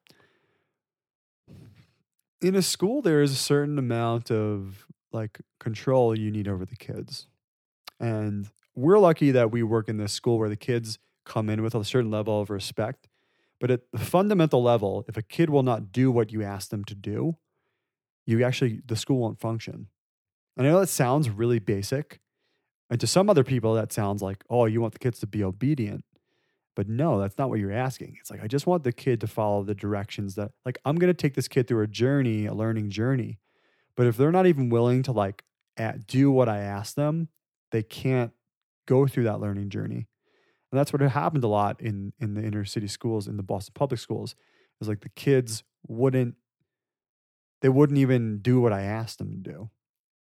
In 2.47 2.55
a 2.55 2.63
school 2.63 3.03
there 3.03 3.23
is 3.23 3.33
a 3.33 3.37
certain 3.37 3.79
amount 3.79 4.31
of 4.31 4.87
like 5.13 5.41
control 5.59 6.17
you 6.17 6.31
need 6.31 6.47
over 6.47 6.65
the 6.65 6.77
kids. 6.77 7.27
And 7.99 8.49
we're 8.75 8.99
lucky 8.99 9.33
that 9.33 9.51
we 9.51 9.63
work 9.63 9.89
in 9.89 9.97
this 9.97 10.13
school 10.13 10.39
where 10.39 10.49
the 10.49 10.57
kids 10.57 10.99
come 11.25 11.51
in 11.51 11.63
with 11.63 11.75
a 11.75 11.85
certain 11.85 12.11
level 12.11 12.41
of 12.41 12.51
respect 12.51 13.09
but 13.59 13.71
at 13.71 13.81
the 13.91 13.99
fundamental 13.99 14.63
level 14.63 15.05
if 15.09 15.17
a 15.17 15.23
kid 15.23 15.51
will 15.51 15.65
not 15.65 15.91
do 15.91 16.11
what 16.11 16.31
you 16.31 16.43
ask 16.43 16.69
them 16.69 16.85
to 16.85 16.95
do 16.95 17.37
you 18.27 18.45
actually 18.45 18.81
the 18.87 18.95
school 18.95 19.19
won't 19.19 19.41
function. 19.41 19.89
And 20.57 20.67
i 20.67 20.71
know 20.71 20.81
that 20.81 20.87
sounds 20.89 21.29
really 21.29 21.59
basic 21.59 22.21
and 22.89 23.01
to 23.01 23.09
some 23.09 23.29
other 23.29 23.43
people 23.43 23.75
that 23.75 23.93
sounds 23.93 24.23
like 24.23 24.45
oh 24.49 24.67
you 24.67 24.81
want 24.81 24.93
the 24.93 25.01
kids 25.01 25.19
to 25.21 25.27
be 25.27 25.43
obedient 25.43 26.05
but 26.77 26.89
no, 26.89 27.19
that's 27.19 27.39
not 27.39 27.49
what 27.49 27.59
you're 27.59 27.73
asking. 27.73 28.19
It's 28.21 28.31
like, 28.31 28.45
I 28.45 28.47
just 28.47 28.67
want 28.67 28.85
the 28.85 28.93
kid 28.93 29.21
to 29.23 29.27
follow 29.27 29.65
the 29.65 29.75
directions 29.75 30.35
that, 30.37 30.53
like, 30.65 30.79
I'm 30.85 30.97
going 30.97 31.09
to 31.09 31.15
take 31.15 31.35
this 31.35 31.49
kid 31.49 31.67
through 31.67 31.83
a 31.83 31.89
journey, 31.89 32.45
a 32.45 32.55
learning 32.55 32.91
journey. 32.91 33.39
But 33.97 34.07
if 34.07 34.19
they're 34.19 34.31
not 34.31 34.47
even 34.47 34.69
willing 34.69 35.03
to, 35.05 35.13
like, 35.13 35.43
at, 35.79 36.07
do 36.07 36.31
what 36.31 36.49
I 36.49 36.59
ask 36.59 36.95
them, 36.95 37.29
they 37.73 37.83
can't 37.83 38.31
go 38.87 39.07
through 39.07 39.25
that 39.25 39.41
learning 39.41 39.71
journey. 39.71 40.07
And 40.71 40.79
that's 40.79 40.93
what 40.93 41.01
happened 41.01 41.45
a 41.45 41.49
lot 41.49 41.81
in, 41.81 42.13
in 42.21 42.35
the 42.35 42.43
inner 42.43 42.67
city 42.67 42.89
schools, 42.89 43.27
in 43.27 43.39
the 43.39 43.43
Boston 43.43 43.73
public 43.75 43.99
schools. 43.99 44.37
Is 44.81 44.89
like 44.89 45.01
the 45.01 45.09
kids 45.09 45.65
wouldn't, 45.89 46.35
they 47.63 47.71
wouldn't 47.71 47.99
even 47.99 48.39
do 48.39 48.61
what 48.61 48.75
I 48.75 48.83
asked 48.83 49.19
them 49.19 49.31
to 49.31 49.39
do. 49.39 49.71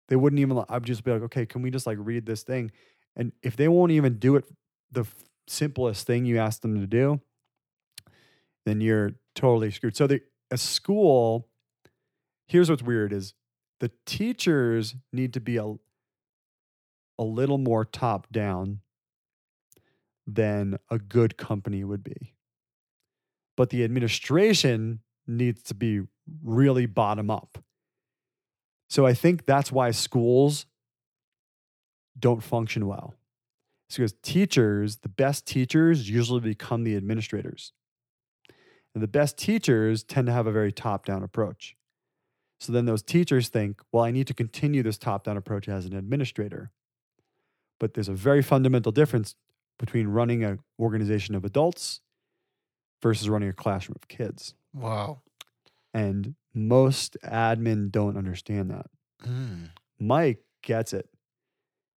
They 0.07 0.15
wouldn't 0.15 0.39
even, 0.39 0.63
I'd 0.69 0.85
just 0.85 1.03
be 1.03 1.11
like, 1.11 1.23
okay, 1.23 1.45
can 1.45 1.61
we 1.61 1.69
just 1.69 1.85
like 1.85 1.97
read 1.99 2.25
this 2.25 2.43
thing? 2.43 2.71
And 3.17 3.33
if 3.43 3.57
they 3.57 3.67
won't 3.67 3.91
even 3.91 4.17
do 4.17 4.37
it 4.37 4.45
the 4.91 5.05
simplest 5.49 6.05
thing 6.05 6.25
you 6.25 6.37
ask 6.37 6.61
them 6.61 6.79
to 6.79 6.87
do, 6.87 7.21
then 8.65 8.81
you're 8.81 9.13
totally 9.35 9.71
screwed. 9.71 9.95
So 9.95 10.07
the 10.07 10.21
a 10.51 10.57
school, 10.57 11.47
here's 12.47 12.69
what's 12.69 12.83
weird 12.83 13.13
is 13.13 13.33
the 13.79 13.91
teachers 14.05 14.95
need 15.13 15.33
to 15.33 15.39
be 15.39 15.57
a, 15.57 15.73
a 17.17 17.23
little 17.23 17.57
more 17.57 17.85
top 17.85 18.31
down 18.31 18.79
than 20.25 20.77
a 20.89 20.97
good 20.97 21.37
company 21.37 21.83
would 21.83 22.03
be. 22.03 22.33
But 23.55 23.69
the 23.69 23.83
administration 23.83 24.99
needs 25.27 25.61
to 25.63 25.73
be 25.73 26.01
really 26.43 26.85
bottom 26.85 27.29
up. 27.29 27.57
So 28.89 29.05
I 29.05 29.13
think 29.13 29.45
that's 29.45 29.71
why 29.71 29.91
schools 29.91 30.65
don't 32.17 32.43
function 32.43 32.87
well. 32.87 33.15
Because 33.89 34.13
teachers, 34.21 34.97
the 34.97 35.09
best 35.09 35.45
teachers 35.45 36.09
usually 36.09 36.41
become 36.41 36.83
the 36.83 36.95
administrators. 36.95 37.73
And 38.93 39.03
the 39.03 39.07
best 39.07 39.37
teachers 39.37 40.03
tend 40.03 40.27
to 40.27 40.33
have 40.33 40.47
a 40.47 40.51
very 40.51 40.71
top 40.71 41.05
down 41.05 41.23
approach. 41.23 41.75
So 42.59 42.73
then 42.73 42.85
those 42.85 43.01
teachers 43.01 43.49
think, 43.49 43.81
well, 43.91 44.03
I 44.03 44.11
need 44.11 44.27
to 44.27 44.33
continue 44.33 44.83
this 44.83 44.97
top 44.97 45.23
down 45.23 45.37
approach 45.37 45.69
as 45.69 45.85
an 45.85 45.95
administrator. 45.95 46.71
But 47.79 47.93
there's 47.93 48.09
a 48.09 48.13
very 48.13 48.41
fundamental 48.41 48.91
difference 48.91 49.35
between 49.77 50.07
running 50.07 50.43
an 50.43 50.59
organization 50.77 51.35
of 51.35 51.45
adults 51.45 52.01
versus 53.01 53.29
running 53.29 53.49
a 53.49 53.53
classroom 53.53 53.95
of 53.95 54.07
kids. 54.09 54.53
Wow. 54.73 55.21
And 55.93 56.35
most 56.53 57.15
admin 57.23 57.91
don't 57.91 58.17
understand 58.17 58.69
that. 58.71 58.87
Mm. 59.25 59.69
Mike 59.99 60.43
gets 60.61 60.93
it. 60.93 61.09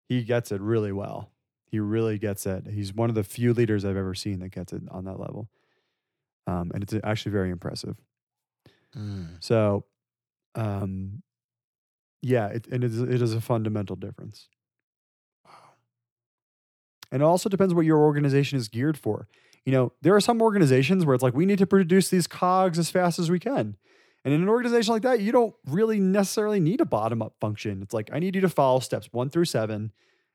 He 0.10 0.24
gets 0.24 0.52
it 0.52 0.60
really 0.60 0.92
well. 0.92 1.32
He 1.72 1.80
really 1.80 2.18
gets 2.18 2.46
it. 2.46 2.66
He's 2.68 2.94
one 2.94 3.10
of 3.10 3.16
the 3.16 3.24
few 3.24 3.54
leaders 3.54 3.86
I've 3.86 3.98
ever 3.98 4.16
seen 4.16 4.40
that 4.40 4.50
gets 4.50 4.74
it 4.74 4.82
on 4.90 5.06
that 5.06 5.20
level. 5.20 5.50
Um, 6.48 6.72
and 6.74 6.82
it's 6.82 6.96
actually 7.04 7.32
very 7.32 7.52
impressive. 7.52 7.96
Mm. 8.98 9.38
So, 9.40 9.86
um, 10.56 11.22
yeah, 12.22 12.48
it, 12.48 12.68
and 12.72 12.84
it 12.84 12.92
is, 12.92 13.02
it 13.02 13.22
is 13.22 13.36
a 13.36 13.42
fundamental 13.42 13.96
difference. 13.96 14.48
Wow. 15.46 15.52
And 17.12 17.22
it 17.22 17.26
also 17.26 17.50
depends 17.50 17.74
what 17.74 17.86
your 17.86 18.00
organization 18.00 18.58
is 18.58 18.68
geared 18.68 18.98
for. 18.98 19.28
You 19.64 19.74
know, 19.74 19.94
there 20.02 20.16
are 20.16 20.22
some 20.22 20.42
organizations 20.42 21.06
where 21.06 21.14
it's 21.14 21.22
like, 21.22 21.36
we 21.36 21.46
need 21.46 21.60
to 21.60 21.68
produce 21.68 22.10
these 22.10 22.26
cogs 22.26 22.80
as 22.80 22.90
fast 22.90 23.20
as 23.20 23.30
we 23.30 23.38
can. 23.38 23.78
And 24.26 24.34
in 24.34 24.42
an 24.42 24.50
organization 24.50 24.94
like 24.94 25.04
that, 25.04 25.22
you 25.22 25.32
don't 25.32 25.54
really 25.68 26.00
necessarily 26.00 26.60
need 26.60 26.82
a 26.82 26.86
bottom 26.86 27.22
up 27.22 27.36
function. 27.40 27.82
It's 27.84 27.94
like, 27.94 28.10
I 28.12 28.20
need 28.20 28.36
you 28.36 28.42
to 28.42 28.50
follow 28.50 28.80
steps 28.80 29.08
one 29.12 29.30
through 29.30 29.46
seven, 29.46 29.92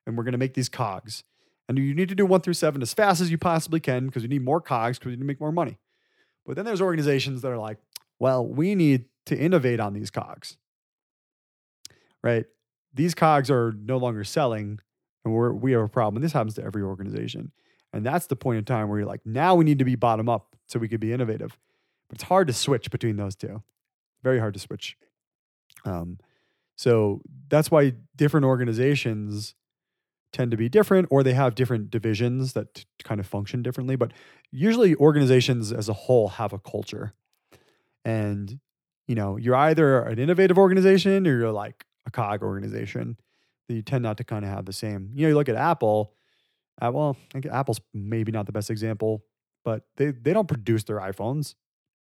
and 0.07 0.17
we're 0.17 0.25
going 0.25 0.33
to 0.33 0.38
make 0.38 0.55
these 0.55 0.69
cogs. 0.69 1.25
And 1.69 1.79
you 1.79 1.95
need 1.95 2.09
to 2.11 2.14
do 2.14 2.27
one 2.27 2.43
through 2.43 2.55
seven 2.55 2.83
as 2.83 2.93
fast 2.93 3.21
as 3.21 3.31
you 3.31 3.38
possibly 3.38 3.81
can 3.81 4.07
because 4.07 4.23
you 4.23 4.29
need 4.29 4.45
more 4.45 4.61
cogs 4.61 4.99
because 4.99 5.11
you 5.11 5.17
need 5.17 5.23
to 5.23 5.27
make 5.27 5.40
more 5.40 5.53
money. 5.53 5.79
But 6.45 6.57
then 6.57 6.64
there's 6.64 6.83
organizations 6.83 7.43
that 7.43 7.51
are 7.51 7.59
like, 7.59 7.79
well, 8.19 8.47
we 8.47 8.75
need 8.75 9.07
to 9.27 9.37
innovate 9.37 9.81
on 9.81 9.95
these 9.95 10.11
cogs, 10.11 10.59
right? 12.23 12.45
These 12.93 13.14
cogs 13.14 13.51
are 13.51 13.73
no 13.73 13.97
longer 13.97 14.25
selling, 14.25 14.79
and 15.25 15.35
we're, 15.35 15.53
we 15.53 15.73
have 15.73 15.81
a 15.83 15.88
problem. 15.88 16.17
And 16.17 16.25
this 16.25 16.33
happens 16.33 16.55
to 16.55 16.62
every 16.62 16.83
organization. 16.83 17.53
And 17.93 18.05
that's 18.05 18.27
the 18.27 18.37
point 18.37 18.59
in 18.59 18.64
time 18.64 18.88
where 18.88 18.99
you're 18.99 19.09
like, 19.09 19.25
now 19.25 19.55
we 19.55 19.64
need 19.64 19.79
to 19.79 19.85
be 19.85 19.95
bottom 19.95 20.29
up 20.29 20.55
so 20.67 20.79
we 20.79 20.88
could 20.88 21.01
be 21.01 21.12
innovative. 21.12 21.59
But 22.09 22.17
it's 22.17 22.25
hard 22.25 22.47
to 22.49 22.53
switch 22.53 22.90
between 22.90 23.17
those 23.17 23.35
two. 23.35 23.62
Very 24.23 24.38
hard 24.38 24.55
to 24.55 24.61
switch. 24.61 24.97
Um, 25.85 26.19
so 26.77 27.23
that's 27.49 27.71
why 27.71 27.95
different 28.17 28.47
organizations 28.47 29.55
tend 30.35 30.51
to 30.51 30.57
be 30.59 30.68
different, 30.68 31.09
or 31.11 31.23
they 31.23 31.33
have 31.33 31.55
different 31.55 31.90
divisions 31.90 32.53
that 32.53 32.75
t- 32.75 32.85
kind 33.03 33.20
of 33.20 33.27
function 33.27 33.62
differently. 33.62 33.97
But 33.97 34.12
usually, 34.51 34.94
organizations 34.97 35.73
as 35.73 35.88
a 35.88 35.94
whole 35.94 36.29
have 36.29 36.53
a 36.53 36.59
culture. 36.59 37.14
And, 38.05 38.61
you 39.09 39.14
know, 39.14 39.38
you're 39.38 39.55
either 39.55 40.01
an 40.03 40.18
innovative 40.18 40.59
organization 40.59 41.27
or 41.27 41.38
you're 41.38 41.53
like 41.53 41.87
a 42.05 42.11
cog 42.11 42.42
organization. 42.42 43.16
You 43.68 43.81
tend 43.81 44.03
not 44.03 44.18
to 44.18 44.25
kind 44.25 44.44
of 44.44 44.51
have 44.51 44.66
the 44.66 44.75
same. 44.75 45.12
You 45.14 45.23
know, 45.23 45.29
you 45.29 45.35
look 45.35 45.49
at 45.49 45.57
Apple, 45.57 46.12
uh, 46.83 46.90
well, 46.92 47.16
I 47.35 47.40
think 47.40 47.47
Apple's 47.47 47.81
maybe 47.94 48.31
not 48.31 48.44
the 48.44 48.53
best 48.53 48.68
example, 48.68 49.25
but 49.64 49.87
they, 49.97 50.11
they 50.11 50.35
don't 50.35 50.49
produce 50.49 50.85
their 50.85 50.99
iPhones. 50.99 51.55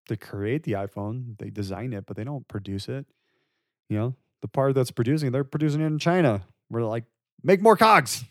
They 0.09 0.17
create 0.17 0.65
the 0.65 0.73
iPhone, 0.73 1.39
they 1.39 1.51
design 1.51 1.93
it, 1.93 2.05
but 2.07 2.17
they 2.17 2.25
don't 2.25 2.47
produce 2.49 2.89
it. 2.89 3.07
You 3.89 3.99
know, 3.99 4.17
the 4.43 4.49
part 4.49 4.75
that's 4.75 4.91
producing, 4.91 5.33
they're 5.33 5.45
producing 5.45 5.81
it 5.81 5.87
in 5.87 5.99
China. 5.99 6.43
We're 6.69 6.85
like, 6.85 7.05
make 7.43 7.63
more 7.63 7.77
cogs. 7.77 8.25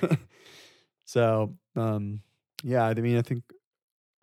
so, 1.04 1.54
um, 1.76 2.20
yeah, 2.62 2.84
I 2.84 2.94
mean, 2.94 3.18
I 3.18 3.22
think, 3.22 3.44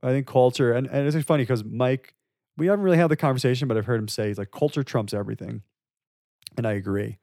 I 0.01 0.09
think 0.09 0.27
culture, 0.27 0.73
and, 0.73 0.87
and 0.87 1.07
it's 1.07 1.25
funny 1.25 1.43
because 1.43 1.63
Mike, 1.63 2.13
we 2.57 2.67
haven't 2.67 2.83
really 2.83 2.97
had 2.97 3.09
the 3.09 3.15
conversation, 3.15 3.67
but 3.67 3.77
I've 3.77 3.85
heard 3.85 3.99
him 3.99 4.07
say 4.07 4.27
he's 4.27 4.37
like 4.37 4.51
culture 4.51 4.83
trumps 4.83 5.13
everything, 5.13 5.61
and 6.57 6.65
I 6.65 6.73
agree. 6.73 7.17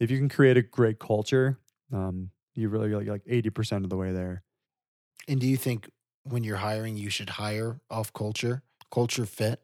If 0.00 0.10
you 0.10 0.18
can 0.18 0.28
create 0.28 0.56
a 0.56 0.62
great 0.62 0.98
culture, 0.98 1.58
um, 1.92 2.30
you 2.54 2.68
really 2.68 2.88
like 2.88 3.06
like 3.06 3.22
eighty 3.26 3.50
percent 3.50 3.84
of 3.84 3.90
the 3.90 3.96
way 3.96 4.12
there. 4.12 4.42
And 5.28 5.40
do 5.40 5.46
you 5.46 5.56
think 5.56 5.90
when 6.24 6.44
you're 6.44 6.56
hiring, 6.56 6.96
you 6.96 7.10
should 7.10 7.30
hire 7.30 7.80
off 7.90 8.12
culture, 8.12 8.62
culture 8.90 9.26
fit, 9.26 9.60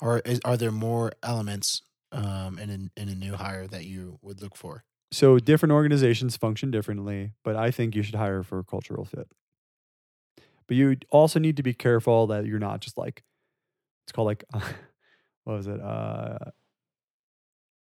or 0.00 0.20
is, 0.20 0.40
are 0.44 0.56
there 0.56 0.72
more 0.72 1.12
elements 1.22 1.82
um, 2.12 2.58
in 2.58 2.70
a, 2.70 3.00
in 3.00 3.08
a 3.08 3.14
new 3.14 3.34
hire 3.34 3.66
that 3.66 3.84
you 3.84 4.18
would 4.22 4.40
look 4.40 4.56
for? 4.56 4.84
So 5.12 5.38
different 5.38 5.72
organizations 5.72 6.36
function 6.36 6.70
differently, 6.70 7.32
but 7.44 7.54
I 7.56 7.70
think 7.70 7.94
you 7.94 8.02
should 8.02 8.16
hire 8.16 8.42
for 8.42 8.58
a 8.58 8.64
cultural 8.64 9.04
fit. 9.04 9.28
But 10.66 10.76
you 10.76 10.96
also 11.10 11.38
need 11.38 11.56
to 11.58 11.62
be 11.62 11.72
careful 11.74 12.26
that 12.26 12.44
you're 12.46 12.58
not 12.58 12.80
just 12.80 12.98
like 12.98 13.22
it's 14.04 14.12
called 14.12 14.26
like 14.26 14.44
what 15.44 15.54
was 15.56 15.66
it? 15.68 15.80
Uh 15.80 16.38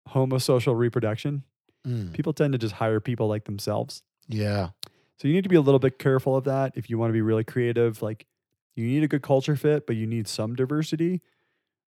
homosocial 0.10 0.78
reproduction. 0.78 1.44
Mm, 1.88 2.14
People 2.14 2.34
tend 2.34 2.54
to 2.54 2.58
just 2.60 2.76
hire 2.76 3.00
people 3.00 3.28
like 3.28 3.46
themselves. 3.46 4.04
yeah. 4.28 4.70
So 5.18 5.30
you 5.30 5.34
need 5.34 5.44
to 5.44 5.50
be 5.50 5.56
a 5.56 5.62
little 5.62 5.80
bit 5.80 5.98
careful 5.98 6.36
of 6.36 6.44
that 6.44 6.74
if 6.76 6.90
you 6.90 6.98
want 6.98 7.10
to 7.10 7.14
be 7.14 7.22
really 7.22 7.46
creative. 7.46 8.02
Like 8.02 8.26
you 8.76 8.86
need 8.86 9.02
a 9.02 9.08
good 9.08 9.22
culture 9.22 9.56
fit, 9.56 9.88
but 9.88 9.96
you 9.96 10.06
need 10.06 10.28
some 10.28 10.56
diversity 10.56 11.22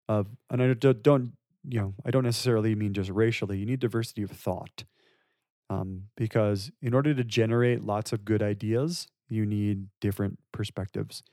of 0.07 0.27
and 0.49 0.63
I 0.63 0.73
don't, 0.73 1.03
don't 1.03 1.33
you 1.67 1.81
know, 1.81 1.93
I 2.05 2.11
don't 2.11 2.23
necessarily 2.23 2.73
mean 2.73 2.93
just 2.93 3.09
racially. 3.09 3.57
You 3.57 3.65
need 3.65 3.81
diversity 3.81 4.21
of 4.23 4.31
thought. 4.31 4.85
Um, 5.69 6.03
because 6.15 6.71
in 6.81 6.93
order 6.93 7.13
to 7.13 7.23
generate 7.23 7.83
lots 7.83 8.13
of 8.13 8.23
good 8.23 8.41
ideas, 8.41 9.07
you 9.27 9.45
need 9.45 9.87
different 9.99 10.39
perspectives. 10.53 11.23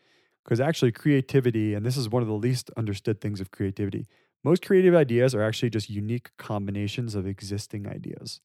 Because 0.45 0.61
actually, 0.61 0.93
creativity, 0.93 1.75
and 1.75 1.87
this 1.87 1.97
is 1.97 2.09
one 2.09 2.23
of 2.23 2.29
the 2.29 2.35
least 2.35 2.71
understood 2.77 3.21
things 3.21 3.41
of 3.41 3.51
creativity, 3.51 4.07
most 4.43 4.65
creative 4.65 4.95
ideas 4.95 5.35
are 5.35 5.43
actually 5.43 5.71
just 5.71 5.89
unique 5.89 6.31
combinations 6.37 7.15
of 7.15 7.27
existing 7.27 7.87
ideas. 7.87 8.41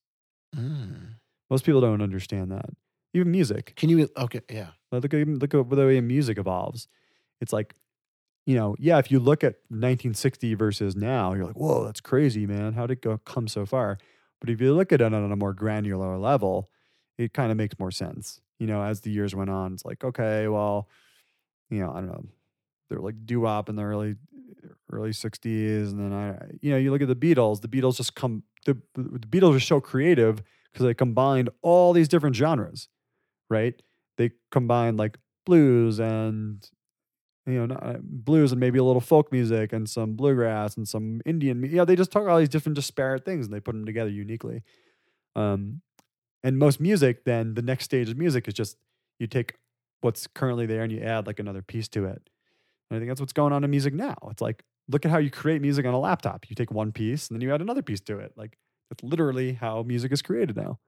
Mm. 0.55 1.15
Most 1.49 1.65
people 1.65 1.81
don't 1.81 2.01
understand 2.01 2.51
that. 2.51 2.69
Even 3.13 3.31
music. 3.31 3.73
Can 3.75 3.89
you? 3.89 4.07
Okay. 4.17 4.41
Yeah. 4.49 4.69
Look 4.91 5.13
at 5.13 5.27
look 5.27 5.53
at 5.53 5.69
the 5.69 5.85
way 5.85 5.99
music 5.99 6.37
evolves. 6.37 6.87
It's 7.41 7.51
like, 7.51 7.75
you 8.45 8.55
know, 8.55 8.75
yeah. 8.79 8.97
If 8.99 9.11
you 9.11 9.19
look 9.19 9.43
at 9.43 9.55
1960 9.69 10.53
versus 10.53 10.95
now, 10.95 11.33
you're 11.33 11.45
like, 11.45 11.57
whoa, 11.57 11.83
that's 11.83 12.01
crazy, 12.01 12.45
man. 12.45 12.73
How 12.73 12.87
did 12.87 12.99
it 12.99 13.01
go 13.01 13.17
come 13.17 13.47
so 13.47 13.65
far? 13.65 13.97
But 14.39 14.49
if 14.49 14.61
you 14.61 14.73
look 14.73 14.91
at 14.91 15.01
it 15.01 15.13
on 15.13 15.31
a 15.31 15.35
more 15.35 15.53
granular 15.53 16.17
level, 16.17 16.69
it 17.17 17.33
kind 17.33 17.51
of 17.51 17.57
makes 17.57 17.77
more 17.79 17.91
sense. 17.91 18.39
You 18.59 18.67
know, 18.67 18.81
as 18.81 19.01
the 19.01 19.11
years 19.11 19.35
went 19.35 19.49
on, 19.49 19.73
it's 19.73 19.85
like, 19.85 20.03
okay, 20.03 20.47
well, 20.47 20.87
you 21.69 21.79
know, 21.79 21.91
I 21.91 21.95
don't 21.95 22.07
know, 22.07 22.25
they're 22.89 22.99
like 22.99 23.25
doo 23.25 23.41
wop 23.41 23.69
in 23.69 23.75
the 23.75 23.83
early 23.83 24.15
early 24.91 25.11
60s, 25.11 25.91
and 25.91 25.99
then 25.99 26.13
I, 26.13 26.57
you 26.61 26.71
know, 26.71 26.77
you 26.77 26.91
look 26.91 27.01
at 27.01 27.07
the 27.07 27.15
Beatles. 27.15 27.61
The 27.61 27.67
Beatles 27.67 27.97
just 27.97 28.15
come. 28.15 28.43
The, 28.65 28.77
the 28.95 29.27
Beatles 29.27 29.55
are 29.55 29.61
so 29.61 29.79
creative 29.79 30.41
because 30.71 30.85
they 30.85 30.93
combined 30.93 31.49
all 31.61 31.93
these 31.93 32.07
different 32.07 32.35
genres, 32.35 32.89
right? 33.49 33.79
They 34.17 34.31
combined 34.51 34.97
like 34.97 35.17
blues 35.45 35.99
and 35.99 36.67
you 37.51 37.67
know 37.67 37.75
uh, 37.75 37.97
blues 38.01 38.51
and 38.51 38.59
maybe 38.59 38.79
a 38.79 38.83
little 38.83 39.01
folk 39.01 39.31
music 39.31 39.73
and 39.73 39.89
some 39.89 40.15
bluegrass 40.15 40.77
and 40.77 40.87
some 40.87 41.21
Indian. 41.25 41.63
You 41.63 41.77
know, 41.77 41.85
they 41.85 41.95
just 41.95 42.11
took 42.11 42.27
all 42.27 42.39
these 42.39 42.49
different 42.49 42.75
disparate 42.75 43.25
things 43.25 43.45
and 43.45 43.53
they 43.53 43.59
put 43.59 43.73
them 43.73 43.85
together 43.85 44.09
uniquely. 44.09 44.63
Um, 45.35 45.81
and 46.43 46.57
most 46.57 46.79
music, 46.79 47.25
then 47.25 47.53
the 47.53 47.61
next 47.61 47.85
stage 47.85 48.09
of 48.09 48.17
music 48.17 48.47
is 48.47 48.53
just 48.53 48.77
you 49.19 49.27
take 49.27 49.55
what's 50.01 50.27
currently 50.27 50.65
there 50.65 50.83
and 50.83 50.91
you 50.91 51.01
add 51.01 51.27
like 51.27 51.39
another 51.39 51.61
piece 51.61 51.87
to 51.89 52.05
it. 52.05 52.29
And 52.89 52.97
I 52.97 52.99
think 52.99 53.09
that's 53.09 53.19
what's 53.19 53.33
going 53.33 53.53
on 53.53 53.63
in 53.63 53.69
music 53.69 53.93
now. 53.93 54.15
It's 54.31 54.41
like 54.41 54.63
look 54.87 55.05
at 55.05 55.11
how 55.11 55.17
you 55.19 55.29
create 55.29 55.61
music 55.61 55.85
on 55.85 55.93
a 55.93 55.99
laptop. 55.99 56.49
You 56.49 56.55
take 56.55 56.71
one 56.71 56.91
piece 56.91 57.27
and 57.27 57.35
then 57.35 57.41
you 57.41 57.53
add 57.53 57.61
another 57.61 57.81
piece 57.81 58.01
to 58.01 58.19
it. 58.19 58.33
Like 58.35 58.57
that's 58.89 59.03
literally 59.03 59.53
how 59.53 59.83
music 59.83 60.11
is 60.11 60.21
created 60.21 60.55
now. 60.55 60.79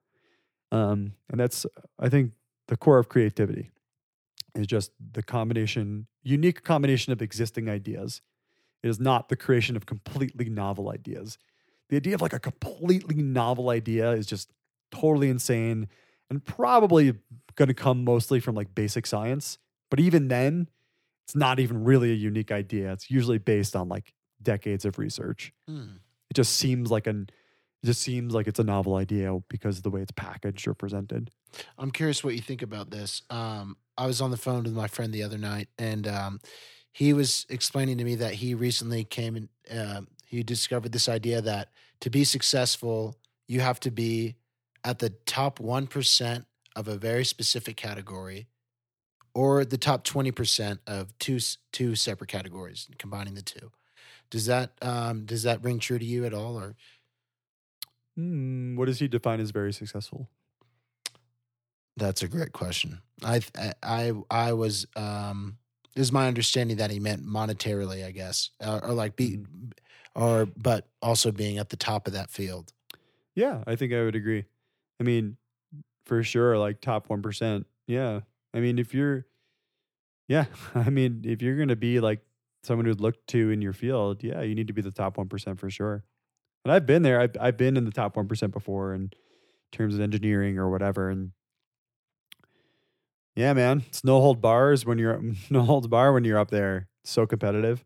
Um, 0.72 1.14
and 1.30 1.40
that's 1.40 1.66
I 2.00 2.10
think 2.10 2.32
the 2.68 2.78
core 2.78 3.00
of 3.00 3.10
creativity 3.10 3.72
is 4.56 4.68
just 4.68 4.92
the 5.12 5.24
combination, 5.24 6.08
unique 6.24 6.64
combination 6.64 7.14
of 7.14 7.22
existing 7.22 7.70
ideas. 7.70 8.22
It 8.84 8.90
is 8.90 9.00
not 9.00 9.30
the 9.30 9.36
creation 9.36 9.76
of 9.76 9.86
completely 9.86 10.50
novel 10.50 10.90
ideas. 10.90 11.38
The 11.90 11.98
idea 11.98 12.16
of 12.16 12.22
like 12.22 12.34
a 12.34 12.40
completely 12.40 13.16
novel 13.16 13.70
idea 13.70 14.12
is 14.12 14.26
just 14.26 14.52
totally 14.92 15.30
insane 15.30 15.88
and 16.30 16.44
probably 16.44 17.14
going 17.56 17.68
to 17.68 17.74
come 17.74 18.04
mostly 18.04 18.40
from 18.40 18.56
like 18.56 18.74
basic 18.74 19.06
science. 19.06 19.58
But 19.90 20.00
even 20.00 20.30
then, 20.30 20.70
it's 21.26 21.36
not 21.36 21.60
even 21.60 21.84
really 21.84 22.12
a 22.12 22.16
unique 22.16 22.52
idea. 22.52 22.92
It's 22.94 23.12
usually 23.12 23.38
based 23.38 23.76
on 23.76 23.90
like 23.90 24.14
decades 24.42 24.86
of 24.86 24.98
research. 24.98 25.54
Mm. 25.70 25.98
It 26.30 26.34
just 26.34 26.54
seems 26.54 26.90
like 26.90 27.08
an 27.08 27.30
it 27.82 27.86
just 27.86 28.02
seems 28.02 28.34
like 28.34 28.48
it's 28.48 28.60
a 28.60 28.64
novel 28.64 28.96
idea 28.96 29.38
because 29.50 29.78
of 29.78 29.84
the 29.84 29.90
way 29.90 30.02
it's 30.02 30.12
packaged 30.12 30.68
or 30.68 30.74
presented. 30.74 31.32
I'm 31.78 31.92
curious 31.92 32.24
what 32.24 32.36
you 32.36 32.42
think 32.42 32.62
about 32.62 32.92
this. 32.92 33.24
Um, 33.30 33.78
I 33.98 34.06
was 34.06 34.22
on 34.22 34.32
the 34.32 34.38
phone 34.38 34.64
with 34.64 34.74
my 34.74 34.88
friend 34.88 35.14
the 35.14 35.24
other 35.24 35.38
night, 35.38 35.68
and 35.78 36.08
um, 36.08 36.40
he 36.92 37.14
was 37.14 37.46
explaining 37.50 37.98
to 37.98 38.04
me 38.04 38.16
that 38.16 38.34
he 38.36 38.54
recently 38.54 39.04
came 39.04 39.36
and 39.36 39.50
um 39.72 40.08
he 40.26 40.44
discovered 40.44 40.94
this 40.94 41.10
idea 41.10 41.42
that 41.42 41.70
to 42.00 42.10
be 42.10 42.24
successful, 42.24 43.18
you 43.48 43.60
have 43.60 43.82
to 43.82 43.92
be 43.92 44.36
at 44.86 45.00
the 45.00 45.10
top 45.10 45.60
one 45.60 45.88
percent 45.88 46.46
of 46.76 46.88
a 46.88 46.96
very 46.96 47.26
specific 47.26 47.76
category, 47.76 48.48
or 49.34 49.66
the 49.66 49.78
top 49.78 50.04
twenty 50.04 50.32
percent 50.32 50.80
of 50.88 51.18
two 51.20 51.40
two 51.72 51.96
separate 51.96 52.30
categories, 52.30 52.88
combining 52.98 53.34
the 53.34 53.42
two. 53.42 53.72
Does 54.30 54.46
that 54.46 54.72
um, 54.82 55.26
does 55.26 55.44
that 55.44 55.64
ring 55.64 55.80
true 55.80 56.00
to 56.00 56.06
you 56.06 56.26
at 56.26 56.34
all, 56.34 56.58
or 56.58 56.76
Hmm, 58.16 58.76
what 58.76 58.86
does 58.86 59.00
he 59.00 59.08
define 59.08 59.40
as 59.40 59.52
very 59.52 59.74
successful? 59.74 60.30
That's 61.98 62.24
a 62.24 62.28
great 62.28 62.54
question. 62.54 63.02
I 63.24 63.42
I 63.84 64.14
I 64.30 64.54
was 64.54 64.86
um 64.96 65.58
is 65.96 66.12
my 66.12 66.28
understanding 66.28 66.78
that 66.78 66.90
he 66.90 67.00
meant 67.00 67.26
monetarily, 67.26 68.06
I 68.06 68.12
guess, 68.12 68.52
or, 68.66 68.86
or 68.86 68.94
like 68.94 69.16
be, 69.16 69.40
or 70.16 70.46
but 70.46 70.88
also 71.02 71.32
being 71.32 71.58
at 71.58 71.70
the 71.70 71.76
top 71.76 72.08
of 72.08 72.14
that 72.14 72.30
field. 72.30 72.72
Yeah, 73.36 73.64
I 73.68 73.76
think 73.76 73.94
I 73.94 74.04
would 74.04 74.16
agree. 74.16 74.46
I 75.00 75.04
mean, 75.04 75.38
for 76.06 76.24
sure, 76.24 76.58
like 76.58 76.82
top 76.82 77.08
1%. 77.08 77.66
Yeah. 77.88 78.22
I 78.54 78.60
mean, 78.60 78.80
if 78.80 78.94
you're, 78.94 79.26
yeah, 80.28 80.46
I 80.76 80.90
mean, 80.90 81.24
if 81.26 81.42
you're 81.42 81.56
going 81.56 81.70
to 81.70 81.76
be 81.76 82.00
like 82.00 82.22
someone 82.64 82.86
who'd 82.86 83.02
look 83.02 83.26
to 83.28 83.50
in 83.52 83.62
your 83.62 83.74
field, 83.74 84.24
yeah, 84.24 84.42
you 84.42 84.56
need 84.56 84.68
to 84.68 84.74
be 84.74 84.82
the 84.82 84.92
top 84.92 85.18
1% 85.18 85.60
for 85.60 85.70
sure. 85.70 86.04
And 86.64 86.72
I've 86.72 86.86
been 86.86 87.02
there. 87.02 87.20
I've, 87.20 87.36
I've 87.40 87.58
been 87.58 87.78
in 87.78 87.86
the 87.86 87.92
top 87.92 88.16
1% 88.16 88.52
before 88.52 88.94
in 88.94 89.12
terms 89.72 89.96
of 89.96 90.02
engineering 90.02 90.58
or 90.58 90.70
whatever. 90.70 91.10
And 91.10 91.32
yeah, 93.36 93.54
man, 93.54 93.84
it's 93.88 94.04
no 94.04 94.22
hold 94.22 94.42
bars 94.42 94.86
when 94.86 94.98
you're, 94.98 95.22
no 95.50 95.62
holds 95.62 95.88
bar 95.88 96.14
when 96.14 96.24
you're 96.24 96.40
up 96.40 96.52
there. 96.52 96.88
It's 97.04 97.12
so 97.12 97.26
competitive. 97.26 97.84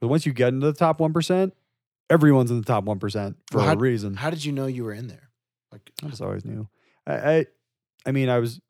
But 0.00 0.08
once 0.08 0.26
you 0.26 0.32
get 0.32 0.48
into 0.48 0.66
the 0.66 0.74
top 0.74 0.98
1%, 0.98 1.52
everyone's 2.10 2.50
in 2.50 2.58
the 2.58 2.66
top 2.66 2.84
1% 2.84 3.34
for 3.50 3.58
Well, 3.58 3.70
a 3.70 3.76
reason. 3.76 4.14
How 4.14 4.30
did 4.30 4.44
you 4.44 4.52
know 4.52 4.66
you 4.66 4.84
were 4.84 4.92
in 4.92 5.08
there? 5.08 5.30
Like, 5.72 5.90
I 6.04 6.08
just 6.08 6.20
always 6.20 6.44
knew. 6.44 6.68
I, 7.06 7.14
I, 7.14 7.46
I 8.04 8.12
mean, 8.12 8.28
I 8.28 8.38
was. 8.38 8.60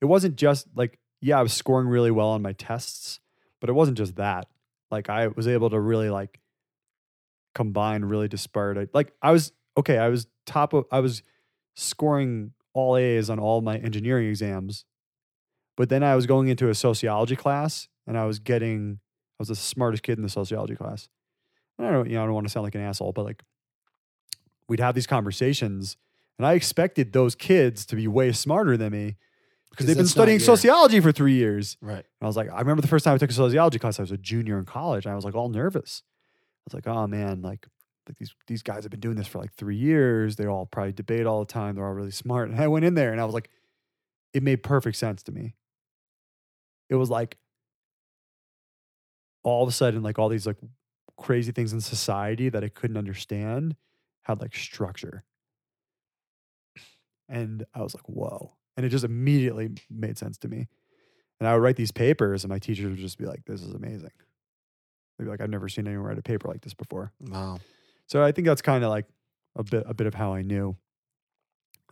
It 0.00 0.06
wasn't 0.06 0.36
just 0.36 0.66
like 0.74 0.98
yeah, 1.20 1.38
I 1.38 1.42
was 1.42 1.52
scoring 1.52 1.88
really 1.88 2.10
well 2.10 2.28
on 2.28 2.42
my 2.42 2.52
tests, 2.52 3.20
but 3.60 3.68
it 3.68 3.74
wasn't 3.74 3.98
just 3.98 4.16
that. 4.16 4.48
Like 4.90 5.08
I 5.08 5.28
was 5.28 5.46
able 5.46 5.70
to 5.70 5.78
really 5.78 6.10
like 6.10 6.40
combine 7.54 8.04
really 8.04 8.28
disparate. 8.28 8.94
Like 8.94 9.12
I 9.22 9.32
was 9.32 9.52
okay. 9.76 9.98
I 9.98 10.08
was 10.08 10.26
top 10.46 10.72
of. 10.72 10.84
I 10.90 11.00
was 11.00 11.22
scoring 11.74 12.52
all 12.72 12.96
A's 12.96 13.30
on 13.30 13.38
all 13.38 13.60
my 13.60 13.78
engineering 13.78 14.28
exams, 14.28 14.84
but 15.76 15.88
then 15.88 16.02
I 16.02 16.14
was 16.16 16.26
going 16.26 16.48
into 16.48 16.68
a 16.68 16.74
sociology 16.74 17.36
class, 17.36 17.88
and 18.06 18.18
I 18.18 18.24
was 18.24 18.38
getting. 18.38 19.00
I 19.38 19.42
was 19.42 19.48
the 19.48 19.56
smartest 19.56 20.02
kid 20.02 20.18
in 20.18 20.22
the 20.22 20.28
sociology 20.28 20.76
class. 20.76 21.08
And 21.78 21.86
I 21.86 21.92
don't, 21.92 22.10
you 22.10 22.16
know, 22.16 22.22
I 22.22 22.26
don't 22.26 22.34
want 22.34 22.46
to 22.46 22.52
sound 22.52 22.64
like 22.64 22.74
an 22.74 22.82
asshole, 22.82 23.12
but 23.12 23.24
like 23.24 23.42
we'd 24.68 24.80
have 24.80 24.94
these 24.94 25.06
conversations 25.06 25.96
and 26.40 26.46
I 26.46 26.54
expected 26.54 27.12
those 27.12 27.34
kids 27.34 27.84
to 27.84 27.96
be 27.96 28.08
way 28.08 28.32
smarter 28.32 28.78
than 28.78 28.92
me 28.92 29.16
because 29.68 29.84
they've 29.84 29.94
been 29.94 30.06
studying 30.06 30.38
sociology 30.38 30.98
for 31.00 31.12
three 31.12 31.34
years. 31.34 31.76
right. 31.82 31.96
And 31.96 32.04
I 32.22 32.26
was 32.26 32.34
like, 32.34 32.48
I 32.50 32.60
remember 32.60 32.80
the 32.80 32.88
first 32.88 33.04
time 33.04 33.14
I 33.14 33.18
took 33.18 33.28
a 33.28 33.34
sociology 33.34 33.78
class, 33.78 33.98
I 33.98 34.02
was 34.04 34.10
a 34.10 34.16
junior 34.16 34.58
in 34.58 34.64
college. 34.64 35.04
And 35.04 35.12
I 35.12 35.16
was 35.16 35.26
like 35.26 35.34
all 35.34 35.50
nervous. 35.50 36.02
I 36.72 36.76
was 36.76 36.86
like, 36.86 36.94
oh 36.94 37.06
man, 37.06 37.42
like, 37.42 37.66
like 38.08 38.18
these 38.18 38.34
these 38.46 38.62
guys 38.62 38.84
have 38.84 38.90
been 38.90 39.00
doing 39.00 39.16
this 39.16 39.26
for 39.26 39.38
like 39.38 39.52
three 39.54 39.76
years. 39.76 40.36
They 40.36 40.46
all 40.46 40.66
probably 40.66 40.92
debate 40.92 41.26
all 41.26 41.40
the 41.40 41.52
time. 41.52 41.74
They're 41.74 41.86
all 41.86 41.92
really 41.92 42.10
smart. 42.10 42.50
And 42.50 42.60
I 42.60 42.68
went 42.68 42.84
in 42.84 42.94
there 42.94 43.12
and 43.12 43.20
I 43.20 43.24
was 43.24 43.34
like, 43.34 43.50
it 44.32 44.42
made 44.42 44.62
perfect 44.62 44.96
sense 44.96 45.22
to 45.24 45.32
me. 45.32 45.54
It 46.88 46.96
was 46.96 47.10
like 47.10 47.38
all 49.42 49.62
of 49.62 49.68
a 49.68 49.72
sudden, 49.72 50.02
like 50.02 50.18
all 50.18 50.28
these 50.28 50.46
like 50.46 50.58
crazy 51.16 51.52
things 51.52 51.72
in 51.72 51.80
society 51.80 52.48
that 52.48 52.64
I 52.64 52.68
couldn't 52.68 52.96
understand 52.96 53.76
had 54.22 54.40
like 54.40 54.54
structure. 54.54 55.24
And 57.28 57.64
I 57.74 57.82
was 57.82 57.94
like, 57.94 58.08
whoa. 58.08 58.56
And 58.76 58.84
it 58.84 58.88
just 58.88 59.04
immediately 59.04 59.70
made 59.88 60.18
sense 60.18 60.36
to 60.38 60.48
me. 60.48 60.68
And 61.38 61.48
I 61.48 61.54
would 61.54 61.62
write 61.62 61.76
these 61.76 61.92
papers, 61.92 62.44
and 62.44 62.50
my 62.50 62.58
teachers 62.58 62.90
would 62.90 62.98
just 62.98 63.16
be 63.16 63.24
like, 63.24 63.44
"This 63.46 63.62
is 63.62 63.72
amazing." 63.72 64.10
They'd 65.20 65.26
be 65.26 65.30
like, 65.30 65.42
"I've 65.42 65.50
never 65.50 65.68
seen 65.68 65.86
anyone 65.86 66.06
write 66.06 66.18
a 66.18 66.22
paper 66.22 66.48
like 66.48 66.62
this 66.62 66.72
before." 66.72 67.12
Wow. 67.20 67.60
So 68.06 68.24
I 68.24 68.32
think 68.32 68.46
that's 68.46 68.62
kind 68.62 68.82
of 68.82 68.88
like 68.88 69.04
a 69.54 69.62
bit 69.62 69.84
a 69.86 69.92
bit 69.92 70.06
of 70.06 70.14
how 70.14 70.32
I 70.32 70.40
knew 70.40 70.76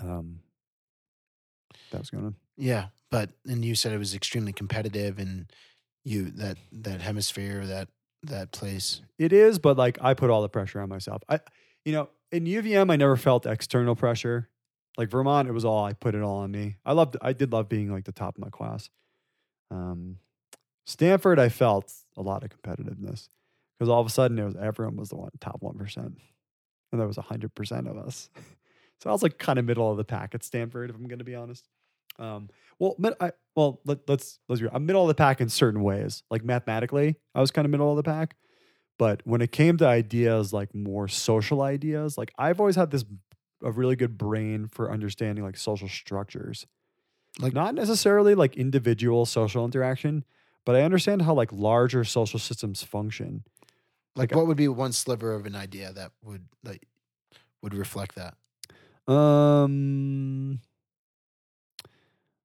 um, 0.00 0.40
that 1.90 1.98
was 2.00 2.08
going 2.08 2.24
on. 2.24 2.36
Yeah, 2.56 2.86
but 3.10 3.30
and 3.46 3.62
you 3.62 3.74
said 3.74 3.92
it 3.92 3.98
was 3.98 4.14
extremely 4.14 4.54
competitive, 4.54 5.18
and 5.18 5.52
you 6.04 6.30
that 6.30 6.56
that 6.72 7.02
hemisphere 7.02 7.66
that 7.66 7.88
that 8.22 8.50
place. 8.50 9.02
It 9.18 9.34
is, 9.34 9.58
but 9.58 9.76
like 9.76 9.98
I 10.00 10.14
put 10.14 10.30
all 10.30 10.40
the 10.40 10.48
pressure 10.48 10.80
on 10.80 10.88
myself. 10.88 11.22
I, 11.28 11.40
you 11.84 11.92
know, 11.92 12.08
in 12.32 12.44
UVM, 12.44 12.90
I 12.90 12.96
never 12.96 13.16
felt 13.16 13.44
external 13.44 13.94
pressure. 13.94 14.48
Like 14.96 15.10
Vermont, 15.10 15.48
it 15.48 15.52
was 15.52 15.66
all 15.66 15.84
I 15.84 15.92
put 15.92 16.14
it 16.14 16.22
all 16.22 16.38
on 16.38 16.50
me. 16.50 16.76
I 16.84 16.92
loved, 16.92 17.16
I 17.22 17.32
did 17.32 17.52
love 17.52 17.68
being 17.68 17.92
like 17.92 18.04
the 18.04 18.12
top 18.12 18.36
of 18.36 18.42
my 18.42 18.50
class. 18.50 18.90
Um, 19.70 20.16
Stanford, 20.88 21.38
I 21.38 21.50
felt 21.50 21.92
a 22.16 22.22
lot 22.22 22.42
of 22.42 22.48
competitiveness 22.48 23.28
because 23.78 23.90
all 23.90 24.00
of 24.00 24.06
a 24.06 24.10
sudden 24.10 24.38
it 24.38 24.44
was 24.46 24.56
everyone 24.56 24.96
was 24.96 25.10
the 25.10 25.16
one 25.16 25.28
top 25.38 25.58
one 25.60 25.76
percent, 25.76 26.16
and 26.90 26.98
there 26.98 27.06
was 27.06 27.18
hundred 27.18 27.54
percent 27.54 27.86
of 27.86 27.98
us. 27.98 28.30
So 29.00 29.08
I 29.08 29.12
was 29.12 29.22
like 29.22 29.38
kind 29.38 29.60
of 29.60 29.64
middle 29.64 29.88
of 29.92 29.96
the 29.96 30.02
pack 30.02 30.34
at 30.34 30.42
Stanford, 30.42 30.90
if 30.90 30.96
I'm 30.96 31.06
going 31.06 31.20
to 31.20 31.24
be 31.24 31.36
honest. 31.36 31.68
Um, 32.18 32.48
well, 32.80 32.96
I, 33.20 33.30
well, 33.54 33.80
let, 33.84 34.08
let's 34.08 34.40
let's 34.48 34.60
be. 34.60 34.64
real. 34.66 34.74
I'm 34.74 34.86
middle 34.86 35.02
of 35.02 35.06
the 35.06 35.14
pack 35.14 35.40
in 35.40 35.48
certain 35.48 35.84
ways. 35.84 36.24
Like 36.32 36.42
mathematically, 36.42 37.14
I 37.32 37.40
was 37.40 37.52
kind 37.52 37.64
of 37.64 37.70
middle 37.70 37.90
of 37.90 37.96
the 37.96 38.02
pack. 38.02 38.34
But 38.98 39.22
when 39.24 39.40
it 39.40 39.52
came 39.52 39.76
to 39.76 39.86
ideas 39.86 40.52
like 40.52 40.74
more 40.74 41.06
social 41.06 41.62
ideas, 41.62 42.18
like 42.18 42.32
I've 42.38 42.58
always 42.58 42.74
had 42.74 42.90
this 42.90 43.04
a 43.62 43.70
really 43.70 43.94
good 43.94 44.18
brain 44.18 44.66
for 44.66 44.90
understanding 44.90 45.44
like 45.44 45.56
social 45.56 45.88
structures. 45.88 46.66
Like 47.38 47.52
not 47.52 47.76
necessarily 47.76 48.34
like 48.34 48.56
individual 48.56 49.26
social 49.26 49.64
interaction, 49.64 50.24
but 50.68 50.76
I 50.76 50.82
understand 50.82 51.22
how 51.22 51.32
like 51.32 51.50
larger 51.50 52.04
social 52.04 52.38
systems 52.38 52.82
function. 52.82 53.42
Like, 54.14 54.32
Like, 54.32 54.36
what 54.36 54.46
would 54.48 54.58
be 54.58 54.68
one 54.68 54.92
sliver 54.92 55.32
of 55.32 55.46
an 55.46 55.56
idea 55.56 55.94
that 55.94 56.12
would 56.22 56.46
that 56.62 56.78
would 57.62 57.72
reflect 57.72 58.16
that? 58.16 58.36
Um 59.10 60.60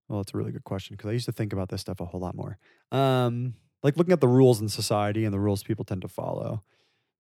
well, 0.08 0.22
it's 0.22 0.34
a 0.34 0.38
really 0.38 0.54
good 0.54 0.64
question 0.64 0.96
because 0.96 1.10
I 1.10 1.12
used 1.12 1.26
to 1.26 1.34
think 1.34 1.52
about 1.52 1.68
this 1.68 1.82
stuff 1.82 2.00
a 2.00 2.06
whole 2.06 2.22
lot 2.22 2.34
more. 2.34 2.58
Um, 2.94 3.56
like 3.84 3.98
looking 3.98 4.14
at 4.14 4.22
the 4.22 4.30
rules 4.30 4.62
in 4.62 4.70
society 4.70 5.26
and 5.26 5.34
the 5.34 5.40
rules 5.40 5.62
people 5.62 5.84
tend 5.84 6.04
to 6.04 6.08
follow. 6.08 6.64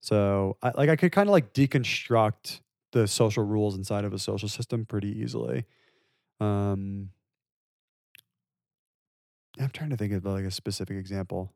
So, 0.01 0.57
I, 0.61 0.71
like, 0.77 0.89
I 0.89 0.95
could 0.95 1.11
kind 1.11 1.27
of 1.27 1.33
like 1.33 1.53
deconstruct 1.53 2.61
the 2.93 3.09
social 3.09 3.43
rules 3.43 3.75
inside 3.75 4.05
of 4.05 4.13
a 4.13 4.19
social 4.19 4.47
system 4.47 4.85
pretty 4.85 5.19
easily. 5.19 5.65
Um, 6.39 7.09
I'm 9.59 9.69
trying 9.69 9.91
to 9.91 9.97
think 9.97 10.13
of 10.13 10.25
like 10.25 10.45
a 10.45 10.51
specific 10.51 10.97
example. 10.97 11.53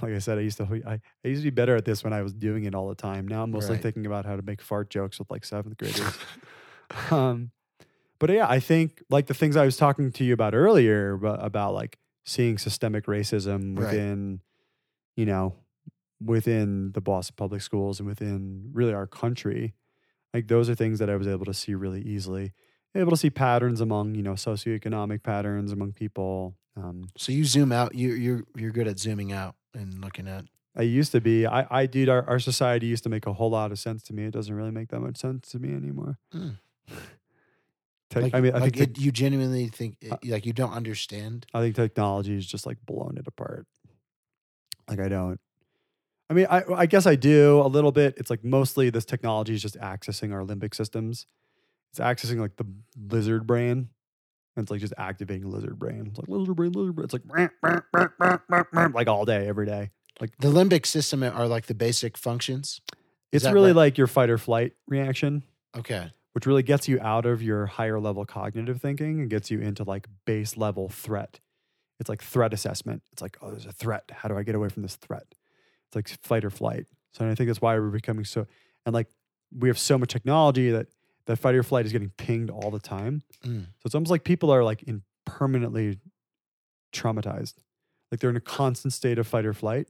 Like 0.00 0.12
I 0.12 0.18
said, 0.20 0.38
I 0.38 0.42
used 0.42 0.58
to 0.58 0.82
I, 0.86 0.92
I 1.24 1.28
used 1.28 1.42
to 1.42 1.50
be 1.50 1.54
better 1.54 1.74
at 1.74 1.84
this 1.84 2.04
when 2.04 2.12
I 2.12 2.22
was 2.22 2.32
doing 2.32 2.64
it 2.64 2.74
all 2.74 2.88
the 2.88 2.94
time. 2.94 3.26
Now 3.26 3.42
I'm 3.42 3.50
mostly 3.50 3.74
Right. 3.74 3.82
thinking 3.82 4.06
about 4.06 4.26
how 4.26 4.36
to 4.36 4.42
make 4.42 4.62
fart 4.62 4.90
jokes 4.90 5.18
with 5.18 5.30
like 5.30 5.44
seventh 5.44 5.76
graders. 5.76 6.20
um, 7.10 7.50
but 8.20 8.30
yeah, 8.30 8.46
I 8.48 8.60
think 8.60 9.02
like 9.10 9.26
the 9.26 9.34
things 9.34 9.56
I 9.56 9.64
was 9.64 9.76
talking 9.76 10.12
to 10.12 10.24
you 10.24 10.34
about 10.34 10.54
earlier 10.54 11.14
about, 11.14 11.44
about 11.44 11.74
like 11.74 11.98
seeing 12.26 12.58
systemic 12.58 13.06
racism 13.06 13.76
Right. 13.76 13.90
within, 13.90 14.40
you 15.16 15.26
know, 15.26 15.56
within 16.24 16.92
the 16.92 17.00
Boston 17.00 17.34
public 17.36 17.62
schools 17.62 18.00
and 18.00 18.08
within 18.08 18.70
really 18.72 18.94
our 18.94 19.06
country, 19.06 19.74
like 20.34 20.48
those 20.48 20.70
are 20.70 20.74
things 20.76 20.98
that 21.00 21.10
I 21.10 21.16
was 21.16 21.28
able 21.28 21.46
to 21.46 21.54
see 21.54 21.74
really 21.74 22.02
easily. 22.02 22.52
Able 22.94 23.10
to 23.10 23.16
see 23.16 23.30
patterns 23.30 23.80
among 23.80 24.14
you 24.14 24.22
know 24.22 24.32
socioeconomic 24.32 25.22
patterns 25.22 25.72
among 25.72 25.92
people. 25.92 26.56
Um, 26.76 27.08
So 27.16 27.32
you 27.32 27.44
zoom 27.44 27.70
out. 27.72 27.94
You 27.94 28.12
you're 28.14 28.44
you're 28.56 28.70
good 28.72 28.88
at 28.88 28.98
zooming 28.98 29.32
out 29.32 29.54
and 29.74 30.00
looking 30.00 30.26
at. 30.28 30.44
I 30.76 30.82
used 30.82 31.12
to 31.12 31.20
be. 31.20 31.44
I, 31.46 31.66
I 31.70 31.86
did. 31.86 32.08
Our, 32.08 32.24
our 32.28 32.38
society 32.38 32.86
used 32.86 33.02
to 33.04 33.08
make 33.10 33.26
a 33.26 33.32
whole 33.32 33.50
lot 33.50 33.72
of 33.72 33.78
sense 33.78 34.02
to 34.04 34.12
me. 34.14 34.24
It 34.26 34.30
doesn't 34.32 34.54
really 34.54 34.70
make 34.70 34.88
that 34.88 35.00
much 35.00 35.16
sense 35.16 35.48
to 35.50 35.58
me 35.58 35.74
anymore. 35.74 36.18
Hmm. 36.32 36.50
Tech- 38.10 38.22
Like, 38.22 38.34
I 38.34 38.40
mean, 38.40 38.54
I 38.54 38.58
like 38.60 38.74
think 38.76 38.96
it, 38.96 38.98
you 38.98 39.12
genuinely 39.12 39.68
think 39.68 39.96
Uh, 40.10 40.16
like 40.24 40.46
you 40.46 40.52
don't 40.52 40.72
understand. 40.72 41.46
I 41.52 41.60
think 41.60 41.74
technology 41.76 42.36
is 42.36 42.46
just 42.46 42.64
like 42.64 42.78
blown 42.86 43.16
it 43.18 43.26
apart. 43.26 43.66
Like 44.88 45.00
I 45.00 45.08
don't. 45.08 45.40
I 46.30 46.34
mean, 46.34 46.46
I 46.48 46.62
I 46.74 46.86
guess 46.86 47.06
I 47.06 47.16
do 47.16 47.60
a 47.60 47.68
little 47.68 47.92
bit. 47.92 48.14
It's 48.16 48.30
like 48.30 48.44
mostly 48.44 48.88
this 48.90 49.04
technology 49.04 49.54
is 49.54 49.62
just 49.62 49.76
accessing 49.78 50.32
our 50.32 50.42
limbic 50.44 50.74
systems. 50.74 51.26
It's 51.90 52.00
accessing 52.00 52.38
like 52.38 52.56
the 52.56 52.66
lizard 53.10 53.46
brain. 53.46 53.88
And 54.56 54.64
it's 54.64 54.70
like 54.70 54.80
just 54.80 54.94
activating 54.98 55.50
lizard 55.50 55.78
brain. 55.78 56.06
It's 56.08 56.18
like 56.18 56.28
lizard 56.28 56.56
brain, 56.56 56.72
lizard 56.72 56.96
brain. 56.96 57.04
It's 57.04 57.14
like 57.14 58.94
like 58.94 59.08
all 59.08 59.24
day, 59.24 59.46
every 59.46 59.66
day. 59.66 59.90
Like 60.20 60.36
the 60.38 60.48
limbic 60.48 60.84
system 60.84 61.22
are 61.22 61.46
like 61.46 61.66
the 61.66 61.74
basic 61.74 62.16
functions. 62.18 62.80
It's 63.30 63.44
really 63.44 63.68
right? 63.70 63.76
like 63.76 63.98
your 63.98 64.08
fight 64.08 64.30
or 64.30 64.38
flight 64.38 64.72
reaction. 64.88 65.44
Okay. 65.76 66.10
which 66.32 66.46
really 66.46 66.62
gets 66.62 66.88
you 66.88 67.00
out 67.00 67.26
of 67.26 67.42
your 67.42 67.66
higher 67.66 67.98
level 67.98 68.24
cognitive 68.24 68.80
thinking 68.80 69.20
and 69.20 69.30
gets 69.30 69.50
you 69.50 69.60
into 69.60 69.84
like 69.84 70.06
base 70.24 70.56
level 70.56 70.88
threat. 70.88 71.40
It's 72.00 72.08
like 72.08 72.22
threat 72.22 72.52
assessment. 72.54 73.02
It's 73.12 73.20
like, 73.22 73.36
oh, 73.42 73.50
there's 73.50 73.66
a 73.66 73.72
threat. 73.72 74.10
How 74.12 74.28
do 74.28 74.38
I 74.38 74.44
get 74.44 74.54
away 74.54 74.68
from 74.68 74.82
this 74.82 74.96
threat? 74.96 75.24
It's 75.88 75.96
like 75.96 76.08
fight 76.22 76.44
or 76.44 76.50
flight. 76.50 76.86
So 77.12 77.28
I 77.28 77.34
think 77.34 77.48
that's 77.48 77.60
why 77.60 77.78
we're 77.78 77.88
becoming 77.90 78.24
so, 78.24 78.46
and 78.86 78.94
like 78.94 79.08
we 79.56 79.68
have 79.68 79.78
so 79.78 79.98
much 79.98 80.12
technology 80.12 80.70
that 80.70 80.86
that 81.28 81.36
fight 81.36 81.54
or 81.54 81.62
flight 81.62 81.84
is 81.84 81.92
getting 81.92 82.10
pinged 82.16 82.48
all 82.48 82.70
the 82.70 82.80
time. 82.80 83.22
Mm. 83.44 83.64
So 83.64 83.82
it's 83.84 83.94
almost 83.94 84.10
like 84.10 84.24
people 84.24 84.50
are 84.50 84.64
like 84.64 84.82
in 84.84 85.02
permanently 85.26 85.98
traumatized. 86.92 87.54
Like 88.10 88.20
they're 88.20 88.30
in 88.30 88.36
a 88.36 88.40
constant 88.40 88.94
state 88.94 89.18
of 89.18 89.26
fight 89.26 89.44
or 89.44 89.52
flight. 89.52 89.88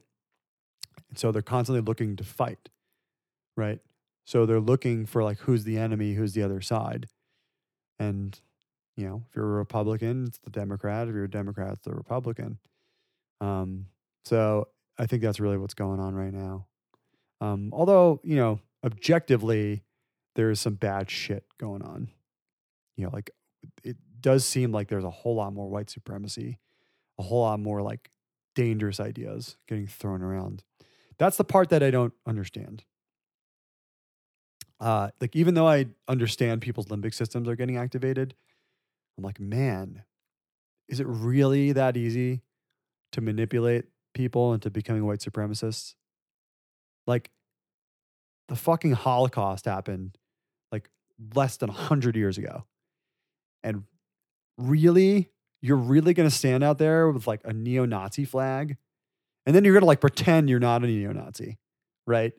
And 1.07 1.17
so 1.17 1.31
they're 1.31 1.41
constantly 1.41 1.81
looking 1.81 2.17
to 2.17 2.25
fight. 2.25 2.67
Right. 3.55 3.79
So 4.25 4.45
they're 4.45 4.59
looking 4.59 5.05
for 5.05 5.23
like 5.23 5.39
who's 5.39 5.63
the 5.63 5.77
enemy, 5.77 6.13
who's 6.13 6.33
the 6.33 6.43
other 6.43 6.59
side. 6.59 7.07
And, 7.99 8.37
you 8.97 9.07
know, 9.07 9.23
if 9.29 9.35
you're 9.35 9.45
a 9.45 9.57
Republican, 9.57 10.25
it's 10.27 10.39
the 10.39 10.49
Democrat. 10.49 11.07
If 11.07 11.15
you're 11.15 11.23
a 11.23 11.29
Democrat, 11.29 11.71
it's 11.71 11.85
the 11.85 11.93
Republican. 11.95 12.59
Um, 13.39 13.85
so 14.25 14.67
I 14.97 15.05
think 15.05 15.21
that's 15.21 15.39
really 15.39 15.57
what's 15.57 15.73
going 15.73 16.01
on 16.01 16.15
right 16.15 16.33
now. 16.33 16.67
Um, 17.39 17.69
although, 17.71 18.19
you 18.25 18.35
know, 18.35 18.59
objectively, 18.85 19.83
there 20.39 20.49
is 20.49 20.61
some 20.61 20.75
bad 20.75 21.11
shit 21.11 21.43
going 21.57 21.81
on. 21.81 22.07
You 22.95 23.03
know, 23.03 23.09
like 23.11 23.29
it 23.83 23.97
does 24.21 24.45
seem 24.45 24.71
like 24.71 24.87
there's 24.87 25.03
a 25.03 25.09
whole 25.09 25.35
lot 25.35 25.51
more 25.51 25.67
white 25.67 25.89
supremacy, 25.89 26.59
a 27.17 27.23
whole 27.23 27.41
lot 27.41 27.59
more 27.59 27.81
like 27.81 28.09
dangerous 28.55 29.01
ideas 29.01 29.57
getting 29.67 29.85
thrown 29.85 30.21
around. 30.21 30.63
That's 31.17 31.35
the 31.35 31.43
part 31.43 31.67
that 31.71 31.83
I 31.83 31.91
don't 31.91 32.13
understand. 32.25 32.85
Uh, 34.79 35.09
like 35.19 35.35
even 35.35 35.55
though 35.55 35.67
I 35.67 35.87
understand 36.07 36.61
people's 36.61 36.85
limbic 36.85 37.13
systems 37.13 37.49
are 37.49 37.57
getting 37.57 37.75
activated, 37.75 38.33
I'm 39.17 39.25
like, 39.25 39.41
man, 39.41 40.03
is 40.87 41.01
it 41.01 41.07
really 41.09 41.73
that 41.73 41.97
easy 41.97 42.43
to 43.11 43.19
manipulate 43.19 43.87
people 44.13 44.53
into 44.53 44.69
becoming 44.69 45.05
white 45.05 45.19
supremacists? 45.19 45.95
Like 47.05 47.29
the 48.47 48.55
fucking 48.55 48.93
Holocaust 48.93 49.65
happened 49.65 50.17
less 51.35 51.57
than 51.57 51.69
100 51.69 52.15
years 52.15 52.37
ago. 52.37 52.65
And 53.63 53.83
really, 54.57 55.29
you're 55.61 55.77
really 55.77 56.13
going 56.13 56.29
to 56.29 56.35
stand 56.35 56.63
out 56.63 56.77
there 56.77 57.09
with 57.09 57.27
like 57.27 57.41
a 57.43 57.53
neo 57.53 57.85
Nazi 57.85 58.25
flag? 58.25 58.77
And 59.45 59.55
then 59.55 59.63
you're 59.63 59.73
going 59.73 59.81
to 59.81 59.87
like 59.87 60.01
pretend 60.01 60.49
you're 60.49 60.59
not 60.59 60.83
a 60.83 60.87
neo 60.87 61.11
Nazi, 61.11 61.57
right? 62.05 62.33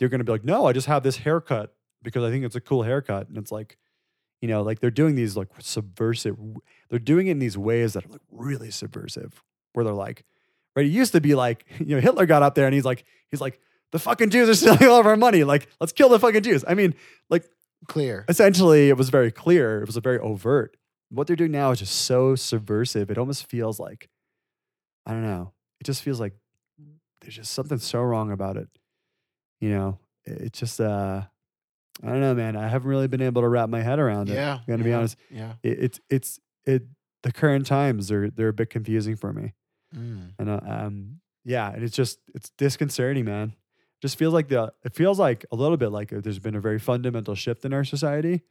You're 0.00 0.10
going 0.10 0.20
to 0.20 0.24
be 0.24 0.32
like, 0.32 0.44
no, 0.44 0.66
I 0.66 0.72
just 0.72 0.86
have 0.86 1.02
this 1.02 1.16
haircut 1.16 1.74
because 2.02 2.24
I 2.24 2.30
think 2.30 2.44
it's 2.44 2.56
a 2.56 2.60
cool 2.60 2.82
haircut. 2.82 3.28
And 3.28 3.36
it's 3.36 3.52
like, 3.52 3.76
you 4.40 4.48
know, 4.48 4.62
like 4.62 4.80
they're 4.80 4.90
doing 4.90 5.16
these 5.16 5.36
like 5.36 5.48
subversive, 5.58 6.36
they're 6.88 6.98
doing 6.98 7.26
it 7.26 7.32
in 7.32 7.38
these 7.38 7.58
ways 7.58 7.94
that 7.94 8.06
are 8.06 8.08
like 8.08 8.20
really 8.30 8.70
subversive, 8.70 9.42
where 9.72 9.84
they're 9.84 9.94
like, 9.94 10.24
right? 10.76 10.86
It 10.86 10.90
used 10.90 11.12
to 11.12 11.20
be 11.20 11.34
like, 11.34 11.64
you 11.78 11.96
know, 11.96 12.00
Hitler 12.00 12.26
got 12.26 12.42
up 12.42 12.54
there 12.54 12.66
and 12.66 12.74
he's 12.74 12.84
like, 12.84 13.04
he's 13.30 13.40
like, 13.40 13.60
the 13.90 13.98
fucking 13.98 14.30
Jews 14.30 14.48
are 14.48 14.54
stealing 14.54 14.88
all 14.88 15.00
of 15.00 15.06
our 15.06 15.16
money. 15.16 15.44
Like, 15.44 15.68
let's 15.80 15.92
kill 15.92 16.08
the 16.10 16.18
fucking 16.18 16.42
Jews. 16.42 16.64
I 16.68 16.74
mean, 16.74 16.94
like, 17.30 17.48
Clear. 17.86 18.24
essentially 18.28 18.88
it 18.88 18.96
was 18.96 19.08
very 19.08 19.30
clear 19.30 19.80
it 19.80 19.86
was 19.86 19.96
a 19.96 20.00
very 20.00 20.18
overt 20.18 20.76
what 21.10 21.26
they're 21.26 21.36
doing 21.36 21.52
now 21.52 21.70
is 21.70 21.78
just 21.78 21.94
so 21.94 22.34
subversive 22.34 23.10
it 23.10 23.16
almost 23.16 23.48
feels 23.48 23.78
like 23.80 24.08
i 25.06 25.12
don't 25.12 25.22
know 25.22 25.52
it 25.80 25.84
just 25.84 26.02
feels 26.02 26.18
like 26.20 26.34
there's 27.20 27.36
just 27.36 27.52
something 27.52 27.78
so 27.78 28.02
wrong 28.02 28.30
about 28.32 28.56
it 28.56 28.68
you 29.60 29.70
know 29.70 29.98
it 30.26 30.40
it 30.42 30.52
just 30.52 30.80
uh 30.80 31.22
i 32.02 32.06
don't 32.06 32.20
know 32.20 32.34
man 32.34 32.56
i 32.56 32.68
haven't 32.68 32.88
really 32.90 33.08
been 33.08 33.22
able 33.22 33.42
to 33.42 33.48
wrap 33.48 33.68
my 33.68 33.80
head 33.80 33.98
around 33.98 34.28
it 34.28 34.34
Yeah. 34.34 34.54
i'm 34.56 34.64
gonna 34.68 34.84
be 34.84 34.92
honest 34.92 35.16
Yeah. 35.30 35.54
it, 35.62 35.78
it's 35.78 36.00
it's 36.10 36.40
it 36.66 36.82
the 37.22 37.32
current 37.32 37.64
times 37.66 38.10
are 38.12 38.28
they're 38.30 38.48
a 38.48 38.52
bit 38.52 38.70
confusing 38.70 39.16
for 39.16 39.32
me 39.32 39.54
Mm. 39.96 40.32
and 40.38 40.50
uh, 40.50 40.60
um 40.66 41.20
yeah 41.46 41.72
and 41.72 41.82
it's 41.82 41.96
just 41.96 42.18
it's 42.34 42.50
disconcerting 42.58 43.24
man 43.24 43.54
just 44.00 44.16
feels 44.16 44.34
like 44.34 44.48
the 44.48 44.72
it 44.84 44.94
feels 44.94 45.18
like 45.18 45.44
a 45.50 45.56
little 45.56 45.76
bit 45.76 45.90
like 45.90 46.10
there's 46.10 46.38
been 46.38 46.54
a 46.54 46.60
very 46.60 46.78
fundamental 46.78 47.34
shift 47.34 47.64
in 47.64 47.72
our 47.72 47.84
society 47.84 48.42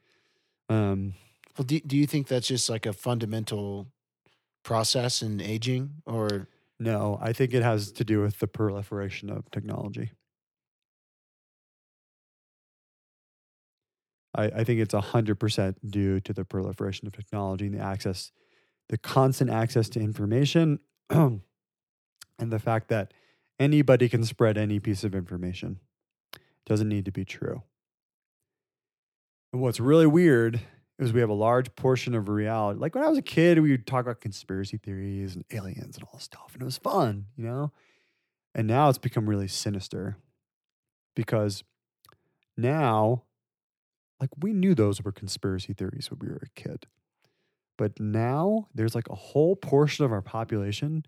um 0.70 1.14
Well, 1.58 1.66
do, 1.66 1.80
do 1.80 1.98
you 1.98 2.06
think 2.06 2.28
that's 2.28 2.48
just 2.48 2.70
like 2.70 2.86
a 2.86 2.94
fundamental 2.94 3.88
process 4.64 5.22
in 5.22 5.40
aging 5.42 6.02
or 6.06 6.48
No, 6.80 7.18
I 7.22 7.34
think 7.34 7.54
it 7.54 7.64
has 7.64 7.92
to 7.94 8.04
do 8.04 8.22
with 8.22 8.40
the 8.40 8.48
proliferation 8.48 9.30
of 9.30 9.50
technology. 9.52 10.12
I, 14.36 14.46
I 14.46 14.64
think 14.64 14.80
it's 14.80 14.94
100% 14.94 15.76
due 15.90 16.20
to 16.22 16.34
the 16.34 16.46
proliferation 16.46 17.08
of 17.08 17.14
technology 17.14 17.66
and 17.66 17.76
the 17.76 17.84
access, 17.84 18.32
the 18.90 18.98
constant 18.98 19.50
access 19.50 19.90
to 19.90 20.00
information, 20.00 20.80
and 21.10 21.42
the 22.40 22.60
fact 22.60 22.90
that 22.90 23.14
anybody 23.60 24.10
can 24.10 24.24
spread 24.24 24.58
any 24.58 24.80
piece 24.80 25.04
of 25.04 25.16
information. 25.16 25.80
Doesn't 26.66 26.90
need 26.90 27.06
to 27.06 27.12
be 27.12 27.26
true. 27.26 27.64
And 29.54 29.62
what's 29.62 29.80
really 29.80 30.08
weird 30.08 30.60
is 31.00 31.14
we 31.14 31.22
have 31.22 31.30
a 31.30 31.34
large 31.34 31.76
portion 31.76 32.16
of 32.16 32.28
reality. 32.28 32.80
Like 32.80 32.96
when 32.96 33.04
I 33.04 33.10
was 33.10 33.18
a 33.18 33.24
kid, 33.24 33.60
we 33.60 33.72
would 33.72 33.88
talk 33.88 34.02
about 34.06 34.20
conspiracy 34.20 34.78
theories 34.78 35.36
and 35.36 35.46
aliens 35.52 35.96
and 35.96 36.04
all 36.04 36.12
this 36.16 36.24
stuff, 36.24 36.52
and 36.54 36.62
it 36.62 36.66
was 36.66 36.78
fun, 36.78 37.28
you 37.38 37.46
know? 37.46 37.72
And 38.56 38.68
now 38.68 38.90
it's 38.90 38.98
become 38.98 39.30
really 39.30 39.48
sinister 39.48 40.18
because 41.16 41.64
now, 42.58 43.24
like, 44.20 44.32
we 44.40 44.52
knew 44.52 44.74
those 44.74 45.04
were 45.04 45.12
conspiracy 45.12 45.74
theories 45.74 46.10
when 46.10 46.20
we 46.20 46.30
were 46.30 46.42
a 46.44 46.60
kid. 46.60 46.88
But 47.78 48.00
now 48.00 48.68
there's 48.74 48.96
like 48.96 49.10
a 49.10 49.16
whole 49.16 49.56
portion 49.56 50.04
of 50.04 50.12
our 50.12 50.24
population 50.24 51.06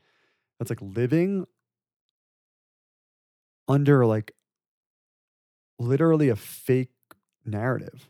that's 0.57 0.69
like 0.69 0.81
living 0.81 1.45
under 3.69 4.05
like 4.05 4.33
literally 5.79 6.27
a 6.27 6.35
fake 6.35 6.91
narrative. 7.45 8.09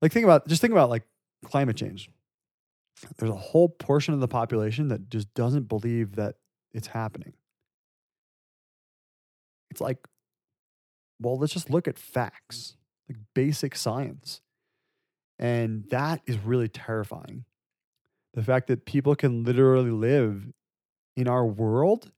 Like 0.00 0.12
think 0.12 0.24
about 0.24 0.46
just 0.46 0.60
think 0.60 0.72
about 0.72 0.90
like 0.90 1.02
climate 1.44 1.76
change. 1.76 2.10
There's 3.16 3.30
a 3.30 3.36
whole 3.36 3.68
portion 3.68 4.14
of 4.14 4.20
the 4.20 4.28
population 4.28 4.88
that 4.88 5.08
just 5.08 5.32
doesn't 5.34 5.68
believe 5.68 6.16
that 6.16 6.36
it's 6.72 6.88
happening. 6.88 7.32
It's 9.70 9.80
like, 9.80 9.98
well, 11.20 11.38
let's 11.38 11.52
just 11.52 11.70
look 11.70 11.88
at 11.88 11.98
facts, 11.98 12.76
like 13.08 13.18
basic 13.34 13.76
science. 13.76 14.40
And 15.38 15.84
that 15.90 16.22
is 16.26 16.38
really 16.38 16.68
terrifying. 16.68 17.44
The 18.34 18.42
fact 18.42 18.66
that 18.68 18.84
people 18.84 19.14
can 19.14 19.44
literally 19.44 19.90
live 19.90 20.44
in 21.16 21.28
our 21.28 21.46
world, 21.46 22.10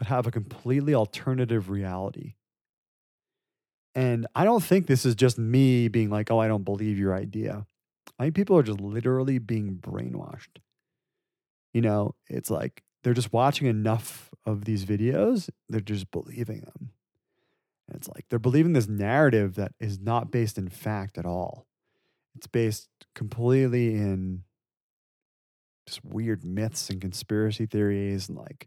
but 0.00 0.06
have 0.06 0.26
a 0.26 0.30
completely 0.30 0.94
alternative 0.94 1.68
reality. 1.68 2.32
And 3.94 4.26
I 4.34 4.44
don't 4.44 4.64
think 4.64 4.86
this 4.86 5.04
is 5.04 5.14
just 5.14 5.38
me 5.38 5.88
being 5.88 6.08
like, 6.08 6.30
oh, 6.30 6.38
I 6.38 6.48
don't 6.48 6.64
believe 6.64 6.98
your 6.98 7.14
idea. 7.14 7.66
I 8.18 8.24
think 8.24 8.34
people 8.34 8.56
are 8.56 8.62
just 8.62 8.80
literally 8.80 9.38
being 9.38 9.76
brainwashed. 9.76 10.56
You 11.74 11.82
know, 11.82 12.14
it's 12.30 12.50
like 12.50 12.82
they're 13.04 13.12
just 13.12 13.34
watching 13.34 13.66
enough 13.66 14.30
of 14.46 14.64
these 14.64 14.86
videos, 14.86 15.50
they're 15.68 15.80
just 15.80 16.10
believing 16.10 16.60
them. 16.60 16.92
And 17.86 17.96
it's 17.96 18.08
like 18.08 18.24
they're 18.30 18.38
believing 18.38 18.72
this 18.72 18.88
narrative 18.88 19.56
that 19.56 19.72
is 19.80 20.00
not 20.00 20.30
based 20.30 20.56
in 20.56 20.70
fact 20.70 21.18
at 21.18 21.26
all. 21.26 21.66
It's 22.36 22.46
based 22.46 22.88
completely 23.14 23.96
in 23.96 24.44
just 25.86 26.02
weird 26.02 26.42
myths 26.42 26.88
and 26.88 27.02
conspiracy 27.02 27.66
theories 27.66 28.30
and 28.30 28.38
like 28.38 28.66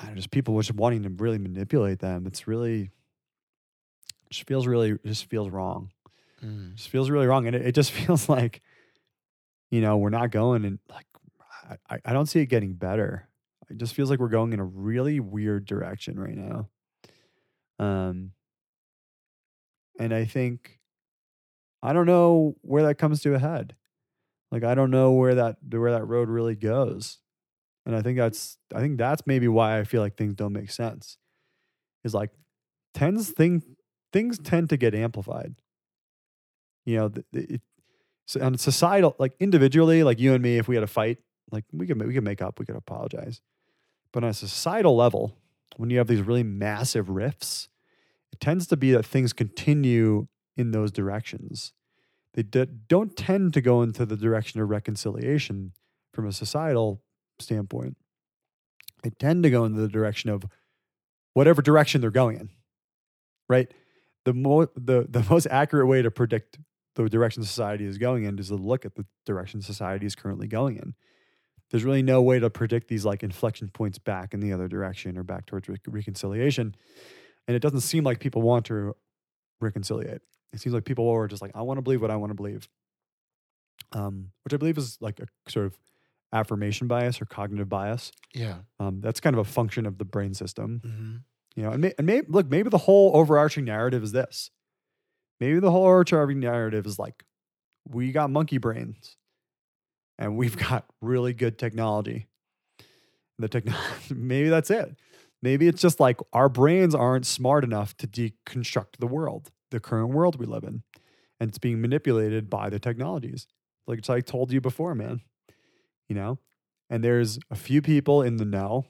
I 0.00 0.04
don't 0.04 0.14
know, 0.14 0.16
just 0.16 0.30
people 0.30 0.58
just 0.58 0.74
wanting 0.74 1.02
to 1.02 1.10
really 1.10 1.38
manipulate 1.38 1.98
them. 1.98 2.26
It's 2.26 2.48
really 2.48 2.90
just 4.30 4.46
feels 4.46 4.66
really 4.66 4.98
just 5.04 5.26
feels 5.26 5.50
wrong. 5.50 5.90
Mm. 6.42 6.74
Just 6.74 6.88
feels 6.88 7.10
really 7.10 7.26
wrong. 7.26 7.46
And 7.46 7.54
it, 7.54 7.66
it 7.66 7.74
just 7.74 7.92
feels 7.92 8.28
like, 8.28 8.62
you 9.70 9.80
know, 9.82 9.98
we're 9.98 10.10
not 10.10 10.30
going 10.30 10.64
and 10.64 10.78
like 10.88 11.06
I, 11.88 11.98
I 12.04 12.12
don't 12.12 12.26
see 12.26 12.40
it 12.40 12.46
getting 12.46 12.72
better. 12.72 13.28
It 13.70 13.76
just 13.76 13.94
feels 13.94 14.10
like 14.10 14.18
we're 14.18 14.28
going 14.28 14.52
in 14.52 14.58
a 14.58 14.64
really 14.64 15.20
weird 15.20 15.66
direction 15.66 16.18
right 16.18 16.36
now. 16.36 16.68
Um 17.78 18.32
and 19.98 20.14
I 20.14 20.24
think 20.24 20.80
I 21.82 21.92
don't 21.92 22.06
know 22.06 22.56
where 22.62 22.84
that 22.84 22.96
comes 22.96 23.20
to 23.22 23.34
a 23.34 23.38
head. 23.38 23.76
Like 24.50 24.64
I 24.64 24.74
don't 24.74 24.90
know 24.90 25.12
where 25.12 25.34
that 25.34 25.58
where 25.70 25.92
that 25.92 26.06
road 26.06 26.28
really 26.28 26.56
goes. 26.56 27.18
And 27.90 27.98
I 27.98 28.02
think 28.02 28.18
that's 28.18 28.56
I 28.72 28.78
think 28.78 28.98
that's 28.98 29.26
maybe 29.26 29.48
why 29.48 29.80
I 29.80 29.82
feel 29.82 30.00
like 30.00 30.16
things 30.16 30.34
don't 30.34 30.52
make 30.52 30.70
sense. 30.70 31.18
Is 32.04 32.14
like 32.14 32.30
tends 32.94 33.30
thing 33.30 33.64
things 34.12 34.38
tend 34.38 34.68
to 34.68 34.76
get 34.76 34.94
amplified. 34.94 35.56
You 36.84 36.96
know, 36.96 37.08
th- 37.08 37.26
th- 37.34 37.50
it, 37.50 37.60
so 38.26 38.40
on 38.42 38.56
societal 38.58 39.16
like 39.18 39.32
individually, 39.40 40.04
like 40.04 40.20
you 40.20 40.34
and 40.34 40.40
me, 40.40 40.56
if 40.56 40.68
we 40.68 40.76
had 40.76 40.84
a 40.84 40.86
fight, 40.86 41.18
like 41.50 41.64
we 41.72 41.84
could 41.88 42.00
we 42.00 42.14
could 42.14 42.22
make 42.22 42.40
up, 42.40 42.60
we 42.60 42.64
could 42.64 42.76
apologize. 42.76 43.40
But 44.12 44.22
on 44.22 44.30
a 44.30 44.34
societal 44.34 44.94
level, 44.94 45.36
when 45.76 45.90
you 45.90 45.98
have 45.98 46.06
these 46.06 46.22
really 46.22 46.44
massive 46.44 47.10
rifts, 47.10 47.68
it 48.32 48.38
tends 48.38 48.68
to 48.68 48.76
be 48.76 48.92
that 48.92 49.04
things 49.04 49.32
continue 49.32 50.28
in 50.56 50.70
those 50.70 50.92
directions. 50.92 51.72
They 52.34 52.44
d- 52.44 52.66
don't 52.86 53.16
tend 53.16 53.52
to 53.54 53.60
go 53.60 53.82
into 53.82 54.06
the 54.06 54.16
direction 54.16 54.60
of 54.60 54.68
reconciliation 54.68 55.72
from 56.12 56.28
a 56.28 56.32
societal 56.32 57.02
standpoint. 57.42 57.96
They 59.02 59.10
tend 59.10 59.42
to 59.44 59.50
go 59.50 59.64
in 59.64 59.74
the 59.74 59.88
direction 59.88 60.30
of 60.30 60.44
whatever 61.34 61.62
direction 61.62 62.00
they're 62.00 62.10
going 62.10 62.38
in. 62.38 62.50
Right? 63.48 63.72
The 64.24 64.34
mo- 64.34 64.68
the 64.74 65.06
the 65.10 65.24
most 65.28 65.46
accurate 65.50 65.88
way 65.88 66.02
to 66.02 66.10
predict 66.10 66.58
the 66.94 67.08
direction 67.08 67.42
society 67.44 67.84
is 67.84 67.98
going 67.98 68.24
in 68.24 68.38
is 68.38 68.48
to 68.48 68.56
look 68.56 68.84
at 68.84 68.94
the 68.94 69.06
direction 69.24 69.62
society 69.62 70.06
is 70.06 70.14
currently 70.14 70.46
going 70.46 70.76
in. 70.76 70.94
There's 71.70 71.84
really 71.84 72.02
no 72.02 72.20
way 72.20 72.40
to 72.40 72.50
predict 72.50 72.88
these 72.88 73.04
like 73.04 73.22
inflection 73.22 73.68
points 73.68 73.98
back 73.98 74.34
in 74.34 74.40
the 74.40 74.52
other 74.52 74.66
direction 74.66 75.16
or 75.16 75.22
back 75.22 75.46
towards 75.46 75.68
re- 75.68 75.76
reconciliation. 75.86 76.74
And 77.46 77.56
it 77.56 77.60
doesn't 77.62 77.80
seem 77.80 78.02
like 78.02 78.18
people 78.18 78.42
want 78.42 78.66
to 78.66 78.96
reconciliate. 79.60 80.20
It 80.52 80.60
seems 80.60 80.74
like 80.74 80.84
people 80.84 81.08
are 81.08 81.28
just 81.28 81.42
like, 81.42 81.52
I 81.54 81.62
want 81.62 81.78
to 81.78 81.82
believe 81.82 82.02
what 82.02 82.10
I 82.10 82.16
want 82.16 82.30
to 82.30 82.34
believe. 82.34 82.68
Um, 83.92 84.30
which 84.44 84.52
I 84.52 84.56
believe 84.56 84.78
is 84.78 84.98
like 85.00 85.20
a 85.20 85.26
sort 85.48 85.66
of 85.66 85.78
affirmation 86.32 86.86
bias 86.86 87.20
or 87.20 87.26
cognitive 87.26 87.68
bias. 87.68 88.12
Yeah. 88.34 88.58
Um, 88.78 89.00
that's 89.00 89.20
kind 89.20 89.34
of 89.34 89.40
a 89.40 89.50
function 89.50 89.86
of 89.86 89.98
the 89.98 90.04
brain 90.04 90.34
system. 90.34 90.80
hmm 90.84 91.16
You 91.56 91.64
know, 91.64 91.70
and, 91.72 91.82
may, 91.82 91.94
and 91.98 92.06
may, 92.06 92.22
look, 92.28 92.48
maybe 92.48 92.70
the 92.70 92.78
whole 92.78 93.16
overarching 93.16 93.64
narrative 93.64 94.02
is 94.02 94.12
this. 94.12 94.50
Maybe 95.40 95.58
the 95.58 95.70
whole 95.70 95.84
overarching 95.86 96.40
narrative 96.40 96.86
is 96.86 96.98
like, 96.98 97.24
we 97.88 98.12
got 98.12 98.30
monkey 98.30 98.58
brains, 98.58 99.16
and 100.18 100.36
we've 100.36 100.56
got 100.56 100.84
really 101.00 101.32
good 101.32 101.58
technology. 101.58 102.28
The 103.38 103.48
technology, 103.48 103.84
maybe 104.14 104.48
that's 104.48 104.70
it. 104.70 104.96
Maybe 105.42 105.66
it's 105.66 105.80
just 105.80 105.98
like 106.00 106.20
our 106.32 106.50
brains 106.50 106.94
aren't 106.94 107.26
smart 107.26 107.64
enough 107.64 107.96
to 107.98 108.06
deconstruct 108.06 108.98
the 108.98 109.06
world, 109.06 109.50
the 109.70 109.80
current 109.80 110.10
world 110.10 110.38
we 110.38 110.44
live 110.44 110.64
in, 110.64 110.82
and 111.40 111.48
it's 111.48 111.58
being 111.58 111.80
manipulated 111.80 112.50
by 112.50 112.68
the 112.68 112.78
technologies. 112.78 113.46
Like 113.86 114.00
it's 114.00 114.10
I 114.10 114.20
told 114.20 114.52
you 114.52 114.60
before, 114.60 114.94
man. 114.94 115.22
You 116.10 116.16
know, 116.16 116.38
and 116.90 117.04
there's 117.04 117.38
a 117.50 117.54
few 117.56 117.80
people 117.80 118.20
in 118.20 118.36
the 118.36 118.44
know 118.44 118.84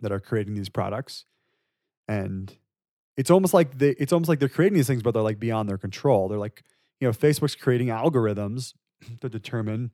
that 0.00 0.10
are 0.10 0.20
creating 0.20 0.54
these 0.54 0.70
products 0.70 1.26
and 2.08 2.56
it's 3.16 3.30
almost 3.30 3.54
like 3.54 3.78
they 3.78 3.90
it's 3.90 4.12
almost 4.12 4.28
like 4.28 4.38
they're 4.38 4.48
creating 4.48 4.76
these 4.76 4.86
things 4.86 5.02
but 5.02 5.12
they're 5.12 5.22
like 5.22 5.38
beyond 5.38 5.68
their 5.68 5.78
control. 5.78 6.28
They're 6.28 6.38
like 6.38 6.64
you 6.98 7.06
know 7.06 7.12
facebook's 7.12 7.54
creating 7.54 7.88
algorithms 7.88 8.74
to 9.20 9.28
determine 9.28 9.90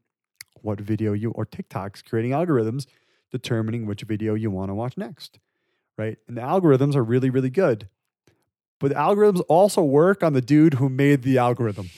what 0.60 0.80
video 0.80 1.12
you 1.12 1.32
or 1.32 1.44
tiktok's 1.44 2.00
creating 2.00 2.30
algorithms 2.30 2.86
determining 3.32 3.86
which 3.86 4.02
video 4.02 4.34
you 4.34 4.50
want 4.50 4.70
to 4.70 4.74
watch 4.74 4.96
next 4.96 5.40
right? 5.98 6.16
And 6.26 6.36
the 6.36 6.42
algorithms 6.42 6.94
are 6.94 7.04
really 7.04 7.30
really 7.30 7.50
good. 7.50 7.88
But 8.78 8.88
the 8.88 8.94
algorithms 8.94 9.42
also 9.48 9.82
work 9.82 10.22
on 10.22 10.32
the 10.32 10.40
dude 10.40 10.74
who 10.74 10.88
made 10.88 11.22
the 11.22 11.38
algorithm 11.38 11.90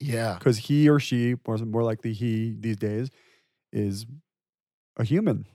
Yeah. 0.00 0.34
because 0.38 0.58
he 0.58 0.88
or 0.88 0.98
she, 0.98 1.36
more, 1.46 1.58
more 1.58 1.82
likely 1.82 2.12
he 2.12 2.56
these 2.58 2.76
days, 2.76 3.10
is 3.72 4.06
a 4.96 5.04
human. 5.04 5.46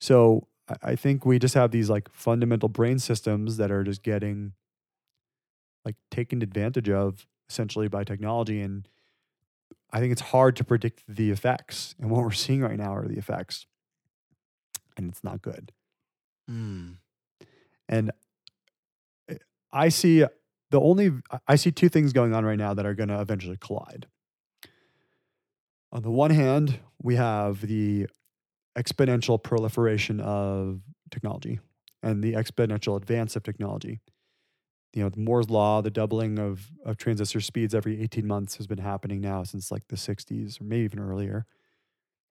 So 0.00 0.48
I, 0.82 0.96
think 0.96 1.24
we 1.24 1.38
just 1.38 1.54
have 1.54 1.70
these 1.70 1.90
like 1.90 2.08
fundamental 2.12 2.68
brain 2.68 2.98
systems 2.98 3.56
that 3.56 3.70
are 3.70 3.84
just 3.84 4.02
getting 4.02 4.52
like 5.84 5.96
taken 6.10 6.42
advantage 6.42 6.88
of 6.88 7.26
essentially 7.48 7.88
by 7.88 8.04
technology. 8.04 8.60
And 8.60 8.86
I 9.92 10.00
think 10.00 10.12
it's 10.12 10.20
hard 10.20 10.56
to 10.56 10.64
predict 10.64 11.02
the 11.08 11.30
effects. 11.30 11.94
And 12.00 12.10
what 12.10 12.22
we're 12.22 12.32
seeing 12.32 12.60
right 12.60 12.78
now 12.78 12.94
are 12.94 13.08
the 13.08 13.18
effects. 13.18 13.66
And 14.96 15.10
it's 15.10 15.24
not 15.24 15.42
good. 15.42 15.72
Mm. 16.50 16.96
And 17.88 18.10
eh, 19.28 19.36
I 19.72 19.88
see 19.88 20.24
the 20.70 20.80
only 20.80 21.10
I 21.46 21.56
see 21.56 21.70
two 21.70 21.88
things 21.88 22.12
going 22.12 22.34
on 22.34 22.44
right 22.44 22.58
now 22.58 22.74
that 22.74 22.86
are 22.86 22.94
going 22.94 23.08
to 23.08 23.20
eventually 23.20 23.56
collide. 23.60 24.06
On 25.92 26.02
the 26.02 26.10
one 26.10 26.30
hand, 26.30 26.78
we 27.02 27.16
have 27.16 27.62
the 27.66 28.06
exponential 28.76 29.42
proliferation 29.42 30.20
of 30.20 30.80
technology 31.10 31.58
and 32.02 32.22
the 32.22 32.34
exponential 32.34 32.96
advance 32.96 33.34
of 33.36 33.42
technology. 33.42 34.00
you 34.94 35.02
know, 35.02 35.10
Moore's 35.16 35.50
law, 35.50 35.82
the 35.82 35.90
doubling 35.90 36.38
of 36.38 36.70
of 36.84 36.96
transistor 36.96 37.40
speeds 37.40 37.74
every 37.74 38.00
18 38.02 38.26
months 38.26 38.56
has 38.56 38.66
been 38.66 38.78
happening 38.78 39.20
now 39.20 39.42
since 39.44 39.70
like 39.70 39.88
the 39.88 39.96
60s 39.96 40.60
or 40.60 40.64
maybe 40.64 40.84
even 40.84 40.98
earlier. 40.98 41.46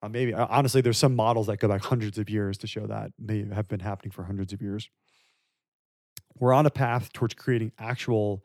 Uh, 0.02 0.10
maybe 0.10 0.34
uh, 0.34 0.48
honestly, 0.50 0.82
there's 0.82 0.98
some 0.98 1.16
models 1.16 1.48
that 1.48 1.58
go 1.60 1.68
back 1.68 1.82
hundreds 1.84 2.18
of 2.18 2.30
years 2.30 2.58
to 2.60 2.68
show 2.68 2.86
that 2.88 3.12
may 3.20 3.46
have 3.54 3.68
been 3.68 3.80
happening 3.80 4.12
for 4.12 4.24
hundreds 4.24 4.54
of 4.54 4.62
years. 4.62 4.90
We're 6.40 6.54
on 6.54 6.66
a 6.66 6.72
path 6.72 7.12
towards 7.14 7.34
creating 7.34 7.72
actual, 7.80 8.44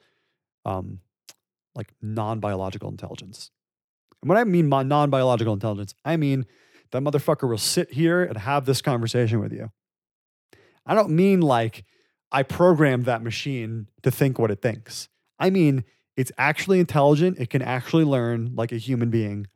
um, 0.65 1.01
like 1.75 1.93
non-biological 2.01 2.89
intelligence. 2.89 3.51
And 4.23 4.29
when 4.29 4.39
I 4.39 4.45
mean 4.45 4.69
non-biological 4.69 5.53
intelligence, 5.53 5.95
I 6.05 6.17
mean 6.17 6.47
that 6.93 7.03
motherfucker 7.03 7.49
will 7.49 7.59
sit 7.59 7.93
here 7.93 8.23
and 8.23 8.37
have 8.39 8.67
this 8.67 8.83
conversation 8.83 9.41
with 9.41 9.53
you. 9.53 9.71
I 10.87 10.95
don't 10.95 11.11
mean 11.11 11.41
like 11.41 11.85
I 12.31 12.43
programmed 12.43 13.05
that 13.05 13.23
machine 13.23 13.89
to 14.03 14.11
think 14.11 14.39
what 14.39 14.51
it 14.51 14.63
thinks. 14.63 15.09
I 15.39 15.51
mean, 15.51 15.85
it's 16.17 16.33
actually 16.39 16.81
intelligent. 16.81 17.39
It 17.39 17.51
can 17.51 17.63
actually 17.63 18.05
learn 18.05 18.53
like 18.55 18.73
a 18.73 18.77
human 18.77 19.11
being, 19.11 19.47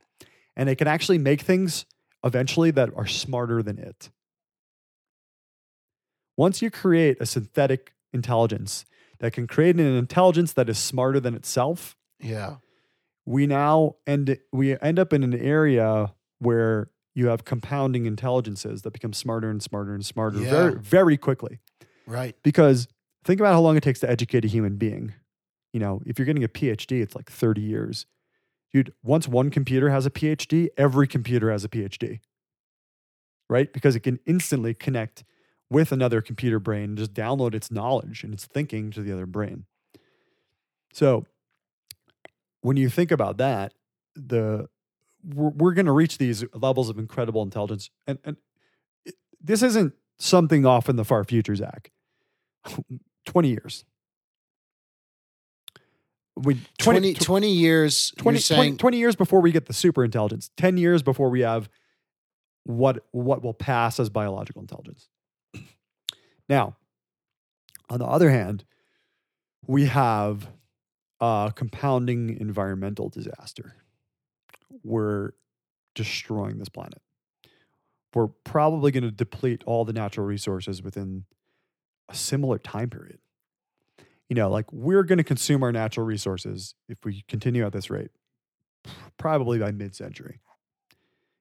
and 0.57 0.69
it 0.69 0.77
can 0.77 0.89
actually 0.89 1.19
make 1.19 1.43
things 1.43 1.87
eventually 2.25 2.71
that 2.73 2.91
are 2.97 3.07
smarter 3.07 3.63
than 3.63 3.79
it. 3.79 4.11
Once 6.37 6.61
you 6.61 6.71
create 6.71 7.17
a 7.21 7.27
synthetic 7.27 7.93
intelligence 8.17 8.85
that 9.21 9.33
can 9.33 9.47
create 9.47 9.77
an 9.77 9.87
intelligence 9.97 10.53
that 10.55 10.69
is 10.69 10.79
smarter 10.79 11.21
than 11.21 11.35
itself, 11.35 11.97
Yeah. 12.21 12.57
we 13.25 13.47
now 13.47 13.97
end 14.07 14.39
we 14.53 14.79
end 14.81 14.99
up 14.99 15.13
in 15.13 15.23
an 15.23 15.35
area 15.35 16.13
where 16.39 16.91
you 17.15 17.29
have 17.29 17.45
compounding 17.45 18.05
intelligences 18.07 18.83
that 18.83 18.93
become 18.93 19.13
smarter 19.13 19.49
and 19.51 19.63
smarter 19.63 19.95
and 19.95 20.05
smarter 20.05 20.39
Yeah. 20.41 20.51
very 20.51 20.75
very 20.97 21.17
quickly 21.17 21.59
Right. 22.07 22.37
because 22.43 22.89
think 23.25 23.41
about 23.41 23.53
how 23.55 23.61
long 23.61 23.77
it 23.77 23.83
takes 23.83 24.01
to 24.01 24.11
educate 24.11 24.45
a 24.45 24.49
human 24.49 24.77
being 24.77 25.15
you 25.73 25.81
know 25.81 26.03
if 26.07 26.19
you're 26.19 26.27
getting 26.27 26.45
a 26.45 26.49
phd 26.49 26.93
it's 27.03 27.17
like 27.17 27.31
30 27.31 27.61
years 27.63 28.07
dude 28.73 28.93
once 29.03 29.27
one 29.27 29.49
computer 29.51 29.89
has 29.91 30.05
a 30.07 30.11
phd 30.11 30.69
every 30.77 31.07
computer 31.09 31.51
has 31.51 31.65
a 31.65 31.69
phd 31.69 32.21
right 33.49 33.73
because 33.73 33.97
it 33.97 34.01
can 34.01 34.19
instantly 34.27 34.75
connect 34.75 35.25
with 35.71 35.93
another 35.93 36.21
computer 36.21 36.59
brain 36.59 36.85
and 36.85 36.99
just 36.99 37.13
download 37.13 37.55
its 37.55 37.71
knowledge 37.71 38.23
and 38.23 38.33
its 38.33 38.47
thinking 38.47 38.91
to 38.93 39.03
the 39.03 39.13
other 39.13 39.27
brain. 39.27 39.65
So 40.93 41.27
when 42.61 42.77
you 42.77 42.89
think 42.89 43.11
about 43.11 43.39
that 43.39 43.75
the 44.15 44.69
we're, 45.25 45.51
we're 45.51 45.75
going 45.75 45.87
to 45.87 45.93
reach 45.93 46.19
these 46.19 46.45
levels 46.55 46.89
of 46.89 46.99
incredible 46.99 47.43
intelligence 47.43 47.91
and, 48.07 48.19
and 48.25 48.37
it, 49.05 49.15
this 49.43 49.63
isn't 49.63 49.93
something 50.19 50.65
off 50.65 50.89
in 50.89 50.97
the 50.97 51.05
far 51.05 51.25
future 51.25 51.55
zach. 51.55 51.91
20 53.27 53.49
years. 53.49 53.85
We 56.37 56.61
20, 56.79 57.15
20, 57.15 57.15
20 57.15 57.51
years. 57.51 58.13
20, 58.19 58.37
you're 58.37 58.41
saying 58.41 58.61
20, 58.61 58.77
20 58.77 58.97
years 58.99 59.17
before 59.17 59.41
we 59.41 59.53
get 59.53 59.67
the 59.67 59.73
super 59.73 60.05
intelligence. 60.05 60.51
10 60.57 60.77
years 60.77 61.03
before 61.03 61.31
we 61.31 61.41
have 61.41 61.69
what 62.65 63.05
what 63.13 63.43
will 63.43 63.55
pass 63.55 63.99
as 63.99 64.09
biological 64.11 64.61
intelligence 64.61 65.09
now 66.49 66.77
on 67.89 67.99
the 67.99 68.07
other 68.07 68.31
hand 68.31 68.65
we 69.67 69.87
have 69.87 70.49
a 71.21 71.53
compounding 71.55 72.39
environmental 72.41 73.09
disaster 73.09 73.77
we're 74.83 75.31
destroying 75.95 76.59
this 76.59 76.69
planet 76.69 77.01
we're 78.15 78.29
probably 78.45 78.91
going 78.91 79.05
to 79.05 79.11
deplete 79.11 79.63
all 79.67 79.85
the 79.85 79.93
natural 79.93 80.27
resources 80.27 80.83
within 80.83 81.25
a 82.09 82.15
similar 82.15 82.59
time 82.59 82.91
period 82.91 83.19
you 84.29 84.37
know 84.37 84.49
like 84.49 84.71
we're 84.73 85.05
going 85.05 85.19
to 85.19 85.25
consume 85.25 85.63
our 85.63 85.73
natural 85.73 86.07
resources 86.07 86.75
if 86.89 86.99
we 87.05 87.25
continue 87.29 87.65
at 87.65 87.73
this 87.73 87.91
rate 87.91 88.11
probably 89.17 89.59
by 89.59 89.73
mid-century. 89.73 90.41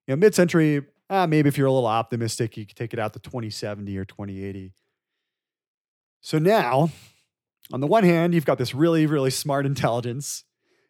You 0.08 0.16
know, 0.16 0.18
mid-century, 0.18 0.84
ah, 1.10 1.26
maybe 1.26 1.48
if 1.48 1.58
you're 1.58 1.68
a 1.68 1.72
little 1.72 1.88
optimistic, 1.88 2.58
you 2.58 2.66
could 2.66 2.76
take 2.76 2.94
it 2.94 3.00
out 3.00 3.14
to 3.14 3.20
2070 3.20 3.98
or 3.98 4.06
2080. 4.06 4.74
So 6.26 6.40
now, 6.40 6.90
on 7.72 7.82
the 7.82 7.88
one 7.88 8.04
hand, 8.04 8.34
you've 8.34 8.48
got 8.48 8.58
this 8.58 8.74
really, 8.74 9.06
really 9.06 9.30
smart 9.30 9.64
intelligence. 9.64 10.44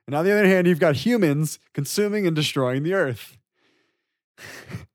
And 0.07 0.15
on 0.15 0.23
the 0.23 0.31
other 0.31 0.45
hand, 0.45 0.65
you've 0.65 0.79
got 0.79 0.95
humans 0.95 1.59
consuming 1.73 2.25
and 2.25 2.33
destroying 2.33 2.83
the 2.83 2.93
earth. 2.93 3.37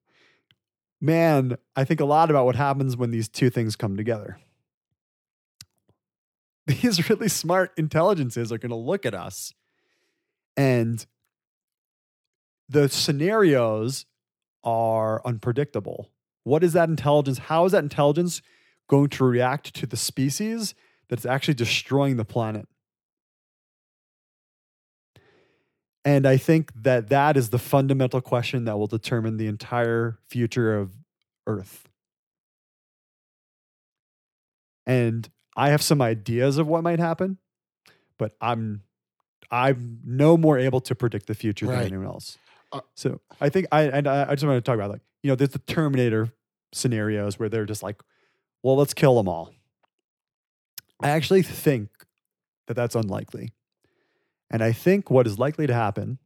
Man, 0.98 1.58
I 1.76 1.84
think 1.84 2.00
a 2.00 2.06
lot 2.06 2.30
about 2.30 2.46
what 2.46 2.56
happens 2.56 2.96
when 2.96 3.10
these 3.10 3.28
two 3.28 3.50
things 3.50 3.76
come 3.76 3.98
together. 3.98 4.38
These 6.66 7.10
really 7.10 7.28
smart 7.28 7.72
intelligences 7.76 8.50
are 8.50 8.56
going 8.56 8.70
to 8.70 8.76
look 8.76 9.04
at 9.04 9.14
us 9.14 9.52
and 10.56 11.04
the 12.66 12.88
scenarios 12.88 14.06
are 14.64 15.20
unpredictable. 15.26 16.08
What 16.44 16.64
is 16.64 16.72
that 16.72 16.88
intelligence? 16.88 17.36
How 17.36 17.66
is 17.66 17.72
that 17.72 17.82
intelligence 17.82 18.40
going 18.90 19.08
to 19.08 19.24
react 19.24 19.72
to 19.72 19.86
the 19.86 19.96
species 19.96 20.74
that's 21.08 21.24
actually 21.24 21.54
destroying 21.54 22.16
the 22.16 22.24
planet? 22.24 22.66
And 26.04 26.26
I 26.26 26.36
think 26.36 26.72
that 26.74 27.08
that 27.10 27.36
is 27.36 27.50
the 27.50 27.58
fundamental 27.58 28.20
question 28.20 28.64
that 28.64 28.76
will 28.78 28.88
determine 28.88 29.36
the 29.36 29.46
entire 29.46 30.18
future 30.26 30.76
of 30.76 30.90
Earth. 31.46 31.88
And 34.86 35.28
I 35.56 35.68
have 35.70 35.82
some 35.82 36.02
ideas 36.02 36.58
of 36.58 36.66
what 36.66 36.82
might 36.82 36.98
happen, 36.98 37.38
but 38.18 38.32
I'm 38.40 38.82
I'm 39.52 40.00
no 40.04 40.36
more 40.36 40.58
able 40.58 40.80
to 40.80 40.94
predict 40.94 41.26
the 41.26 41.34
future 41.34 41.66
Right. 41.66 41.78
than 41.78 41.86
anyone 41.88 42.06
else. 42.06 42.38
Uh, 42.72 42.80
so 42.94 43.20
I 43.40 43.50
think 43.50 43.66
I 43.70 43.82
and 43.82 44.08
I, 44.08 44.30
I 44.30 44.34
just 44.34 44.44
want 44.44 44.56
to 44.56 44.68
talk 44.68 44.74
about 44.74 44.90
like 44.90 45.02
you 45.22 45.28
know 45.30 45.36
there's 45.36 45.50
the 45.50 45.58
Terminator 45.60 46.32
scenarios 46.72 47.38
where 47.38 47.48
they're 47.48 47.66
just 47.66 47.82
like, 47.82 48.00
well, 48.62 48.76
let's 48.76 48.94
kill 48.94 49.16
them 49.16 49.28
all. 49.28 49.52
I 51.02 51.10
actually 51.10 51.42
think 51.42 51.88
that 52.66 52.74
that's 52.74 52.94
unlikely, 52.94 53.52
and 54.50 54.62
I 54.62 54.72
think 54.72 55.10
what 55.10 55.26
is 55.26 55.38
likely 55.38 55.66
to 55.66 55.74
happen 55.74 56.18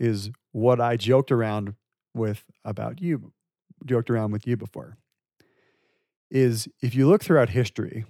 is 0.00 0.30
what 0.50 0.80
I 0.80 0.96
joked 0.96 1.30
around 1.30 1.74
with 2.14 2.44
about 2.64 3.00
you, 3.00 3.32
joked 3.86 4.10
around 4.10 4.32
with 4.32 4.46
you 4.46 4.56
before. 4.56 4.98
Is 6.30 6.66
if 6.80 6.94
you 6.94 7.06
look 7.06 7.22
throughout 7.22 7.50
history, 7.50 8.06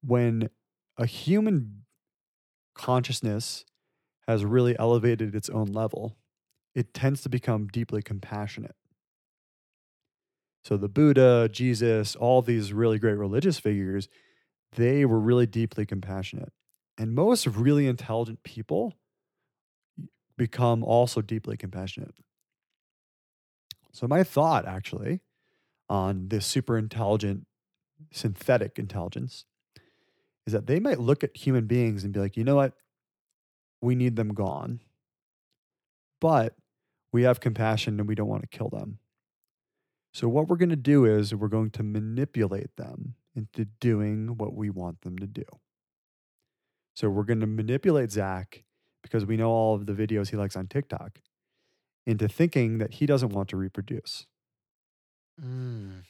when 0.00 0.48
a 0.96 1.06
human 1.06 1.84
consciousness 2.74 3.64
has 4.26 4.44
really 4.44 4.78
elevated 4.78 5.34
its 5.34 5.50
own 5.50 5.66
level, 5.66 6.16
it 6.74 6.94
tends 6.94 7.22
to 7.22 7.28
become 7.28 7.66
deeply 7.66 8.02
compassionate. 8.02 8.76
So 10.68 10.76
the 10.76 10.86
Buddha, 10.86 11.48
Jesus, 11.50 12.14
all 12.14 12.42
these 12.42 12.74
really 12.74 12.98
great 12.98 13.16
religious 13.16 13.58
figures, 13.58 14.06
they 14.76 15.06
were 15.06 15.18
really 15.18 15.46
deeply 15.46 15.86
compassionate. 15.86 16.52
And 16.98 17.14
most 17.14 17.46
really 17.46 17.86
intelligent 17.86 18.42
people 18.42 18.92
become 20.36 20.84
also 20.84 21.22
deeply 21.22 21.56
compassionate. 21.56 22.14
So 23.92 24.06
my 24.06 24.22
thought 24.22 24.66
actually 24.66 25.20
on 25.88 26.28
this 26.28 26.44
super 26.44 26.76
intelligent 26.76 27.46
synthetic 28.12 28.78
intelligence 28.78 29.46
is 30.46 30.52
that 30.52 30.66
they 30.66 30.80
might 30.80 31.00
look 31.00 31.24
at 31.24 31.34
human 31.34 31.64
beings 31.64 32.04
and 32.04 32.12
be 32.12 32.20
like, 32.20 32.36
you 32.36 32.44
know 32.44 32.56
what? 32.56 32.74
We 33.80 33.94
need 33.94 34.16
them 34.16 34.34
gone. 34.34 34.80
But 36.20 36.56
we 37.10 37.22
have 37.22 37.40
compassion 37.40 37.98
and 37.98 38.06
we 38.06 38.14
don't 38.14 38.28
want 38.28 38.42
to 38.42 38.54
kill 38.54 38.68
them. 38.68 38.98
So, 40.18 40.28
what 40.28 40.48
we're 40.48 40.56
going 40.56 40.70
to 40.70 40.74
do 40.74 41.04
is 41.04 41.32
we're 41.32 41.46
going 41.46 41.70
to 41.70 41.84
manipulate 41.84 42.76
them 42.76 43.14
into 43.36 43.66
doing 43.66 44.36
what 44.36 44.52
we 44.52 44.68
want 44.68 45.02
them 45.02 45.16
to 45.20 45.28
do. 45.28 45.44
So, 46.92 47.08
we're 47.08 47.22
going 47.22 47.38
to 47.38 47.46
manipulate 47.46 48.10
Zach 48.10 48.64
because 49.00 49.24
we 49.24 49.36
know 49.36 49.48
all 49.48 49.76
of 49.76 49.86
the 49.86 49.92
videos 49.92 50.30
he 50.30 50.36
likes 50.36 50.56
on 50.56 50.66
TikTok 50.66 51.20
into 52.04 52.26
thinking 52.26 52.78
that 52.78 52.94
he 52.94 53.06
doesn't 53.06 53.28
want 53.28 53.48
to 53.50 53.56
reproduce. 53.56 54.26
Mm. 55.40 56.02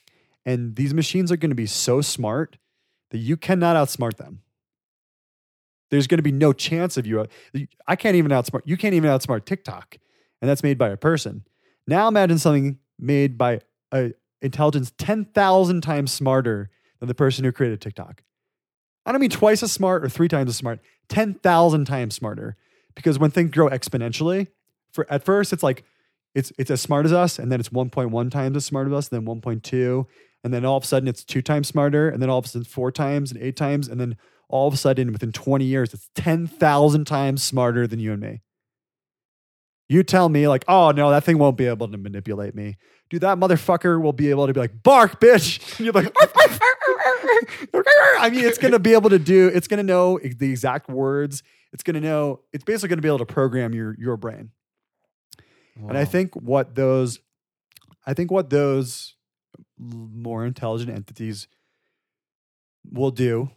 And 0.46 0.76
these 0.76 0.94
machines 0.94 1.30
are 1.30 1.36
going 1.36 1.50
to 1.50 1.54
be 1.54 1.66
so 1.66 2.00
smart 2.00 2.56
that 3.10 3.18
you 3.18 3.36
cannot 3.36 3.76
outsmart 3.76 4.16
them. 4.16 4.40
There's 5.90 6.06
going 6.06 6.16
to 6.16 6.22
be 6.22 6.32
no 6.32 6.54
chance 6.54 6.96
of 6.96 7.06
you. 7.06 7.26
I 7.86 7.94
can't 7.94 8.16
even 8.16 8.30
outsmart. 8.30 8.62
You 8.64 8.78
can't 8.78 8.94
even 8.94 9.10
outsmart 9.10 9.44
TikTok, 9.44 9.98
and 10.40 10.48
that's 10.48 10.62
made 10.62 10.78
by 10.78 10.88
a 10.88 10.96
person. 10.96 11.44
Now 11.86 12.08
imagine 12.08 12.38
something 12.38 12.78
made 12.98 13.36
by 13.36 13.60
a 13.92 14.12
intelligence 14.40 14.92
ten 14.98 15.24
thousand 15.24 15.82
times 15.82 16.12
smarter 16.12 16.70
than 17.00 17.08
the 17.08 17.14
person 17.14 17.44
who 17.44 17.52
created 17.52 17.80
TikTok. 17.80 18.22
I 19.06 19.12
don't 19.12 19.20
mean 19.20 19.30
twice 19.30 19.62
as 19.62 19.72
smart 19.72 20.04
or 20.04 20.08
three 20.08 20.28
times 20.28 20.50
as 20.50 20.56
smart. 20.56 20.80
Ten 21.08 21.34
thousand 21.34 21.86
times 21.86 22.14
smarter, 22.14 22.56
because 22.94 23.18
when 23.18 23.30
things 23.30 23.50
grow 23.50 23.68
exponentially, 23.68 24.48
for 24.92 25.06
at 25.10 25.24
first 25.24 25.52
it's 25.52 25.62
like 25.62 25.84
it's 26.34 26.52
it's 26.58 26.70
as 26.70 26.80
smart 26.80 27.06
as 27.06 27.12
us, 27.12 27.38
and 27.38 27.50
then 27.50 27.60
it's 27.60 27.70
1.1 27.70 28.30
times 28.30 28.56
as 28.56 28.64
smart 28.64 28.86
as 28.86 28.92
us, 28.92 29.08
then 29.08 29.24
1.2, 29.24 30.06
and 30.44 30.54
then 30.54 30.64
all 30.64 30.76
of 30.76 30.84
a 30.84 30.86
sudden 30.86 31.08
it's 31.08 31.24
two 31.24 31.42
times 31.42 31.68
smarter, 31.68 32.08
and 32.08 32.22
then 32.22 32.30
all 32.30 32.38
of 32.38 32.44
a 32.44 32.48
sudden 32.48 32.64
four 32.64 32.92
times 32.92 33.32
and 33.32 33.42
eight 33.42 33.56
times, 33.56 33.88
and 33.88 34.00
then 34.00 34.16
all 34.48 34.68
of 34.68 34.74
a 34.74 34.76
sudden 34.76 35.12
within 35.12 35.32
20 35.32 35.64
years 35.64 35.92
it's 35.92 36.08
10,000 36.14 37.06
times 37.06 37.42
smarter 37.42 37.86
than 37.86 37.98
you 38.00 38.12
and 38.12 38.22
me. 38.22 38.40
You 39.88 40.02
tell 40.02 40.28
me, 40.28 40.46
like, 40.48 40.64
oh 40.68 40.90
no, 40.90 41.10
that 41.10 41.24
thing 41.24 41.38
won't 41.38 41.56
be 41.56 41.66
able 41.66 41.88
to 41.88 41.96
manipulate 41.96 42.54
me. 42.54 42.76
Dude, 43.08 43.22
that 43.22 43.38
motherfucker 43.38 44.00
will 44.02 44.12
be 44.12 44.28
able 44.28 44.46
to 44.46 44.52
be 44.52 44.60
like, 44.60 44.82
bark, 44.82 45.18
bitch. 45.20 45.58
And 45.78 45.86
you're 45.86 45.94
like, 45.94 46.12
I 48.20 48.28
mean, 48.30 48.44
it's 48.44 48.58
gonna 48.58 48.78
be 48.78 48.92
able 48.92 49.10
to 49.10 49.18
do, 49.18 49.48
it's 49.48 49.66
gonna 49.68 49.82
know 49.82 50.18
the 50.18 50.50
exact 50.50 50.88
words. 50.88 51.42
It's 51.72 51.82
gonna 51.82 52.00
know, 52.00 52.40
it's 52.52 52.64
basically 52.64 52.88
gonna 52.88 53.02
be 53.02 53.08
able 53.08 53.18
to 53.18 53.26
program 53.26 53.74
your 53.74 53.94
your 53.98 54.16
brain. 54.16 54.50
And 55.88 55.96
I 55.96 56.04
think 56.04 56.34
what 56.34 56.74
those, 56.74 57.20
I 58.06 58.12
think 58.14 58.30
what 58.30 58.50
those 58.50 59.14
more 59.78 60.44
intelligent 60.44 60.90
entities 60.90 61.46
will 62.90 63.12
do 63.12 63.50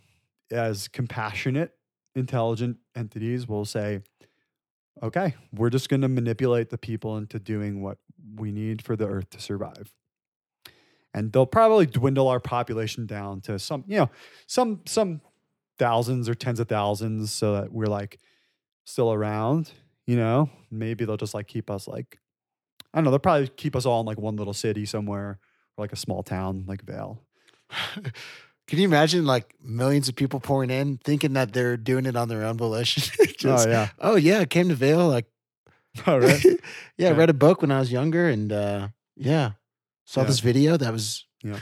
as 0.51 0.87
compassionate, 0.87 1.73
intelligent 2.15 2.77
entities 2.95 3.47
will 3.47 3.65
say, 3.65 4.01
okay, 5.01 5.35
we're 5.53 5.69
just 5.69 5.89
going 5.89 6.01
to 6.01 6.07
manipulate 6.07 6.69
the 6.69 6.77
people 6.77 7.17
into 7.17 7.39
doing 7.39 7.81
what 7.81 7.97
we 8.35 8.51
need 8.51 8.81
for 8.81 8.95
the 8.95 9.07
earth 9.07 9.29
to 9.31 9.39
survive. 9.39 9.93
And 11.13 11.31
they'll 11.31 11.45
probably 11.45 11.85
dwindle 11.85 12.27
our 12.27 12.39
population 12.39 13.05
down 13.05 13.41
to 13.41 13.59
some, 13.59 13.83
you 13.87 13.97
know, 13.97 14.09
some, 14.47 14.81
some 14.85 15.21
thousands 15.77 16.29
or 16.29 16.35
tens 16.35 16.59
of 16.59 16.69
thousands 16.69 17.33
so 17.33 17.53
that 17.53 17.71
we're 17.71 17.87
like 17.87 18.19
still 18.85 19.11
around, 19.11 19.71
you 20.07 20.15
know, 20.15 20.49
maybe 20.69 21.03
they'll 21.03 21.17
just 21.17 21.33
like 21.33 21.47
keep 21.47 21.69
us 21.69 21.87
like, 21.87 22.19
I 22.93 22.97
don't 22.97 23.05
know, 23.05 23.11
they'll 23.11 23.19
probably 23.19 23.47
keep 23.49 23.75
us 23.75 23.85
all 23.85 23.99
in 24.01 24.05
like 24.05 24.19
one 24.19 24.35
little 24.35 24.53
city 24.53 24.85
somewhere 24.85 25.39
or 25.77 25.83
like 25.83 25.91
a 25.91 25.97
small 25.97 26.23
town 26.23 26.65
like 26.67 26.81
Vail. 26.83 27.21
Can 28.67 28.79
you 28.79 28.85
imagine 28.85 29.25
like 29.25 29.53
millions 29.61 30.07
of 30.07 30.15
people 30.15 30.39
pouring 30.39 30.69
in, 30.69 30.97
thinking 31.03 31.33
that 31.33 31.51
they're 31.53 31.75
doing 31.77 32.05
it 32.05 32.15
on 32.15 32.29
their 32.29 32.43
own 32.45 32.57
volition? 32.57 33.03
Just, 33.37 33.67
oh, 33.67 33.69
yeah. 33.69 33.89
oh 33.99 34.15
yeah, 34.15 34.39
I 34.39 34.45
came 34.45 34.69
to 34.69 34.75
Vail. 34.75 35.07
Like, 35.09 35.25
All 36.07 36.19
right. 36.19 36.43
yeah, 36.97 37.09
I 37.09 37.11
read 37.11 37.29
a 37.29 37.33
book 37.33 37.61
when 37.61 37.71
I 37.71 37.79
was 37.79 37.91
younger, 37.91 38.29
and 38.29 38.51
uh, 38.53 38.87
yeah, 39.17 39.51
saw 40.05 40.21
Yeah. 40.21 40.27
this 40.27 40.39
video 40.39 40.77
that 40.77 40.93
was 40.93 41.25
yeah. 41.43 41.59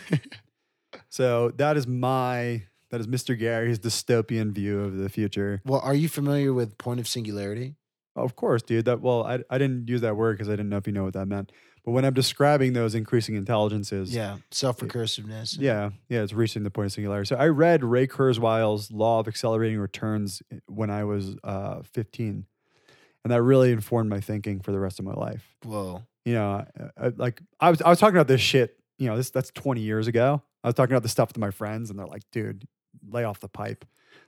So 1.10 1.52
that 1.58 1.78
is 1.78 1.88
my 1.88 2.64
that 2.91 3.00
is 3.00 3.08
Mr. 3.08 3.38
Gary's 3.38 3.80
dystopian 3.80 4.52
view 4.52 4.82
of 4.82 4.97
the 4.97 5.10
future. 5.10 5.62
well. 5.66 5.80
Are 5.82 5.93
you 5.95 6.10
familiar 6.10 6.54
with 6.54 6.78
point 6.78 7.00
of 7.00 7.08
singularity? 7.08 7.76
Of 8.16 8.36
course, 8.36 8.62
dude. 8.62 8.86
That 8.86 9.02
well, 9.02 9.24
I 9.24 9.39
I 9.50 9.58
didn't 9.58 9.88
use 9.88 10.02
that 10.02 10.16
word 10.16 10.38
because 10.38 10.50
I 10.50 10.54
didn't 10.54 10.70
know 10.70 10.78
if 10.78 10.88
you 10.88 10.93
know 10.93 11.06
what 11.06 11.14
that 11.14 11.28
meant. 11.28 11.52
But 11.89 11.93
when 11.93 12.05
I'm 12.05 12.13
describing 12.13 12.73
those 12.73 12.93
increasing 12.93 13.33
intelligences, 13.33 14.13
Yeah, 14.13 14.37
self 14.51 14.77
recursiveness. 14.77 15.57
yeah, 15.59 15.89
yeah, 16.07 16.21
it's 16.21 16.33
reaching 16.33 16.61
the 16.61 16.69
point 16.69 16.85
of 16.85 16.91
singularity. 16.91 17.27
So 17.29 17.35
I 17.35 17.47
read 17.47 17.83
Ray 17.83 18.05
Kurzweil's 18.05 18.91
Law 18.91 19.19
of 19.19 19.27
Accelerating 19.27 19.79
Returns 19.79 20.43
when 20.67 20.91
I 20.91 21.03
was 21.03 21.35
uh, 21.43 21.81
15, 21.81 22.45
and 23.23 23.33
that 23.33 23.41
really 23.41 23.71
informed 23.71 24.07
my 24.07 24.19
thinking 24.19 24.59
for 24.59 24.71
the 24.71 24.79
rest 24.79 24.99
of 24.99 25.05
my 25.05 25.15
life. 25.15 25.55
Whoa. 25.63 26.03
you 26.25 26.35
know, 26.35 26.63
I, 26.99 27.05
I- 27.07 27.13
like 27.17 27.41
I 27.59 27.71
was 27.71 27.81
I 27.81 27.89
was 27.89 27.97
talking 27.99 28.15
about 28.15 28.27
this 28.27 28.39
shit, 28.41 28.77
you 28.99 29.07
know, 29.07 29.17
this 29.17 29.31
that's 29.31 29.49
20 29.49 29.81
years 29.81 30.05
ago. 30.05 30.43
I 30.63 30.67
was 30.67 30.75
talking 30.75 30.93
about 30.93 31.01
this 31.01 31.11
stuff 31.11 31.29
with 31.29 31.39
my 31.39 31.49
friends 31.49 31.89
and 31.89 31.97
they're 31.97 32.05
like, 32.05 32.21
dude, 32.31 32.67
lay 33.09 33.23
off 33.23 33.39
the 33.39 33.49
pipe. 33.49 33.83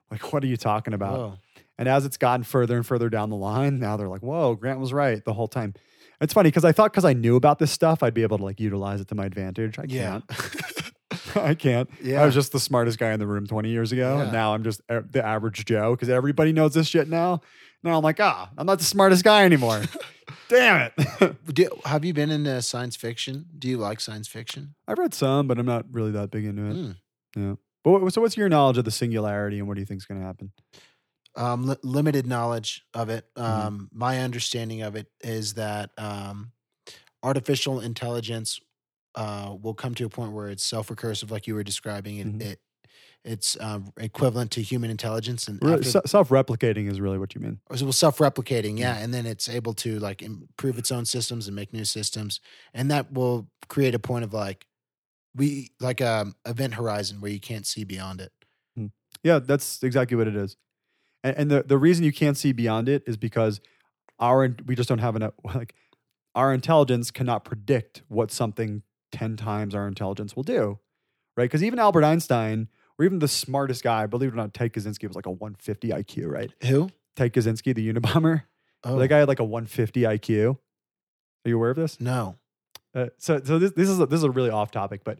Like, 0.09 0.33
what 0.33 0.43
are 0.43 0.47
you 0.47 0.57
talking 0.57 0.95
about? 0.95 1.13
Whoa. 1.19 1.33
And 1.77 1.87
as 1.87 2.05
it's 2.05 2.17
gotten 2.17 2.43
further 2.43 2.75
and 2.75 2.85
further 2.85 3.07
down 3.09 3.29
the 3.29 3.35
line, 3.35 3.79
now 3.79 3.97
they're 3.97 4.09
like, 4.09 4.23
whoa, 4.23 4.55
Grant 4.55 4.79
was 4.79 4.91
right 4.93 5.23
the 5.23 5.33
whole 5.33 5.47
time. 5.47 5.73
It's 6.21 6.33
funny 6.33 6.47
because 6.49 6.63
I 6.65 6.71
thought 6.71 6.91
because 6.93 7.05
I 7.05 7.13
knew 7.13 7.35
about 7.35 7.59
this 7.59 7.71
stuff, 7.71 8.03
I'd 8.03 8.13
be 8.13 8.21
able 8.23 8.37
to 8.37 8.43
like 8.43 8.59
utilize 8.59 9.01
it 9.01 9.07
to 9.09 9.15
my 9.15 9.25
advantage. 9.25 9.77
I 9.79 9.85
Yeah. 9.87 10.21
can't. 10.29 10.91
I 11.35 11.53
can't. 11.55 11.89
Yeah. 12.01 12.21
I 12.21 12.25
was 12.25 12.33
just 12.33 12.51
the 12.51 12.59
smartest 12.59 12.97
guy 12.99 13.11
in 13.11 13.19
the 13.19 13.27
room 13.27 13.45
20 13.47 13.69
years 13.69 13.91
ago. 13.91 14.15
Yeah. 14.17 14.23
And 14.23 14.31
now 14.31 14.53
I'm 14.53 14.63
just 14.63 14.81
a- 14.89 15.01
the 15.01 15.25
average 15.25 15.65
Joe 15.65 15.91
because 15.95 16.09
everybody 16.09 16.53
knows 16.53 16.73
this 16.73 16.87
shit 16.87 17.09
now. 17.09 17.41
Now 17.83 17.97
I'm 17.97 18.03
like, 18.03 18.19
ah, 18.19 18.49
I'm 18.57 18.65
not 18.65 18.77
the 18.79 18.85
smartest 18.85 19.23
guy 19.23 19.43
anymore. 19.43 19.81
Damn 20.49 20.91
it. 20.97 21.35
Do, 21.53 21.69
have 21.85 22.05
you 22.05 22.13
been 22.13 22.29
into 22.29 22.61
science 22.61 22.95
fiction? 22.95 23.45
Do 23.57 23.67
you 23.67 23.77
like 23.77 23.99
science 23.99 24.27
fiction? 24.27 24.75
I've 24.87 24.99
read 24.99 25.13
some, 25.13 25.47
but 25.47 25.57
I'm 25.57 25.65
not 25.65 25.85
really 25.91 26.11
that 26.11 26.29
big 26.31 26.45
into 26.45 26.65
it. 26.65 26.75
Mm. 26.75 26.95
Yeah. 27.35 27.53
But 27.83 27.91
what, 28.03 28.13
so, 28.13 28.21
what's 28.21 28.37
your 28.37 28.49
knowledge 28.49 28.77
of 28.77 28.85
the 28.85 28.91
singularity, 28.91 29.57
and 29.57 29.67
what 29.67 29.73
do 29.73 29.79
you 29.79 29.85
think 29.87 29.99
is 30.01 30.05
going 30.05 30.19
to 30.21 30.25
happen? 30.27 30.51
Um, 31.35 31.65
li- 31.67 31.75
limited 31.83 32.25
knowledge 32.27 32.83
of 32.93 33.09
it. 33.09 33.25
Mhm. 33.35 33.43
Um, 33.43 33.89
My 33.93 34.19
understanding 34.19 34.81
of 34.81 34.95
it 34.95 35.07
is 35.21 35.53
that 35.55 35.91
um, 35.97 36.51
artificial 37.23 37.79
intelligence 37.79 38.59
uh, 39.15 39.55
will 39.61 39.73
come 39.73 39.93
to 39.95 40.05
a 40.05 40.09
point 40.09 40.31
where 40.31 40.47
it's 40.49 40.63
self-recursive, 40.63 41.29
like 41.31 41.45
you 41.45 41.53
were 41.53 41.63
describing. 41.63 42.17
It, 42.17 42.27
Mhm. 42.27 42.41
it 42.41 42.59
it's 43.23 43.55
um, 43.59 43.91
equivalent 43.97 44.49
to 44.51 44.61
human 44.63 44.89
intelligence, 44.89 45.47
and 45.47 45.59
Re- 45.61 45.73
after- 45.73 46.01
self-replicating 46.07 46.89
is 46.89 46.99
really 46.99 47.19
what 47.19 47.35
you 47.35 47.41
mean. 47.41 47.59
or 47.69 47.75
well, 47.81 47.91
self-replicating, 47.93 48.79
yeah, 48.79 48.97
and 48.97 49.13
then 49.13 49.27
it's 49.27 49.47
able 49.47 49.73
to 49.75 49.99
like 49.99 50.23
improve 50.23 50.79
its 50.79 50.91
own 50.91 51.05
systems 51.05 51.45
and 51.47 51.55
make 51.55 51.71
new 51.71 51.85
systems, 51.85 52.39
and 52.73 52.89
that 52.89 53.11
will 53.13 53.47
create 53.67 53.93
a 53.93 53.99
point 53.99 54.23
of 54.23 54.33
like 54.33 54.65
we 55.35 55.71
like 55.79 56.01
a 56.01 56.33
event 56.47 56.73
horizon 56.73 57.21
where 57.21 57.31
you 57.31 57.39
can't 57.39 57.67
see 57.67 57.83
beyond 57.83 58.21
it. 58.21 58.31
Yeah, 59.23 59.37
that's 59.37 59.83
exactly 59.83 60.17
what 60.17 60.27
it 60.27 60.35
is. 60.35 60.57
And, 61.23 61.37
and 61.37 61.51
the 61.51 61.63
the 61.63 61.77
reason 61.77 62.03
you 62.03 62.11
can't 62.11 62.37
see 62.37 62.51
beyond 62.51 62.89
it 62.89 63.03
is 63.05 63.17
because 63.17 63.61
our 64.19 64.55
we 64.65 64.75
just 64.75 64.89
don't 64.89 64.99
have 64.99 65.15
enough 65.15 65.33
like 65.55 65.75
our 66.35 66.53
intelligence 66.53 67.11
cannot 67.11 67.43
predict 67.43 68.03
what 68.07 68.31
something 68.31 68.83
ten 69.11 69.35
times 69.35 69.75
our 69.75 69.87
intelligence 69.87 70.35
will 70.35 70.43
do, 70.43 70.79
right? 71.35 71.45
Because 71.45 71.63
even 71.63 71.79
Albert 71.79 72.03
Einstein, 72.03 72.67
or 72.97 73.05
even 73.05 73.19
the 73.19 73.27
smartest 73.27 73.83
guy, 73.83 74.05
believe 74.05 74.29
it 74.29 74.33
or 74.33 74.37
not, 74.37 74.53
Ted 74.53 74.73
Kaczynski 74.73 75.07
was 75.07 75.15
like 75.15 75.25
a 75.25 75.31
150 75.31 75.89
IQ, 75.89 76.27
right? 76.27 76.51
Who? 76.63 76.89
Ted 77.15 77.33
Kaczynski, 77.33 77.75
the 77.75 77.91
Unabomber, 77.91 78.43
Oh 78.83 78.97
that 78.97 79.07
guy 79.09 79.19
had 79.19 79.27
like 79.27 79.39
a 79.39 79.43
150 79.43 80.01
IQ. 80.01 80.57
Are 81.45 81.49
you 81.49 81.55
aware 81.55 81.71
of 81.71 81.77
this? 81.77 81.99
no. 81.99 82.37
Uh, 82.93 83.07
so 83.17 83.39
so 83.43 83.57
this 83.57 83.71
this 83.71 83.87
is 83.87 83.99
a, 84.01 84.05
this 84.05 84.17
is 84.17 84.23
a 84.23 84.31
really 84.31 84.49
off 84.49 84.69
topic, 84.69 85.01
but 85.05 85.19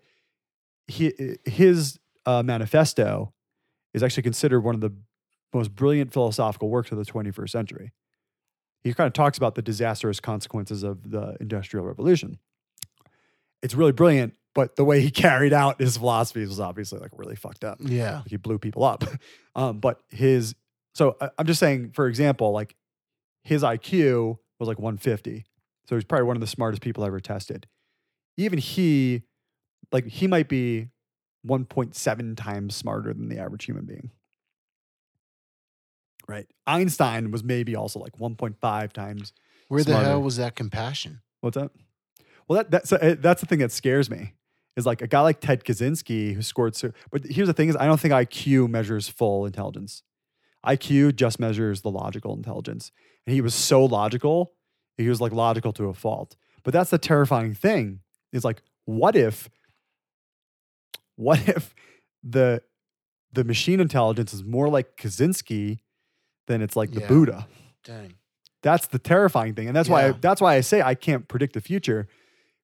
he 0.88 1.38
his 1.46 2.00
uh, 2.26 2.44
manifesto 2.44 3.34
is 3.94 4.04
actually 4.04 4.24
considered 4.24 4.62
one 4.62 4.76
of 4.76 4.82
the 4.82 4.94
most 5.54 5.76
brilliant 5.76 6.14
philosophical 6.14 6.70
works 6.70 6.92
of 6.92 6.98
the 6.98 7.06
21st 7.06 7.50
century. 7.50 7.92
He 8.84 8.94
kind 8.94 9.08
of 9.08 9.14
talks 9.14 9.38
about 9.38 9.56
the 9.56 9.62
disastrous 9.62 10.20
consequences 10.20 10.82
of 10.84 11.12
the 11.12 11.36
Industrial 11.40 11.86
Revolution. 11.86 12.40
It's 13.62 13.76
really 13.76 13.92
brilliant, 13.92 14.34
but 14.56 14.76
the 14.76 14.84
way 14.86 15.02
he 15.02 15.12
carried 15.26 15.54
out 15.54 15.80
his 15.80 15.98
philosophies 15.98 16.50
was 16.50 16.60
obviously 16.60 17.00
like 17.00 17.12
really 17.14 17.36
fucked 17.36 17.64
up. 17.64 17.78
Yeah. 17.82 18.18
Like 18.20 18.30
he 18.30 18.38
blew 18.38 18.58
people 18.58 18.84
up. 18.84 19.04
Um, 19.54 19.80
but 19.82 20.00
his 20.10 20.56
so 20.96 21.18
I- 21.20 21.30
I'm 21.38 21.46
just 21.46 21.60
saying, 21.60 21.92
for 21.92 22.08
example, 22.08 22.54
like 22.54 22.74
his 23.44 23.64
IQ 23.64 24.38
was 24.60 24.70
like 24.70 24.80
150. 24.80 25.44
So 25.90 25.96
he's 25.96 26.06
probably 26.06 26.26
one 26.26 26.38
of 26.38 26.42
the 26.42 26.48
smartest 26.48 26.82
people 26.82 27.04
I 27.04 27.08
ever 27.08 27.20
tested. 27.20 27.68
Even 28.38 28.58
he, 28.60 29.24
like 29.92 30.06
he 30.08 30.26
might 30.26 30.48
be 30.48 30.88
1.7 31.46 32.38
times 32.38 32.76
smarter 32.78 33.14
than 33.14 33.28
the 33.28 33.40
average 33.40 33.66
human 33.66 33.84
being. 33.84 34.12
Right. 36.32 36.48
Einstein 36.66 37.30
was 37.30 37.44
maybe 37.44 37.76
also 37.76 38.00
like 38.00 38.18
1.5 38.18 38.94
times. 38.94 39.34
Where 39.68 39.84
the 39.84 39.98
hell 39.98 40.22
was 40.22 40.38
that 40.38 40.56
compassion? 40.56 41.20
What's 41.42 41.58
that? 41.58 41.72
Well, 42.48 42.58
that, 42.58 42.72
that's 42.72 42.94
uh, 42.94 43.16
that's 43.20 43.42
the 43.42 43.48
thing 43.48 43.60
that 43.60 43.74
scares 43.74 44.10
me. 44.10 44.34
Is 44.78 44.86
like 44.86 45.02
a 45.02 45.08
guy 45.08 45.20
like 45.20 45.42
Ted 45.42 45.66
Kaczynski 45.66 46.34
who 46.34 46.42
scored 46.42 46.78
so. 46.78 46.94
But 47.12 47.26
here's 47.26 47.50
the 47.50 47.54
thing: 47.54 47.68
is 47.68 47.76
I 47.76 47.86
don't 47.86 48.00
think 48.00 48.14
IQ 48.14 48.70
measures 48.70 49.10
full 49.10 49.46
intelligence. 49.46 50.04
IQ 50.66 51.18
just 51.18 51.38
measures 51.38 51.82
the 51.82 51.92
logical 51.92 52.34
intelligence, 52.34 52.94
and 53.28 53.34
he 53.34 53.42
was 53.42 53.54
so 53.54 53.84
logical. 53.84 54.54
He 54.98 55.10
was 55.10 55.20
like 55.20 55.34
logical 55.34 55.74
to 55.74 55.86
a 55.86 55.94
fault. 55.94 56.38
But 56.64 56.72
that's 56.72 56.92
the 56.92 56.98
terrifying 56.98 57.54
thing. 57.54 58.00
Is 58.32 58.46
like, 58.46 58.62
what 58.86 59.18
if, 59.18 59.50
what 61.18 61.46
if 61.50 61.76
the 62.24 62.62
the 63.34 63.44
machine 63.44 63.82
intelligence 63.82 64.34
is 64.34 64.46
more 64.46 64.70
like 64.70 64.96
Kaczynski 64.96 65.80
than 66.52 66.62
it's 66.62 66.76
like 66.76 66.92
the 66.92 67.02
Yeah. 67.02 67.08
Buddha? 67.08 67.48
Dang. 67.84 68.14
That's 68.62 68.88
the 68.88 69.00
terrifying 69.00 69.56
thing, 69.56 69.68
and 69.68 69.76
that's 69.76 69.90
why 69.90 70.04
I, 70.04 70.08
Yeah. 70.08 70.18
that's 70.22 70.40
why 70.42 70.56
I 70.56 70.62
say 70.62 70.82
I 70.82 70.94
can't 70.96 71.28
predict 71.28 71.54
the 71.54 71.62
future 71.62 72.08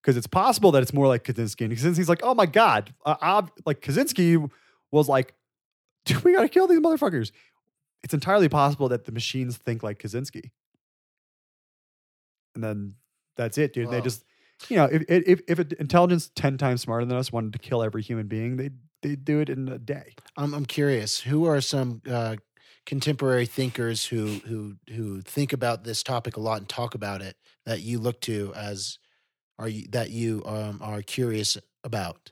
because 0.02 0.16
it's 0.18 0.28
possible 0.28 0.72
that 0.74 0.84
it's 0.84 0.94
more 0.94 1.08
like 1.08 1.24
Kaczynski. 1.24 1.66
And 1.66 1.74
Kaczynski's 1.74 2.08
like, 2.10 2.22
oh 2.24 2.36
my 2.36 2.46
god, 2.46 2.94
uh, 3.06 3.16
ob- 3.22 3.52
like 3.66 3.82
Kaczynski 3.82 4.50
was 4.92 5.08
like, 5.10 5.34
dude, 6.06 6.24
we 6.24 6.34
gotta 6.36 6.50
kill 6.50 6.68
these 6.68 6.80
motherfuckers. 6.80 7.32
It's 8.04 8.14
entirely 8.14 8.48
possible 8.48 8.88
that 8.90 9.06
the 9.06 9.12
machines 9.12 9.58
think 9.58 9.82
like 9.84 9.98
Kaczynski, 10.00 10.52
and 12.56 12.64
then 12.64 12.96
that's 13.36 13.58
it, 13.58 13.74
dude. 13.74 13.90
They 13.90 13.98
Wow. 13.98 14.04
just, 14.04 14.24
you 14.70 14.78
know, 14.78 14.86
if 14.86 15.04
if 15.10 15.42
if 15.48 15.60
an 15.60 15.72
intelligence 15.80 16.30
ten 16.36 16.58
times 16.58 16.82
smarter 16.82 17.06
than 17.06 17.18
us 17.18 17.32
wanted 17.32 17.54
to 17.54 17.60
kill 17.60 17.82
every 17.84 18.02
human 18.02 18.28
being, 18.28 18.58
they 18.58 18.70
they'd 19.02 19.24
do 19.26 19.40
it 19.40 19.50
in 19.50 19.68
a 19.68 19.78
day. 19.80 20.16
I'm 20.38 20.54
I'm 20.54 20.66
curious. 20.66 21.22
Who 21.22 21.46
are 21.46 21.62
some 21.62 22.02
uh, 22.10 22.36
contemporary 22.88 23.46
thinkers 23.46 24.06
who 24.06 24.40
who 24.48 24.78
who 24.90 25.22
think 25.22 25.54
about 25.54 25.84
this 25.84 26.02
topic 26.02 26.38
a 26.38 26.40
lot 26.40 26.58
and 26.58 26.68
talk 26.68 26.96
about 26.96 27.22
it 27.22 27.36
that 27.68 27.82
you 27.82 28.00
look 28.00 28.20
to 28.22 28.52
as 28.56 28.98
are 29.60 29.68
you 29.68 29.88
that 29.90 30.10
you 30.10 30.42
um, 30.48 30.80
are 30.82 31.02
curious 31.04 31.58
about? 31.84 32.32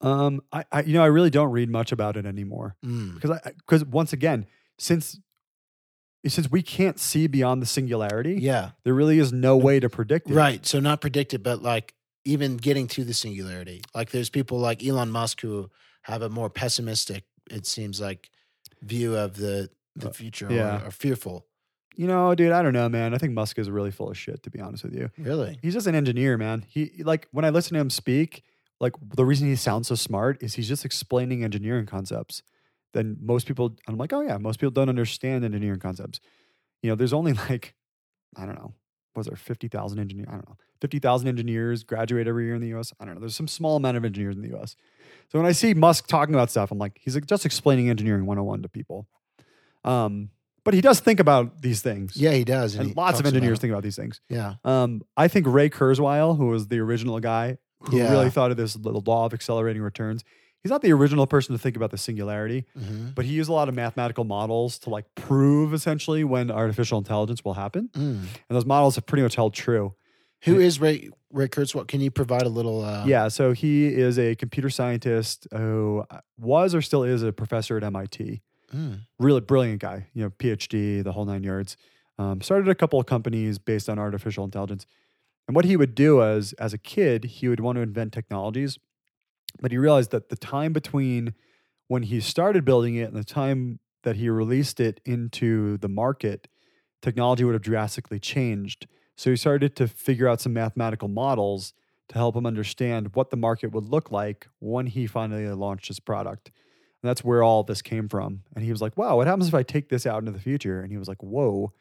Um, 0.00 0.40
I, 0.52 0.64
I 0.72 0.82
you 0.82 0.94
know 0.94 1.02
I 1.02 1.06
really 1.08 1.30
don't 1.30 1.50
read 1.50 1.68
much 1.68 1.92
about 1.92 2.16
it 2.16 2.24
anymore 2.24 2.76
Mm. 2.84 3.14
because 3.14 3.32
I 3.32 3.50
because 3.58 3.84
once 3.84 4.12
again 4.14 4.46
since 4.78 5.18
since 6.26 6.50
we 6.50 6.62
can't 6.62 6.98
see 6.98 7.26
beyond 7.28 7.62
the 7.62 7.66
singularity, 7.66 8.34
Yeah. 8.40 8.70
there 8.84 8.94
really 8.94 9.18
is 9.20 9.32
no 9.32 9.56
way 9.56 9.78
to 9.78 9.88
predict 9.88 10.28
it. 10.28 10.34
Right. 10.34 10.66
So 10.66 10.80
not 10.80 11.00
predicted, 11.00 11.42
but 11.44 11.62
like 11.62 11.94
even 12.24 12.56
getting 12.56 12.88
to 12.88 13.04
the 13.04 13.14
singularity. 13.14 13.82
Like 13.94 14.10
there's 14.10 14.28
people 14.28 14.58
like 14.58 14.84
Elon 14.84 15.10
Musk 15.12 15.40
who 15.40 15.70
have 16.02 16.22
a 16.22 16.28
more 16.28 16.50
pessimistic, 16.50 17.24
it 17.48 17.64
seems 17.64 18.00
like, 18.00 18.30
view 18.82 19.14
of 19.16 19.36
the 19.36 19.70
the 19.96 20.12
future 20.12 20.48
yeah. 20.50 20.82
or, 20.82 20.88
or 20.88 20.90
fearful. 20.90 21.46
You 21.96 22.06
know, 22.06 22.34
dude, 22.34 22.52
I 22.52 22.62
don't 22.62 22.74
know, 22.74 22.88
man. 22.90 23.14
I 23.14 23.18
think 23.18 23.32
Musk 23.32 23.58
is 23.58 23.70
really 23.70 23.90
full 23.90 24.10
of 24.10 24.18
shit, 24.18 24.42
to 24.42 24.50
be 24.50 24.60
honest 24.60 24.84
with 24.84 24.94
you. 24.94 25.10
Really? 25.16 25.58
He's 25.62 25.72
just 25.72 25.86
an 25.86 25.94
engineer, 25.94 26.36
man. 26.36 26.64
He 26.68 27.02
like 27.02 27.26
when 27.32 27.44
I 27.44 27.50
listen 27.50 27.74
to 27.74 27.80
him 27.80 27.88
speak, 27.88 28.44
like 28.80 28.92
the 29.00 29.24
reason 29.24 29.48
he 29.48 29.56
sounds 29.56 29.88
so 29.88 29.94
smart 29.94 30.42
is 30.42 30.54
he's 30.54 30.68
just 30.68 30.84
explaining 30.84 31.42
engineering 31.42 31.86
concepts. 31.86 32.42
Then 32.92 33.16
most 33.20 33.46
people, 33.46 33.76
I'm 33.88 33.96
like, 33.96 34.12
oh 34.12 34.20
yeah, 34.20 34.36
most 34.36 34.60
people 34.60 34.72
don't 34.72 34.90
understand 34.90 35.44
engineering 35.44 35.80
concepts. 35.80 36.20
You 36.82 36.90
know, 36.90 36.96
there's 36.96 37.14
only 37.14 37.32
like, 37.48 37.74
I 38.36 38.44
don't 38.44 38.56
know, 38.56 38.74
was 39.14 39.26
there 39.26 39.36
fifty 39.36 39.68
thousand 39.68 39.98
engineers? 39.98 40.28
I 40.28 40.32
don't 40.32 40.48
know, 40.48 40.56
fifty 40.82 40.98
thousand 40.98 41.28
engineers 41.28 41.82
graduate 41.82 42.28
every 42.28 42.44
year 42.44 42.54
in 42.54 42.60
the 42.60 42.68
U.S. 42.68 42.92
I 43.00 43.06
don't 43.06 43.14
know. 43.14 43.20
There's 43.20 43.36
some 43.36 43.48
small 43.48 43.76
amount 43.76 43.96
of 43.96 44.04
engineers 44.04 44.36
in 44.36 44.42
the 44.42 44.48
U.S. 44.48 44.76
So 45.32 45.38
when 45.38 45.46
I 45.46 45.52
see 45.52 45.72
Musk 45.72 46.08
talking 46.08 46.34
about 46.34 46.50
stuff, 46.50 46.70
I'm 46.70 46.78
like, 46.78 46.98
he's 47.00 47.14
like 47.14 47.26
just 47.26 47.46
explaining 47.46 47.88
engineering 47.88 48.26
101 48.26 48.62
to 48.62 48.68
people. 48.68 49.08
Um, 49.86 50.30
but 50.64 50.74
he 50.74 50.80
does 50.80 50.98
think 51.00 51.20
about 51.20 51.62
these 51.62 51.80
things. 51.80 52.16
Yeah, 52.16 52.32
he 52.32 52.42
does. 52.44 52.74
and 52.74 52.88
he 52.88 52.94
lots 52.94 53.20
of 53.20 53.26
about 53.26 53.34
engineers 53.34 53.60
think 53.60 53.70
about 53.72 53.84
these 53.84 53.94
things. 53.96 54.20
Yeah. 54.28 54.54
Um, 54.64 55.02
I 55.16 55.28
think 55.28 55.46
Ray 55.46 55.70
Kurzweil, 55.70 56.36
who 56.36 56.46
was 56.48 56.66
the 56.68 56.78
original 56.80 57.20
guy 57.20 57.58
who 57.82 57.96
Yeah. 57.98 58.10
really 58.10 58.30
thought 58.30 58.50
of 58.50 58.56
this 58.56 58.74
little 58.76 59.02
law 59.06 59.26
of 59.26 59.32
accelerating 59.34 59.80
returns, 59.82 60.24
he's 60.64 60.70
not 60.70 60.82
the 60.82 60.92
original 60.92 61.28
person 61.28 61.54
to 61.54 61.58
think 61.60 61.76
about 61.76 61.92
the 61.92 61.98
singularity, 61.98 62.64
hmm 62.76 63.10
but 63.14 63.24
he 63.24 63.32
used 63.32 63.48
a 63.48 63.52
lot 63.52 63.68
of 63.68 63.74
mathematical 63.76 64.24
models 64.24 64.78
to 64.80 64.90
like 64.90 65.04
prove 65.14 65.72
essentially 65.72 66.24
when 66.24 66.50
artificial 66.50 66.98
intelligence 66.98 67.44
will 67.44 67.54
happen. 67.54 67.88
Mm. 67.94 68.00
And 68.22 68.28
those 68.48 68.66
models 68.66 68.96
have 68.96 69.06
pretty 69.06 69.22
much 69.22 69.36
held 69.36 69.54
true. 69.54 69.94
Who 70.42 70.58
is 70.58 70.80
Ray 70.80 71.10
Ray 71.32 71.46
Kurzweil? 71.48 71.86
Can 71.86 72.00
you 72.00 72.10
provide 72.10 72.42
a 72.42 72.48
little? 72.48 72.84
Uh, 72.84 73.04
yeah, 73.06 73.28
so 73.28 73.52
he 73.52 73.86
is 73.86 74.18
a 74.18 74.34
computer 74.34 74.68
scientist 74.70 75.46
who 75.52 76.04
uh, 76.10 76.18
was 76.38 76.74
or 76.74 76.82
still 76.82 77.04
is 77.04 77.22
a 77.22 77.32
professor 77.32 77.76
at 77.76 77.84
MIT. 77.84 78.42
Mm. 78.74 79.00
Really 79.18 79.40
brilliant 79.40 79.80
guy, 79.80 80.08
you 80.12 80.22
know, 80.22 80.30
PhD, 80.30 81.02
the 81.02 81.12
whole 81.12 81.24
nine 81.24 81.42
yards. 81.42 81.76
Um, 82.18 82.40
started 82.40 82.68
a 82.68 82.74
couple 82.74 82.98
of 82.98 83.06
companies 83.06 83.58
based 83.58 83.88
on 83.88 83.98
artificial 83.98 84.44
intelligence. 84.44 84.86
And 85.46 85.54
what 85.54 85.64
he 85.64 85.76
would 85.76 85.94
do 85.94 86.22
as 86.22 86.52
as 86.54 86.72
a 86.72 86.78
kid, 86.78 87.24
he 87.24 87.48
would 87.48 87.60
want 87.60 87.76
to 87.76 87.82
invent 87.82 88.12
technologies, 88.12 88.78
but 89.60 89.70
he 89.70 89.78
realized 89.78 90.10
that 90.10 90.28
the 90.28 90.36
time 90.36 90.72
between 90.72 91.34
when 91.88 92.02
he 92.04 92.20
started 92.20 92.64
building 92.64 92.96
it 92.96 93.08
and 93.08 93.16
the 93.16 93.24
time 93.24 93.78
that 94.02 94.16
he 94.16 94.28
released 94.28 94.80
it 94.80 95.00
into 95.04 95.76
the 95.78 95.88
market, 95.88 96.48
technology 97.02 97.44
would 97.44 97.54
have 97.54 97.62
drastically 97.62 98.18
changed. 98.18 98.86
So 99.16 99.30
he 99.30 99.36
started 99.36 99.76
to 99.76 99.86
figure 99.88 100.28
out 100.28 100.40
some 100.40 100.52
mathematical 100.52 101.08
models 101.08 101.72
to 102.08 102.14
help 102.14 102.36
him 102.36 102.46
understand 102.46 103.14
what 103.14 103.30
the 103.30 103.36
market 103.36 103.72
would 103.72 103.84
look 103.84 104.10
like 104.10 104.48
when 104.58 104.86
he 104.86 105.06
finally 105.06 105.46
launched 105.48 105.88
his 105.88 106.00
product. 106.00 106.50
And 107.02 107.08
that's 107.08 107.22
where 107.22 107.42
all 107.42 107.62
this 107.62 107.82
came 107.82 108.08
from. 108.08 108.42
And 108.54 108.64
he 108.64 108.70
was 108.70 108.80
like, 108.80 108.96
wow, 108.96 109.16
what 109.16 109.26
happens 109.26 109.48
if 109.48 109.54
I 109.54 109.62
take 109.62 109.88
this 109.88 110.06
out 110.06 110.18
into 110.18 110.32
the 110.32 110.40
future? 110.40 110.80
And 110.80 110.90
he 110.90 110.98
was 110.98 111.08
like, 111.08 111.22
whoa, 111.22 111.72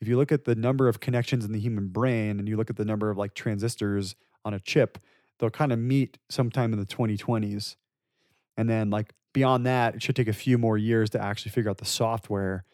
if 0.00 0.08
you 0.08 0.16
look 0.16 0.32
at 0.32 0.44
the 0.44 0.54
number 0.54 0.88
of 0.88 1.00
connections 1.00 1.44
in 1.44 1.52
the 1.52 1.60
human 1.60 1.88
brain 1.88 2.38
and 2.38 2.48
you 2.48 2.56
look 2.56 2.70
at 2.70 2.76
the 2.76 2.84
number 2.84 3.10
of 3.10 3.16
like 3.16 3.34
transistors 3.34 4.16
on 4.44 4.52
a 4.52 4.60
chip, 4.60 4.98
they'll 5.38 5.50
kind 5.50 5.72
of 5.72 5.78
meet 5.78 6.18
sometime 6.28 6.72
in 6.72 6.78
the 6.78 6.86
2020s. 6.86 7.76
And 8.56 8.68
then, 8.68 8.90
like, 8.90 9.12
beyond 9.32 9.66
that, 9.66 9.96
it 9.96 10.02
should 10.02 10.16
take 10.16 10.28
a 10.28 10.32
few 10.32 10.58
more 10.58 10.78
years 10.78 11.10
to 11.10 11.22
actually 11.22 11.50
figure 11.50 11.70
out 11.70 11.78
the 11.78 11.84
software 11.84 12.64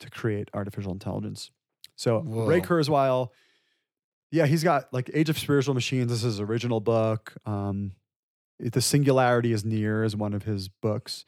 to 0.00 0.10
create 0.10 0.48
artificial 0.54 0.92
intelligence. 0.92 1.50
So, 1.96 2.20
Ray 2.20 2.60
Kurzweil, 2.60 3.28
yeah, 4.30 4.46
he's 4.46 4.64
got 4.64 4.92
like 4.92 5.10
Age 5.14 5.28
of 5.28 5.38
Spiritual 5.38 5.74
Machines. 5.74 6.08
This 6.08 6.18
is 6.18 6.24
his 6.24 6.40
original 6.40 6.80
book. 6.80 7.34
Um, 7.46 7.92
the 8.58 8.80
Singularity 8.80 9.52
is 9.52 9.64
Near 9.64 10.04
is 10.04 10.16
one 10.16 10.34
of 10.34 10.44
his 10.44 10.68
books. 10.68 11.24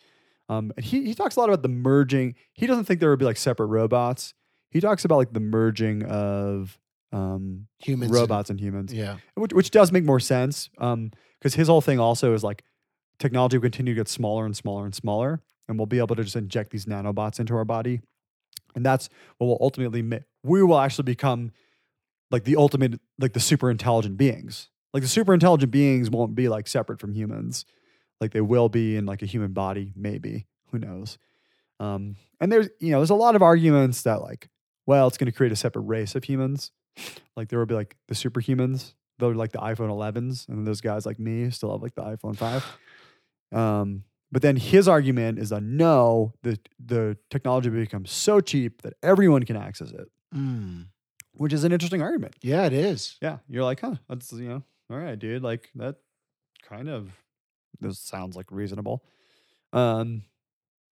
Um, 0.48 0.72
and 0.76 0.84
he 0.84 1.04
he 1.04 1.14
talks 1.14 1.36
a 1.36 1.40
lot 1.40 1.48
about 1.48 1.62
the 1.62 1.68
merging. 1.68 2.34
He 2.52 2.66
doesn't 2.66 2.84
think 2.84 3.00
there 3.00 3.10
would 3.10 3.18
be 3.18 3.24
like 3.24 3.36
separate 3.36 3.66
robots. 3.66 4.34
He 4.70 4.80
talks 4.80 5.04
about 5.04 5.16
like 5.16 5.32
the 5.32 5.40
merging 5.40 6.04
of 6.04 6.78
um, 7.12 7.66
Humans. 7.80 8.12
robots 8.12 8.50
and 8.50 8.60
humans, 8.60 8.92
yeah. 8.92 9.16
which, 9.34 9.52
which 9.52 9.70
does 9.70 9.92
make 9.92 10.04
more 10.04 10.20
sense. 10.20 10.68
Um, 10.78 11.12
because 11.38 11.54
his 11.54 11.68
whole 11.68 11.80
thing 11.80 12.00
also 12.00 12.34
is 12.34 12.42
like 12.42 12.64
technology 13.18 13.56
will 13.56 13.62
continue 13.62 13.94
to 13.94 14.00
get 14.00 14.08
smaller 14.08 14.44
and 14.44 14.56
smaller 14.56 14.84
and 14.84 14.94
smaller, 14.94 15.42
and 15.68 15.78
we'll 15.78 15.86
be 15.86 15.98
able 15.98 16.16
to 16.16 16.24
just 16.24 16.36
inject 16.36 16.70
these 16.70 16.86
nanobots 16.86 17.38
into 17.40 17.54
our 17.54 17.64
body, 17.64 18.00
and 18.74 18.84
that's 18.84 19.08
what 19.38 19.46
will 19.46 19.58
ultimately 19.60 20.02
make 20.02 20.22
we 20.42 20.62
will 20.62 20.78
actually 20.78 21.04
become 21.04 21.52
like 22.30 22.44
the 22.44 22.56
ultimate, 22.56 23.00
like 23.18 23.32
the 23.32 23.40
super 23.40 23.70
intelligent 23.70 24.16
beings. 24.16 24.68
Like 24.92 25.02
the 25.02 25.08
super 25.08 25.34
intelligent 25.34 25.70
beings 25.70 26.08
won't 26.08 26.34
be 26.34 26.48
like 26.48 26.66
separate 26.66 27.00
from 27.00 27.12
humans, 27.12 27.66
like 28.20 28.32
they 28.32 28.40
will 28.40 28.68
be 28.68 28.96
in 28.96 29.06
like 29.06 29.22
a 29.22 29.26
human 29.26 29.52
body, 29.52 29.92
maybe. 29.96 30.46
Who 30.72 30.78
knows? 30.78 31.18
Um, 31.80 32.16
and 32.40 32.50
there's 32.50 32.68
you 32.80 32.90
know 32.92 32.98
there's 33.00 33.10
a 33.10 33.14
lot 33.14 33.36
of 33.36 33.42
arguments 33.42 34.02
that 34.02 34.22
like, 34.22 34.48
well, 34.86 35.06
it's 35.06 35.18
going 35.18 35.30
to 35.30 35.36
create 35.36 35.52
a 35.52 35.56
separate 35.56 35.82
race 35.82 36.14
of 36.14 36.24
humans. 36.24 36.70
Like 37.36 37.48
there 37.48 37.58
will 37.58 37.66
be 37.66 37.74
like 37.74 37.96
the 38.08 38.14
superhumans. 38.14 38.94
They're 39.18 39.34
like 39.34 39.52
the 39.52 39.58
iPhone 39.58 39.88
11s, 39.90 40.48
and 40.48 40.66
those 40.66 40.80
guys 40.80 41.06
like 41.06 41.18
me 41.18 41.50
still 41.50 41.72
have 41.72 41.82
like 41.82 41.94
the 41.94 42.02
iPhone 42.02 42.36
5. 42.36 42.78
Um, 43.52 44.04
but 44.32 44.42
then 44.42 44.56
his 44.56 44.88
argument 44.88 45.38
is 45.38 45.50
that 45.50 45.62
no, 45.62 46.32
the 46.42 46.58
the 46.84 47.16
technology 47.30 47.70
becomes 47.70 48.10
so 48.10 48.40
cheap 48.40 48.82
that 48.82 48.94
everyone 49.02 49.44
can 49.44 49.56
access 49.56 49.90
it, 49.90 50.08
Mm. 50.34 50.86
which 51.34 51.52
is 51.52 51.64
an 51.64 51.72
interesting 51.72 52.02
argument. 52.02 52.34
Yeah, 52.42 52.66
it 52.66 52.72
is. 52.72 53.16
Yeah, 53.22 53.38
you're 53.48 53.64
like, 53.64 53.80
huh? 53.80 53.94
That's 54.08 54.32
you 54.32 54.48
know, 54.48 54.62
all 54.90 54.98
right, 54.98 55.18
dude. 55.18 55.42
Like 55.42 55.70
that 55.76 55.96
kind 56.68 56.88
of 56.88 57.10
this 57.80 57.98
sounds 57.98 58.36
like 58.36 58.50
reasonable. 58.50 59.04
Um, 59.72 60.22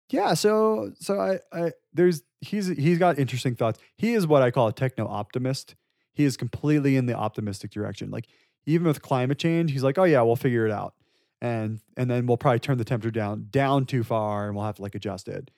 yeah. 0.09 0.33
So 0.33 0.91
so 0.99 1.19
I 1.19 1.39
I 1.51 1.71
there's 1.93 2.23
he's 2.41 2.67
he's 2.67 2.99
got 2.99 3.17
interesting 3.19 3.55
thoughts. 3.55 3.79
He 3.97 4.13
is 4.13 4.27
what 4.27 4.41
I 4.41 4.51
call 4.51 4.67
a 4.67 4.73
techno 4.73 5.07
optimist. 5.07 5.75
He 6.13 6.23
is 6.23 6.37
completely 6.37 6.95
in 6.95 7.05
the 7.05 7.13
optimistic 7.13 7.71
direction. 7.71 8.11
Like 8.11 8.27
even 8.65 8.87
with 8.87 9.01
climate 9.01 9.39
change, 9.39 9.71
he's 9.71 9.83
like, 9.83 9.97
oh 9.97 10.03
yeah, 10.03 10.21
we'll 10.21 10.35
figure 10.35 10.65
it 10.65 10.71
out, 10.71 10.93
and 11.41 11.79
and 11.97 12.09
then 12.09 12.25
we'll 12.25 12.37
probably 12.37 12.59
turn 12.59 12.77
the 12.77 12.85
temperature 12.85 13.11
down 13.11 13.47
down 13.49 13.85
too 13.85 14.03
far, 14.03 14.47
and 14.47 14.55
we'll 14.55 14.65
have 14.65 14.75
to 14.75 14.81
like 14.81 14.95
adjust 14.95 15.27
it. 15.27 15.49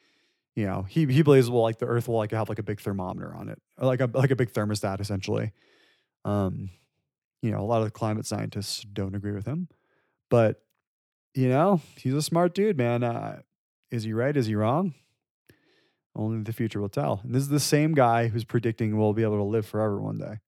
You 0.55 0.65
know, 0.65 0.83
he 0.83 1.05
he 1.05 1.21
believes 1.21 1.49
well 1.49 1.63
like 1.63 1.79
the 1.79 1.85
Earth 1.85 2.07
will 2.07 2.17
like 2.17 2.31
have 2.31 2.47
like 2.49 2.59
a 2.59 2.63
big 2.63 2.79
thermometer 2.79 3.33
on 3.35 3.49
it, 3.49 3.61
or 3.77 3.87
like 3.87 3.99
a 3.99 4.09
like 4.13 4.31
a 4.31 4.35
big 4.35 4.53
thermostat 4.53 5.01
essentially. 5.01 5.51
Um, 6.23 6.69
you 7.41 7.51
know, 7.51 7.59
a 7.59 7.67
lot 7.67 7.79
of 7.79 7.85
the 7.85 7.91
climate 7.91 8.25
scientists 8.25 8.81
don't 8.81 9.15
agree 9.15 9.33
with 9.33 9.45
him, 9.45 9.67
but 10.29 10.61
you 11.35 11.49
know, 11.49 11.81
he's 11.97 12.13
a 12.13 12.21
smart 12.21 12.55
dude, 12.55 12.77
man. 12.77 13.03
Uh, 13.03 13.41
is 13.91 14.03
he 14.03 14.13
right? 14.13 14.35
Is 14.35 14.47
he 14.47 14.55
wrong? 14.55 14.93
Only 16.15 16.41
the 16.41 16.53
future 16.53 16.79
will 16.79 16.89
tell. 16.89 17.19
And 17.23 17.35
this 17.35 17.43
is 17.43 17.49
the 17.49 17.59
same 17.59 17.93
guy 17.93 18.29
who's 18.29 18.45
predicting 18.45 18.97
we'll 18.97 19.13
be 19.13 19.23
able 19.23 19.37
to 19.37 19.43
live 19.43 19.65
forever 19.65 19.99
one 19.99 20.17
day. 20.17 20.39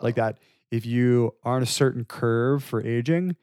Like 0.00 0.14
that, 0.14 0.38
if 0.70 0.86
you 0.86 1.34
are 1.42 1.56
on 1.56 1.62
a 1.62 1.66
certain 1.66 2.04
curve 2.04 2.62
for 2.62 2.84
aging, 2.84 3.36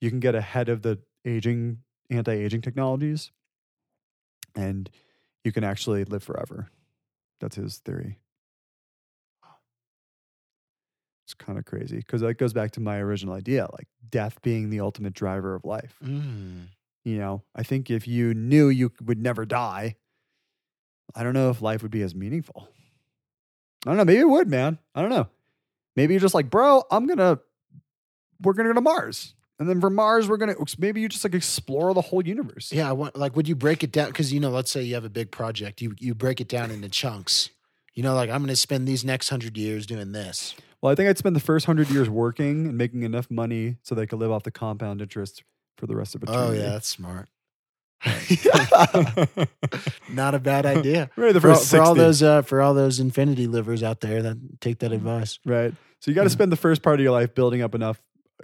you 0.00 0.10
can 0.10 0.20
get 0.20 0.34
ahead 0.34 0.68
of 0.68 0.82
the 0.82 0.98
aging, 1.24 1.78
anti 2.10 2.32
aging 2.32 2.62
technologies, 2.62 3.30
and 4.56 4.90
you 5.44 5.52
can 5.52 5.62
actually 5.62 6.04
live 6.04 6.22
forever. 6.22 6.68
That's 7.40 7.56
his 7.56 7.78
theory. 7.78 8.19
It's 11.30 11.34
kind 11.34 11.60
of 11.60 11.64
crazy 11.64 11.98
because 11.98 12.22
that 12.22 12.34
goes 12.34 12.52
back 12.52 12.72
to 12.72 12.80
my 12.80 12.98
original 12.98 13.34
idea 13.34 13.68
like 13.72 13.86
death 14.08 14.42
being 14.42 14.68
the 14.68 14.80
ultimate 14.80 15.12
driver 15.12 15.54
of 15.54 15.64
life. 15.64 15.94
Mm. 16.04 16.66
You 17.04 17.18
know, 17.18 17.44
I 17.54 17.62
think 17.62 17.88
if 17.88 18.08
you 18.08 18.34
knew 18.34 18.68
you 18.68 18.90
would 19.04 19.22
never 19.22 19.46
die, 19.46 19.94
I 21.14 21.22
don't 21.22 21.32
know 21.32 21.50
if 21.50 21.62
life 21.62 21.82
would 21.82 21.92
be 21.92 22.02
as 22.02 22.16
meaningful. 22.16 22.68
I 23.86 23.90
don't 23.90 23.96
know. 23.96 24.04
Maybe 24.04 24.18
it 24.18 24.28
would, 24.28 24.48
man. 24.48 24.78
I 24.92 25.02
don't 25.02 25.10
know. 25.10 25.28
Maybe 25.94 26.14
you're 26.14 26.20
just 26.20 26.34
like, 26.34 26.50
bro, 26.50 26.82
I'm 26.90 27.06
gonna, 27.06 27.38
we're 28.40 28.54
gonna 28.54 28.70
go 28.70 28.74
to 28.74 28.80
Mars, 28.80 29.34
and 29.60 29.68
then 29.68 29.80
from 29.80 29.94
Mars 29.94 30.28
we're 30.28 30.36
gonna 30.36 30.56
maybe 30.78 31.00
you 31.00 31.08
just 31.08 31.22
like 31.22 31.34
explore 31.34 31.94
the 31.94 32.00
whole 32.00 32.26
universe. 32.26 32.72
Yeah, 32.72 32.88
I 32.88 32.92
want, 32.92 33.14
like 33.14 33.36
would 33.36 33.46
you 33.46 33.54
break 33.54 33.84
it 33.84 33.92
down? 33.92 34.08
Because 34.08 34.32
you 34.32 34.40
know, 34.40 34.50
let's 34.50 34.72
say 34.72 34.82
you 34.82 34.94
have 34.94 35.04
a 35.04 35.10
big 35.10 35.30
project, 35.30 35.80
you 35.80 35.94
you 36.00 36.12
break 36.12 36.40
it 36.40 36.48
down 36.48 36.72
into 36.72 36.88
chunks. 36.88 37.50
You 37.94 38.02
know, 38.02 38.16
like 38.16 38.30
I'm 38.30 38.38
going 38.38 38.48
to 38.48 38.56
spend 38.56 38.88
these 38.88 39.04
next 39.04 39.28
hundred 39.28 39.56
years 39.56 39.86
doing 39.86 40.10
this. 40.12 40.56
Well, 40.82 40.90
I 40.90 40.94
think 40.94 41.08
I'd 41.08 41.18
spend 41.18 41.36
the 41.36 41.40
first 41.40 41.66
hundred 41.66 41.90
years 41.90 42.08
working 42.08 42.66
and 42.66 42.78
making 42.78 43.02
enough 43.02 43.30
money 43.30 43.76
so 43.82 43.94
they 43.94 44.06
could 44.06 44.18
live 44.18 44.30
off 44.30 44.44
the 44.44 44.50
compound 44.50 45.02
interest 45.02 45.42
for 45.76 45.86
the 45.86 45.94
rest 45.96 46.14
of 46.14 46.22
eternity. 46.22 46.58
Oh 46.58 46.62
yeah, 46.62 46.70
that's 46.70 46.88
smart. 46.88 47.28
Not 50.10 50.34
a 50.34 50.38
bad 50.38 50.66
idea. 50.76 51.10
Right, 51.16 51.32
the 51.32 51.40
For, 51.40 51.50
all- 51.50 51.56
first 51.56 51.70
for 51.70 51.80
all 51.80 51.94
those 51.94 52.22
uh, 52.22 52.42
for 52.42 52.60
all 52.60 52.74
those 52.74 53.00
infinity 53.00 53.46
livers 53.46 53.82
out 53.82 54.00
there, 54.00 54.22
that 54.22 54.60
take 54.60 54.78
that 54.80 54.92
advice. 54.92 55.38
Right. 55.44 55.72
So 56.00 56.10
you 56.10 56.14
got 56.14 56.22
to 56.22 56.28
Yeah. 56.28 56.32
spend 56.32 56.52
the 56.52 56.56
first 56.56 56.82
part 56.82 56.98
of 56.98 57.02
your 57.02 57.12
life 57.12 57.34
building 57.34 57.62
up 57.62 57.74
enough 57.74 58.00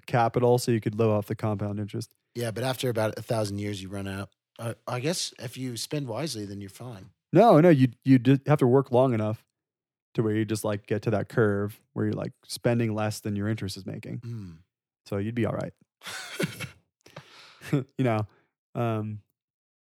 capital 0.07 0.59
so 0.59 0.73
you 0.73 0.81
could 0.81 0.99
live 0.99 1.09
off 1.09 1.27
the 1.27 1.35
compound 1.35 1.81
interest. 1.81 2.13
Yeah, 2.35 2.51
but 2.51 2.65
after 2.65 2.91
about 2.91 3.19
a 3.19 3.23
thousand 3.23 3.59
years, 3.59 3.83
you 3.83 3.89
run 3.89 4.07
out. 4.07 4.29
Uh, 4.59 4.75
I 4.87 5.01
guess 5.01 5.33
if 5.39 5.57
you 5.57 5.77
spend 5.77 6.07
wisely, 6.07 6.45
then 6.45 6.61
you're 6.61 6.71
fine. 6.71 7.11
No, 7.33 7.61
no, 7.61 7.69
you 7.71 7.89
you 8.05 8.21
have 8.47 8.59
to 8.59 8.67
work 8.67 8.93
long 8.93 9.15
enough 9.15 9.45
to 10.17 10.23
where 10.23 10.35
you 10.35 10.45
just 10.45 10.65
like 10.65 10.87
get 10.87 11.03
to 11.03 11.11
that 11.11 11.29
curve 11.29 11.81
where 11.93 12.07
you're 12.07 12.15
like 12.15 12.33
spending 12.47 12.95
less 12.95 13.21
than 13.21 13.37
your 13.37 13.49
interest 13.49 13.77
is 13.77 13.87
making. 13.87 14.19
Mm. 14.19 14.57
So 15.07 15.19
you'd 15.19 15.35
be 15.35 15.47
all 15.47 15.55
right. 15.55 15.73
you 17.73 18.05
know, 18.05 18.27
um, 18.75 19.21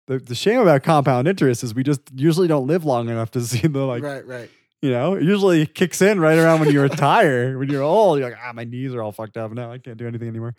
the 0.06 0.18
the 0.18 0.34
shame 0.34 0.60
about 0.60 0.82
compound 0.82 1.28
interest 1.28 1.62
is 1.62 1.74
we 1.74 1.82
just 1.82 2.00
usually 2.14 2.48
don't 2.48 2.66
live 2.66 2.84
long 2.84 3.08
enough 3.08 3.30
to 3.32 3.40
see 3.46 3.66
the 3.66 3.84
like 3.84 4.02
right, 4.02 4.26
right. 4.26 4.50
you 4.82 4.90
know, 4.90 5.14
it 5.14 5.22
usually 5.22 5.66
kicks 5.66 6.02
in 6.02 6.20
right 6.20 6.38
around 6.38 6.60
when 6.60 6.70
you 6.70 6.80
retire. 6.80 7.58
when 7.58 7.68
you're 7.68 7.82
old, 7.82 8.18
you're 8.18 8.28
like, 8.30 8.38
ah, 8.42 8.52
my 8.52 8.64
knees 8.64 8.94
are 8.94 9.02
all 9.02 9.12
fucked 9.12 9.36
up 9.36 9.52
now. 9.52 9.72
I 9.72 9.78
can't 9.78 9.96
do 9.96 10.06
anything 10.06 10.28
anymore. 10.28 10.54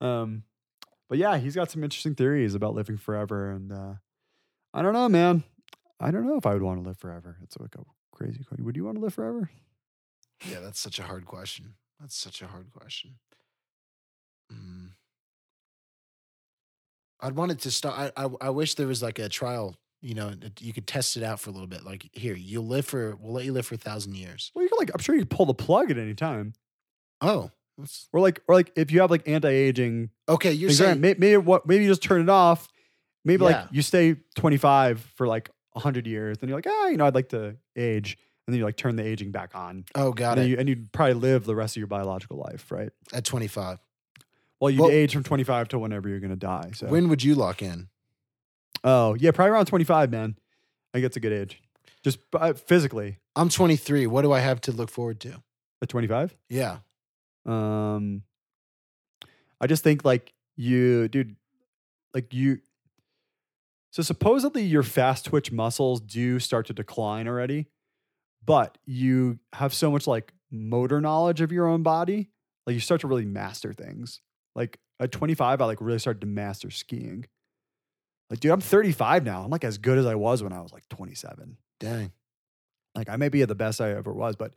Um, 0.00 0.44
but 1.08 1.18
yeah, 1.18 1.38
he's 1.38 1.54
got 1.54 1.70
some 1.70 1.82
interesting 1.82 2.14
theories 2.14 2.54
about 2.54 2.74
living 2.74 2.98
forever, 2.98 3.50
and 3.50 3.72
uh, 3.72 3.94
I 4.74 4.82
don't 4.82 4.92
know, 4.92 5.08
man. 5.08 5.42
I 6.00 6.10
don't 6.10 6.26
know 6.26 6.36
if 6.36 6.46
I 6.46 6.52
would 6.52 6.62
want 6.62 6.82
to 6.82 6.88
live 6.88 6.98
forever. 6.98 7.38
It's 7.42 7.56
like 7.58 7.74
a 7.74 7.80
crazy 8.18 8.42
question. 8.44 8.64
Would 8.64 8.76
you 8.76 8.84
want 8.84 8.96
to 8.96 9.02
live 9.02 9.14
forever? 9.14 9.50
Yeah, 10.50 10.60
that's 10.60 10.80
such 10.80 10.98
a 10.98 11.02
hard 11.04 11.24
question. 11.26 11.74
That's 12.00 12.16
such 12.16 12.42
a 12.42 12.46
hard 12.46 12.72
question. 12.72 13.14
Mm. 14.52 14.90
I'd 17.20 17.34
want 17.36 17.50
it 17.52 17.58
to 17.60 17.70
start. 17.70 18.12
I, 18.16 18.24
I 18.24 18.28
I 18.42 18.50
wish 18.50 18.74
there 18.74 18.86
was 18.86 19.02
like 19.02 19.18
a 19.18 19.28
trial. 19.28 19.76
You 20.00 20.14
know, 20.14 20.32
you 20.60 20.72
could 20.72 20.86
test 20.86 21.16
it 21.16 21.24
out 21.24 21.40
for 21.40 21.50
a 21.50 21.52
little 21.52 21.66
bit. 21.66 21.84
Like 21.84 22.08
here, 22.12 22.36
you'll 22.36 22.66
live 22.66 22.86
for. 22.86 23.16
We'll 23.16 23.32
let 23.32 23.44
you 23.44 23.52
live 23.52 23.66
for 23.66 23.74
a 23.74 23.78
thousand 23.78 24.14
years. 24.14 24.52
Well, 24.54 24.62
you 24.62 24.68
can 24.68 24.78
like, 24.78 24.90
I'm 24.94 25.00
sure 25.00 25.14
you 25.16 25.22
can 25.22 25.36
pull 25.36 25.46
the 25.46 25.54
plug 25.54 25.90
at 25.90 25.98
any 25.98 26.14
time, 26.14 26.52
Oh, 27.20 27.50
that's- 27.76 28.08
or 28.12 28.20
like, 28.20 28.40
or 28.46 28.54
like 28.54 28.70
if 28.76 28.92
you 28.92 29.00
have 29.00 29.10
like 29.10 29.26
anti-aging 29.26 30.10
okay. 30.28 30.52
You're 30.52 30.70
saying 30.70 31.00
maybe, 31.00 31.18
maybe 31.18 31.36
what 31.38 31.66
maybe 31.66 31.84
you 31.84 31.90
just 31.90 32.02
turn 32.02 32.20
it 32.22 32.28
off. 32.28 32.68
Maybe 33.24 33.42
Yeah. 33.44 33.62
like 33.62 33.66
you 33.72 33.82
stay 33.82 34.14
25 34.36 35.00
for 35.16 35.26
like 35.26 35.50
100 35.78 36.06
years, 36.06 36.38
then 36.38 36.48
you're 36.48 36.58
like, 36.58 36.66
ah, 36.68 36.86
you 36.88 36.96
know, 36.96 37.06
I'd 37.06 37.14
like 37.14 37.30
to 37.30 37.56
age, 37.76 38.18
and 38.46 38.52
then 38.54 38.58
you 38.58 38.64
like 38.64 38.76
turn 38.76 38.96
the 38.96 39.04
aging 39.06 39.30
back 39.30 39.54
on. 39.54 39.84
oh, 39.94 40.12
got 40.12 40.38
and, 40.38 40.46
it. 40.46 40.50
you, 40.50 40.58
and 40.58 40.68
you'd 40.68 40.92
probably 40.92 41.14
live 41.14 41.44
the 41.44 41.54
rest 41.56 41.76
of 41.76 41.80
your 41.80 41.86
biological 41.86 42.36
life, 42.38 42.70
right? 42.70 42.90
At 43.12 43.24
25. 43.24 43.78
Well, 44.60 44.70
you'd 44.70 44.80
Well- 44.80 44.90
age 44.90 45.12
from 45.12 45.22
25 45.22 45.68
to 45.68 45.78
whenever 45.78 46.08
you're 46.08 46.20
going 46.20 46.30
to 46.30 46.36
die. 46.36 46.70
So, 46.74 46.86
When 46.88 47.08
would 47.08 47.22
you 47.22 47.34
lock 47.34 47.62
in? 47.62 47.88
oh, 48.84 49.14
yeah, 49.14 49.30
probably 49.30 49.52
around 49.52 49.66
25, 49.66 50.10
man. 50.10 50.36
I 50.92 50.98
think 50.98 51.06
it's 51.06 51.16
a 51.16 51.20
good 51.20 51.32
age. 51.32 51.62
Just 52.02 52.18
uh, 52.32 52.52
physically 52.52 53.18
I'm 53.36 53.48
23. 53.48 54.06
What 54.06 54.22
do 54.22 54.32
I 54.32 54.40
have 54.40 54.60
to 54.62 54.72
look 54.72 54.90
forward 54.90 55.20
to? 55.20 55.42
at 55.80 55.88
25. 55.88 56.36
Yeah. 56.48 56.78
Um, 57.46 58.22
I 59.60 59.66
just 59.68 59.84
think 59.84 60.04
like 60.04 60.32
you, 60.56 61.08
dude, 61.08 61.36
like 62.14 62.32
you. 62.34 62.58
So 63.90 64.02
supposedly 64.02 64.62
your 64.62 64.82
fast 64.82 65.24
twitch 65.24 65.50
muscles 65.50 66.00
do 66.00 66.38
start 66.38 66.66
to 66.66 66.72
decline 66.72 67.26
already, 67.26 67.66
but 68.44 68.78
you 68.84 69.38
have 69.54 69.72
so 69.72 69.90
much 69.90 70.06
like 70.06 70.32
motor 70.50 71.00
knowledge 71.00 71.40
of 71.40 71.52
your 71.52 71.66
own 71.66 71.82
body, 71.82 72.30
like 72.66 72.74
you 72.74 72.80
start 72.80 73.00
to 73.02 73.06
really 73.06 73.24
master 73.24 73.72
things. 73.72 74.20
Like 74.54 74.78
at 75.00 75.12
25, 75.12 75.60
I 75.60 75.64
like 75.64 75.80
really 75.80 75.98
started 75.98 76.20
to 76.20 76.26
master 76.26 76.70
skiing. 76.70 77.24
Like, 78.30 78.40
dude, 78.40 78.52
I'm 78.52 78.60
35 78.60 79.24
now. 79.24 79.42
I'm 79.42 79.50
like 79.50 79.64
as 79.64 79.78
good 79.78 79.96
as 79.96 80.04
I 80.04 80.14
was 80.14 80.42
when 80.42 80.52
I 80.52 80.60
was 80.60 80.72
like 80.72 80.86
27. 80.90 81.56
Dang. 81.80 82.12
Like 82.94 83.08
I 83.08 83.16
may 83.16 83.28
be 83.30 83.42
the 83.44 83.54
best 83.54 83.80
I 83.80 83.92
ever 83.92 84.12
was, 84.12 84.36
but 84.36 84.52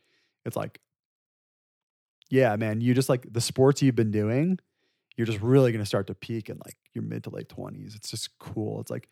it's 0.46 0.58
like, 0.58 0.80
yeah, 2.30 2.56
man, 2.56 2.82
you 2.82 2.94
just 2.94 3.10
like 3.10 3.32
the 3.32 3.42
sports 3.42 3.82
you've 3.82 3.96
been 3.96 4.12
doing, 4.12 4.58
you're 5.16 5.28
just 5.28 5.42
really 5.42 5.72
gonna 5.72 5.86
start 5.86 6.08
to 6.08 6.16
peak 6.16 6.50
in 6.50 6.58
like 6.66 6.76
your 6.94 7.04
mid 7.04 7.24
to 7.26 7.30
late 7.30 7.50
twenties. 7.50 7.96
It's 7.96 8.10
just 8.10 8.38
cool. 8.40 8.82
It's 8.82 8.92
like, 8.92 9.08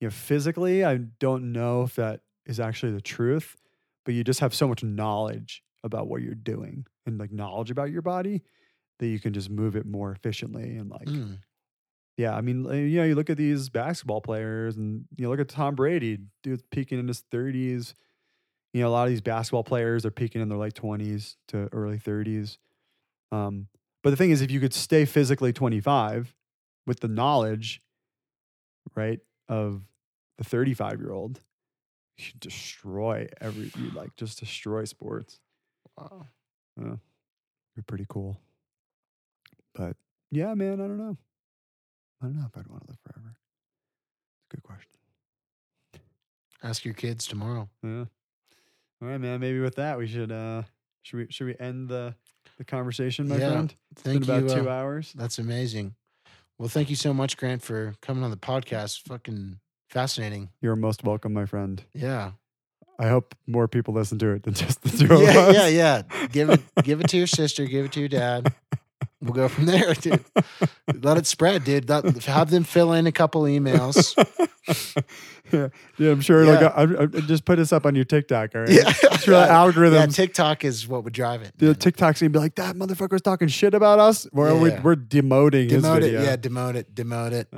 you 0.00 0.06
know, 0.06 0.10
physically, 0.10 0.84
I 0.84 0.96
don't 0.96 1.52
know 1.52 1.82
if 1.82 1.96
that 1.96 2.20
is 2.46 2.60
actually 2.60 2.92
the 2.92 3.00
truth, 3.00 3.56
but 4.04 4.14
you 4.14 4.24
just 4.24 4.40
have 4.40 4.54
so 4.54 4.68
much 4.68 4.82
knowledge 4.82 5.62
about 5.84 6.08
what 6.08 6.22
you're 6.22 6.34
doing 6.34 6.86
and 7.06 7.18
like 7.18 7.30
knowledge 7.32 7.70
about 7.70 7.90
your 7.90 8.02
body 8.02 8.42
that 8.98 9.06
you 9.06 9.20
can 9.20 9.32
just 9.32 9.48
move 9.50 9.76
it 9.76 9.86
more 9.86 10.10
efficiently 10.12 10.76
and 10.76 10.90
like 10.90 11.08
Mm. 11.08 11.38
yeah, 12.16 12.34
I 12.34 12.40
mean, 12.40 12.64
you 12.64 12.98
know, 12.98 13.04
you 13.04 13.14
look 13.14 13.30
at 13.30 13.36
these 13.36 13.68
basketball 13.70 14.20
players 14.20 14.76
and 14.76 15.04
you 15.16 15.28
look 15.28 15.38
at 15.40 15.48
Tom 15.48 15.74
Brady, 15.76 16.18
dude's 16.42 16.64
peaking 16.70 16.98
in 16.98 17.06
his 17.06 17.22
30s. 17.30 17.94
You 18.74 18.82
know, 18.82 18.88
a 18.88 18.90
lot 18.90 19.04
of 19.04 19.10
these 19.10 19.20
basketball 19.20 19.64
players 19.64 20.04
are 20.04 20.10
peaking 20.10 20.42
in 20.42 20.48
their 20.48 20.58
late 20.58 20.74
20s 20.74 21.36
to 21.48 21.68
early 21.72 21.98
30s. 21.98 22.58
Um, 23.30 23.68
but 24.02 24.10
the 24.10 24.16
thing 24.16 24.30
is, 24.30 24.42
if 24.42 24.50
you 24.50 24.60
could 24.60 24.74
stay 24.74 25.04
physically 25.04 25.52
25 25.52 26.34
with 26.86 27.00
the 27.00 27.08
knowledge, 27.08 27.80
right, 28.94 29.20
of 29.48 29.82
the 30.38 30.44
35 30.44 31.00
year 31.00 31.12
old, 31.12 31.40
you 32.16 32.24
should 32.24 32.40
destroy 32.40 33.28
every, 33.40 33.70
you 33.76 33.90
like 33.90 34.16
just 34.16 34.38
destroy 34.40 34.84
sports. 34.84 35.38
Wow. 35.96 36.26
You're 36.76 37.84
pretty 37.86 38.06
cool. 38.08 38.40
But 39.74 39.96
yeah, 40.30 40.54
man, 40.54 40.74
I 40.74 40.86
don't 40.86 40.98
know. 40.98 41.16
I 42.22 42.26
don't 42.26 42.36
know 42.36 42.46
if 42.46 42.56
I'd 42.58 42.66
want 42.68 42.82
to 42.84 42.88
live 42.90 42.98
forever. 43.04 43.36
It's 43.36 44.46
a 44.52 44.56
good 44.56 44.62
question. 44.64 44.90
Ask 46.62 46.84
your 46.84 46.94
kids 46.94 47.26
tomorrow. 47.26 47.68
Yeah. 47.84 48.04
All 49.00 49.08
right, 49.08 49.18
man. 49.20 49.38
Maybe 49.40 49.60
with 49.60 49.76
that, 49.76 49.96
we 49.98 50.08
should 50.08 50.32
uh 50.32 50.62
should 51.02 51.16
we 51.18 51.26
should 51.30 51.46
we 51.46 51.54
end 51.60 51.88
the 51.88 52.14
the 52.58 52.64
conversation, 52.64 53.28
my 53.28 53.36
Yeah, 53.36 53.52
friend? 53.52 53.74
It's 53.92 54.02
Thank 54.02 54.26
been 54.26 54.38
about 54.38 54.56
you. 54.56 54.62
two 54.62 54.68
uh, 54.68 54.72
hours. 54.72 55.12
That's 55.16 55.38
amazing. 55.38 55.94
Well, 56.58 56.68
thank 56.68 56.90
you 56.90 56.96
so 56.96 57.14
much, 57.14 57.36
Grant, 57.36 57.62
for 57.62 57.94
coming 58.02 58.24
on 58.24 58.30
the 58.32 58.36
podcast. 58.36 59.02
Fucking 59.06 59.60
fascinating. 59.88 60.50
You're 60.60 60.76
most 60.76 61.04
welcome, 61.04 61.32
my 61.32 61.46
friend. 61.46 61.82
Yeah. 61.92 62.32
I 63.00 63.08
hope 63.08 63.34
more 63.46 63.68
people 63.68 63.94
listen 63.94 64.18
to 64.18 64.30
it 64.32 64.42
than 64.42 64.54
just 64.54 64.82
the 64.82 64.90
two 65.06 65.12
of 65.14 65.20
us. 65.20 65.54
yeah, 65.54 65.66
yeah. 65.68 66.26
Give 66.32 66.50
it 66.50 66.60
give 66.82 67.00
it 67.00 67.08
to 67.10 67.16
your 67.16 67.26
sister, 67.28 67.64
give 67.66 67.84
it 67.84 67.92
to 67.92 68.00
your 68.00 68.08
dad. 68.08 68.52
We'll 69.20 69.32
go 69.34 69.48
from 69.48 69.66
there, 69.66 69.94
dude. 69.94 70.24
Let 71.02 71.16
it 71.16 71.26
spread, 71.26 71.64
dude. 71.64 71.88
Let, 71.88 72.04
have 72.24 72.50
them 72.50 72.62
fill 72.64 72.92
in 72.92 73.06
a 73.06 73.12
couple 73.12 73.42
emails. 73.42 74.14
yeah, 75.52 75.68
yeah, 75.98 76.10
I'm 76.10 76.20
sure. 76.20 76.44
Like, 76.44 76.60
Yeah. 76.60 76.68
I, 76.68 77.02
I, 77.02 77.06
just 77.06 77.44
put 77.44 77.56
this 77.56 77.72
up 77.72 77.84
on 77.86 77.94
your 77.96 78.04
TikTok, 78.04 78.54
all 78.54 78.60
right? 78.62 78.70
Yeah. 78.70 78.90
sure 78.92 79.34
the 79.40 79.46
algorithms. 79.46 79.92
Yeah, 79.94 80.06
TikTok 80.06 80.64
is 80.64 80.86
what 80.86 81.02
would 81.04 81.12
drive 81.12 81.42
it. 81.42 81.52
the. 81.56 81.74
TikTok's 81.74 82.20
gonna 82.20 82.30
be 82.30 82.38
like 82.38 82.54
that 82.56 82.76
motherfucker's 82.76 83.22
talking 83.22 83.48
shit 83.48 83.74
about 83.74 83.98
us. 83.98 84.26
Or 84.32 84.48
Yeah. 84.48 84.60
we're, 84.60 84.80
we're 84.82 84.96
demoting 84.96 85.70
his 85.70 85.82
demote 85.82 86.02
it. 86.02 86.12
Yeah, 86.12 86.36
demote 86.36 86.74
it. 86.76 86.94
Demote 86.94 87.32
it. 87.32 87.48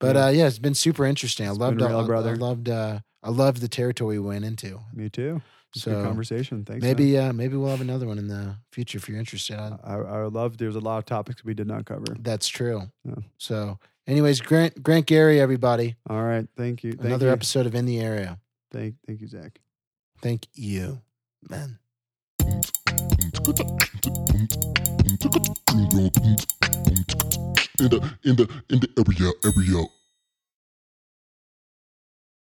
But 0.00 0.16
Yeah. 0.16 0.26
uh, 0.26 0.28
yeah, 0.30 0.46
it's 0.46 0.58
been 0.58 0.74
super 0.74 1.04
interesting. 1.04 1.46
I 1.46 1.50
It's 1.50 1.58
loved, 1.58 1.78
been 1.78 1.88
real, 1.88 1.98
I, 2.00 2.02
I 2.02 2.06
brother. 2.06 2.36
loved, 2.36 2.68
uh, 2.68 3.00
I 3.22 3.30
loved 3.30 3.60
the 3.60 3.68
territory 3.68 4.18
we 4.18 4.26
went 4.26 4.44
into. 4.44 4.80
Me 4.94 5.08
too. 5.08 5.42
It's 5.74 5.86
a 5.86 5.90
good 5.90 6.04
conversation. 6.04 6.64
Thanks. 6.64 6.82
maybe, 6.82 7.18
uh, 7.18 7.32
maybe 7.32 7.56
we'll 7.56 7.70
have 7.70 7.80
another 7.82 8.06
one 8.06 8.16
in 8.18 8.28
the 8.28 8.56
future 8.72 8.96
if 8.98 9.08
you're 9.08 9.18
interested. 9.18 9.58
I, 9.58 9.76
I, 9.84 9.94
I 9.96 10.24
would 10.24 10.32
love. 10.32 10.56
There's 10.56 10.76
a 10.76 10.80
lot 10.80 10.98
of 10.98 11.04
topics 11.04 11.44
we 11.44 11.52
did 11.52 11.66
not 11.66 11.84
cover. 11.84 12.04
that's 12.20 12.48
true. 12.48 12.84
Yeah. 13.04 13.16
So, 13.36 13.78
anyways, 14.06 14.40
Grant, 14.40 14.82
Grant 14.82 15.04
Gary, 15.06 15.40
everybody, 15.40 15.96
All 16.08 16.22
right. 16.22 16.48
Thank 16.56 16.84
you. 16.84 16.92
Thank 16.92 17.04
another 17.04 17.26
you. 17.26 17.32
episode 17.32 17.66
of 17.66 17.74
In 17.74 17.84
the 17.84 18.00
Area. 18.00 18.38
Thank, 18.72 18.94
thank 19.06 19.20
you, 19.20 19.26
Zach. 19.28 19.60
Thank 20.22 20.46
you, 20.54 21.02
man. 21.50 21.78
In 23.28 23.34
the 27.90 28.00
in 28.24 28.36
the 28.36 28.48
in 28.70 28.80
the 28.80 28.88
area 28.96 29.32
area. 29.44 29.97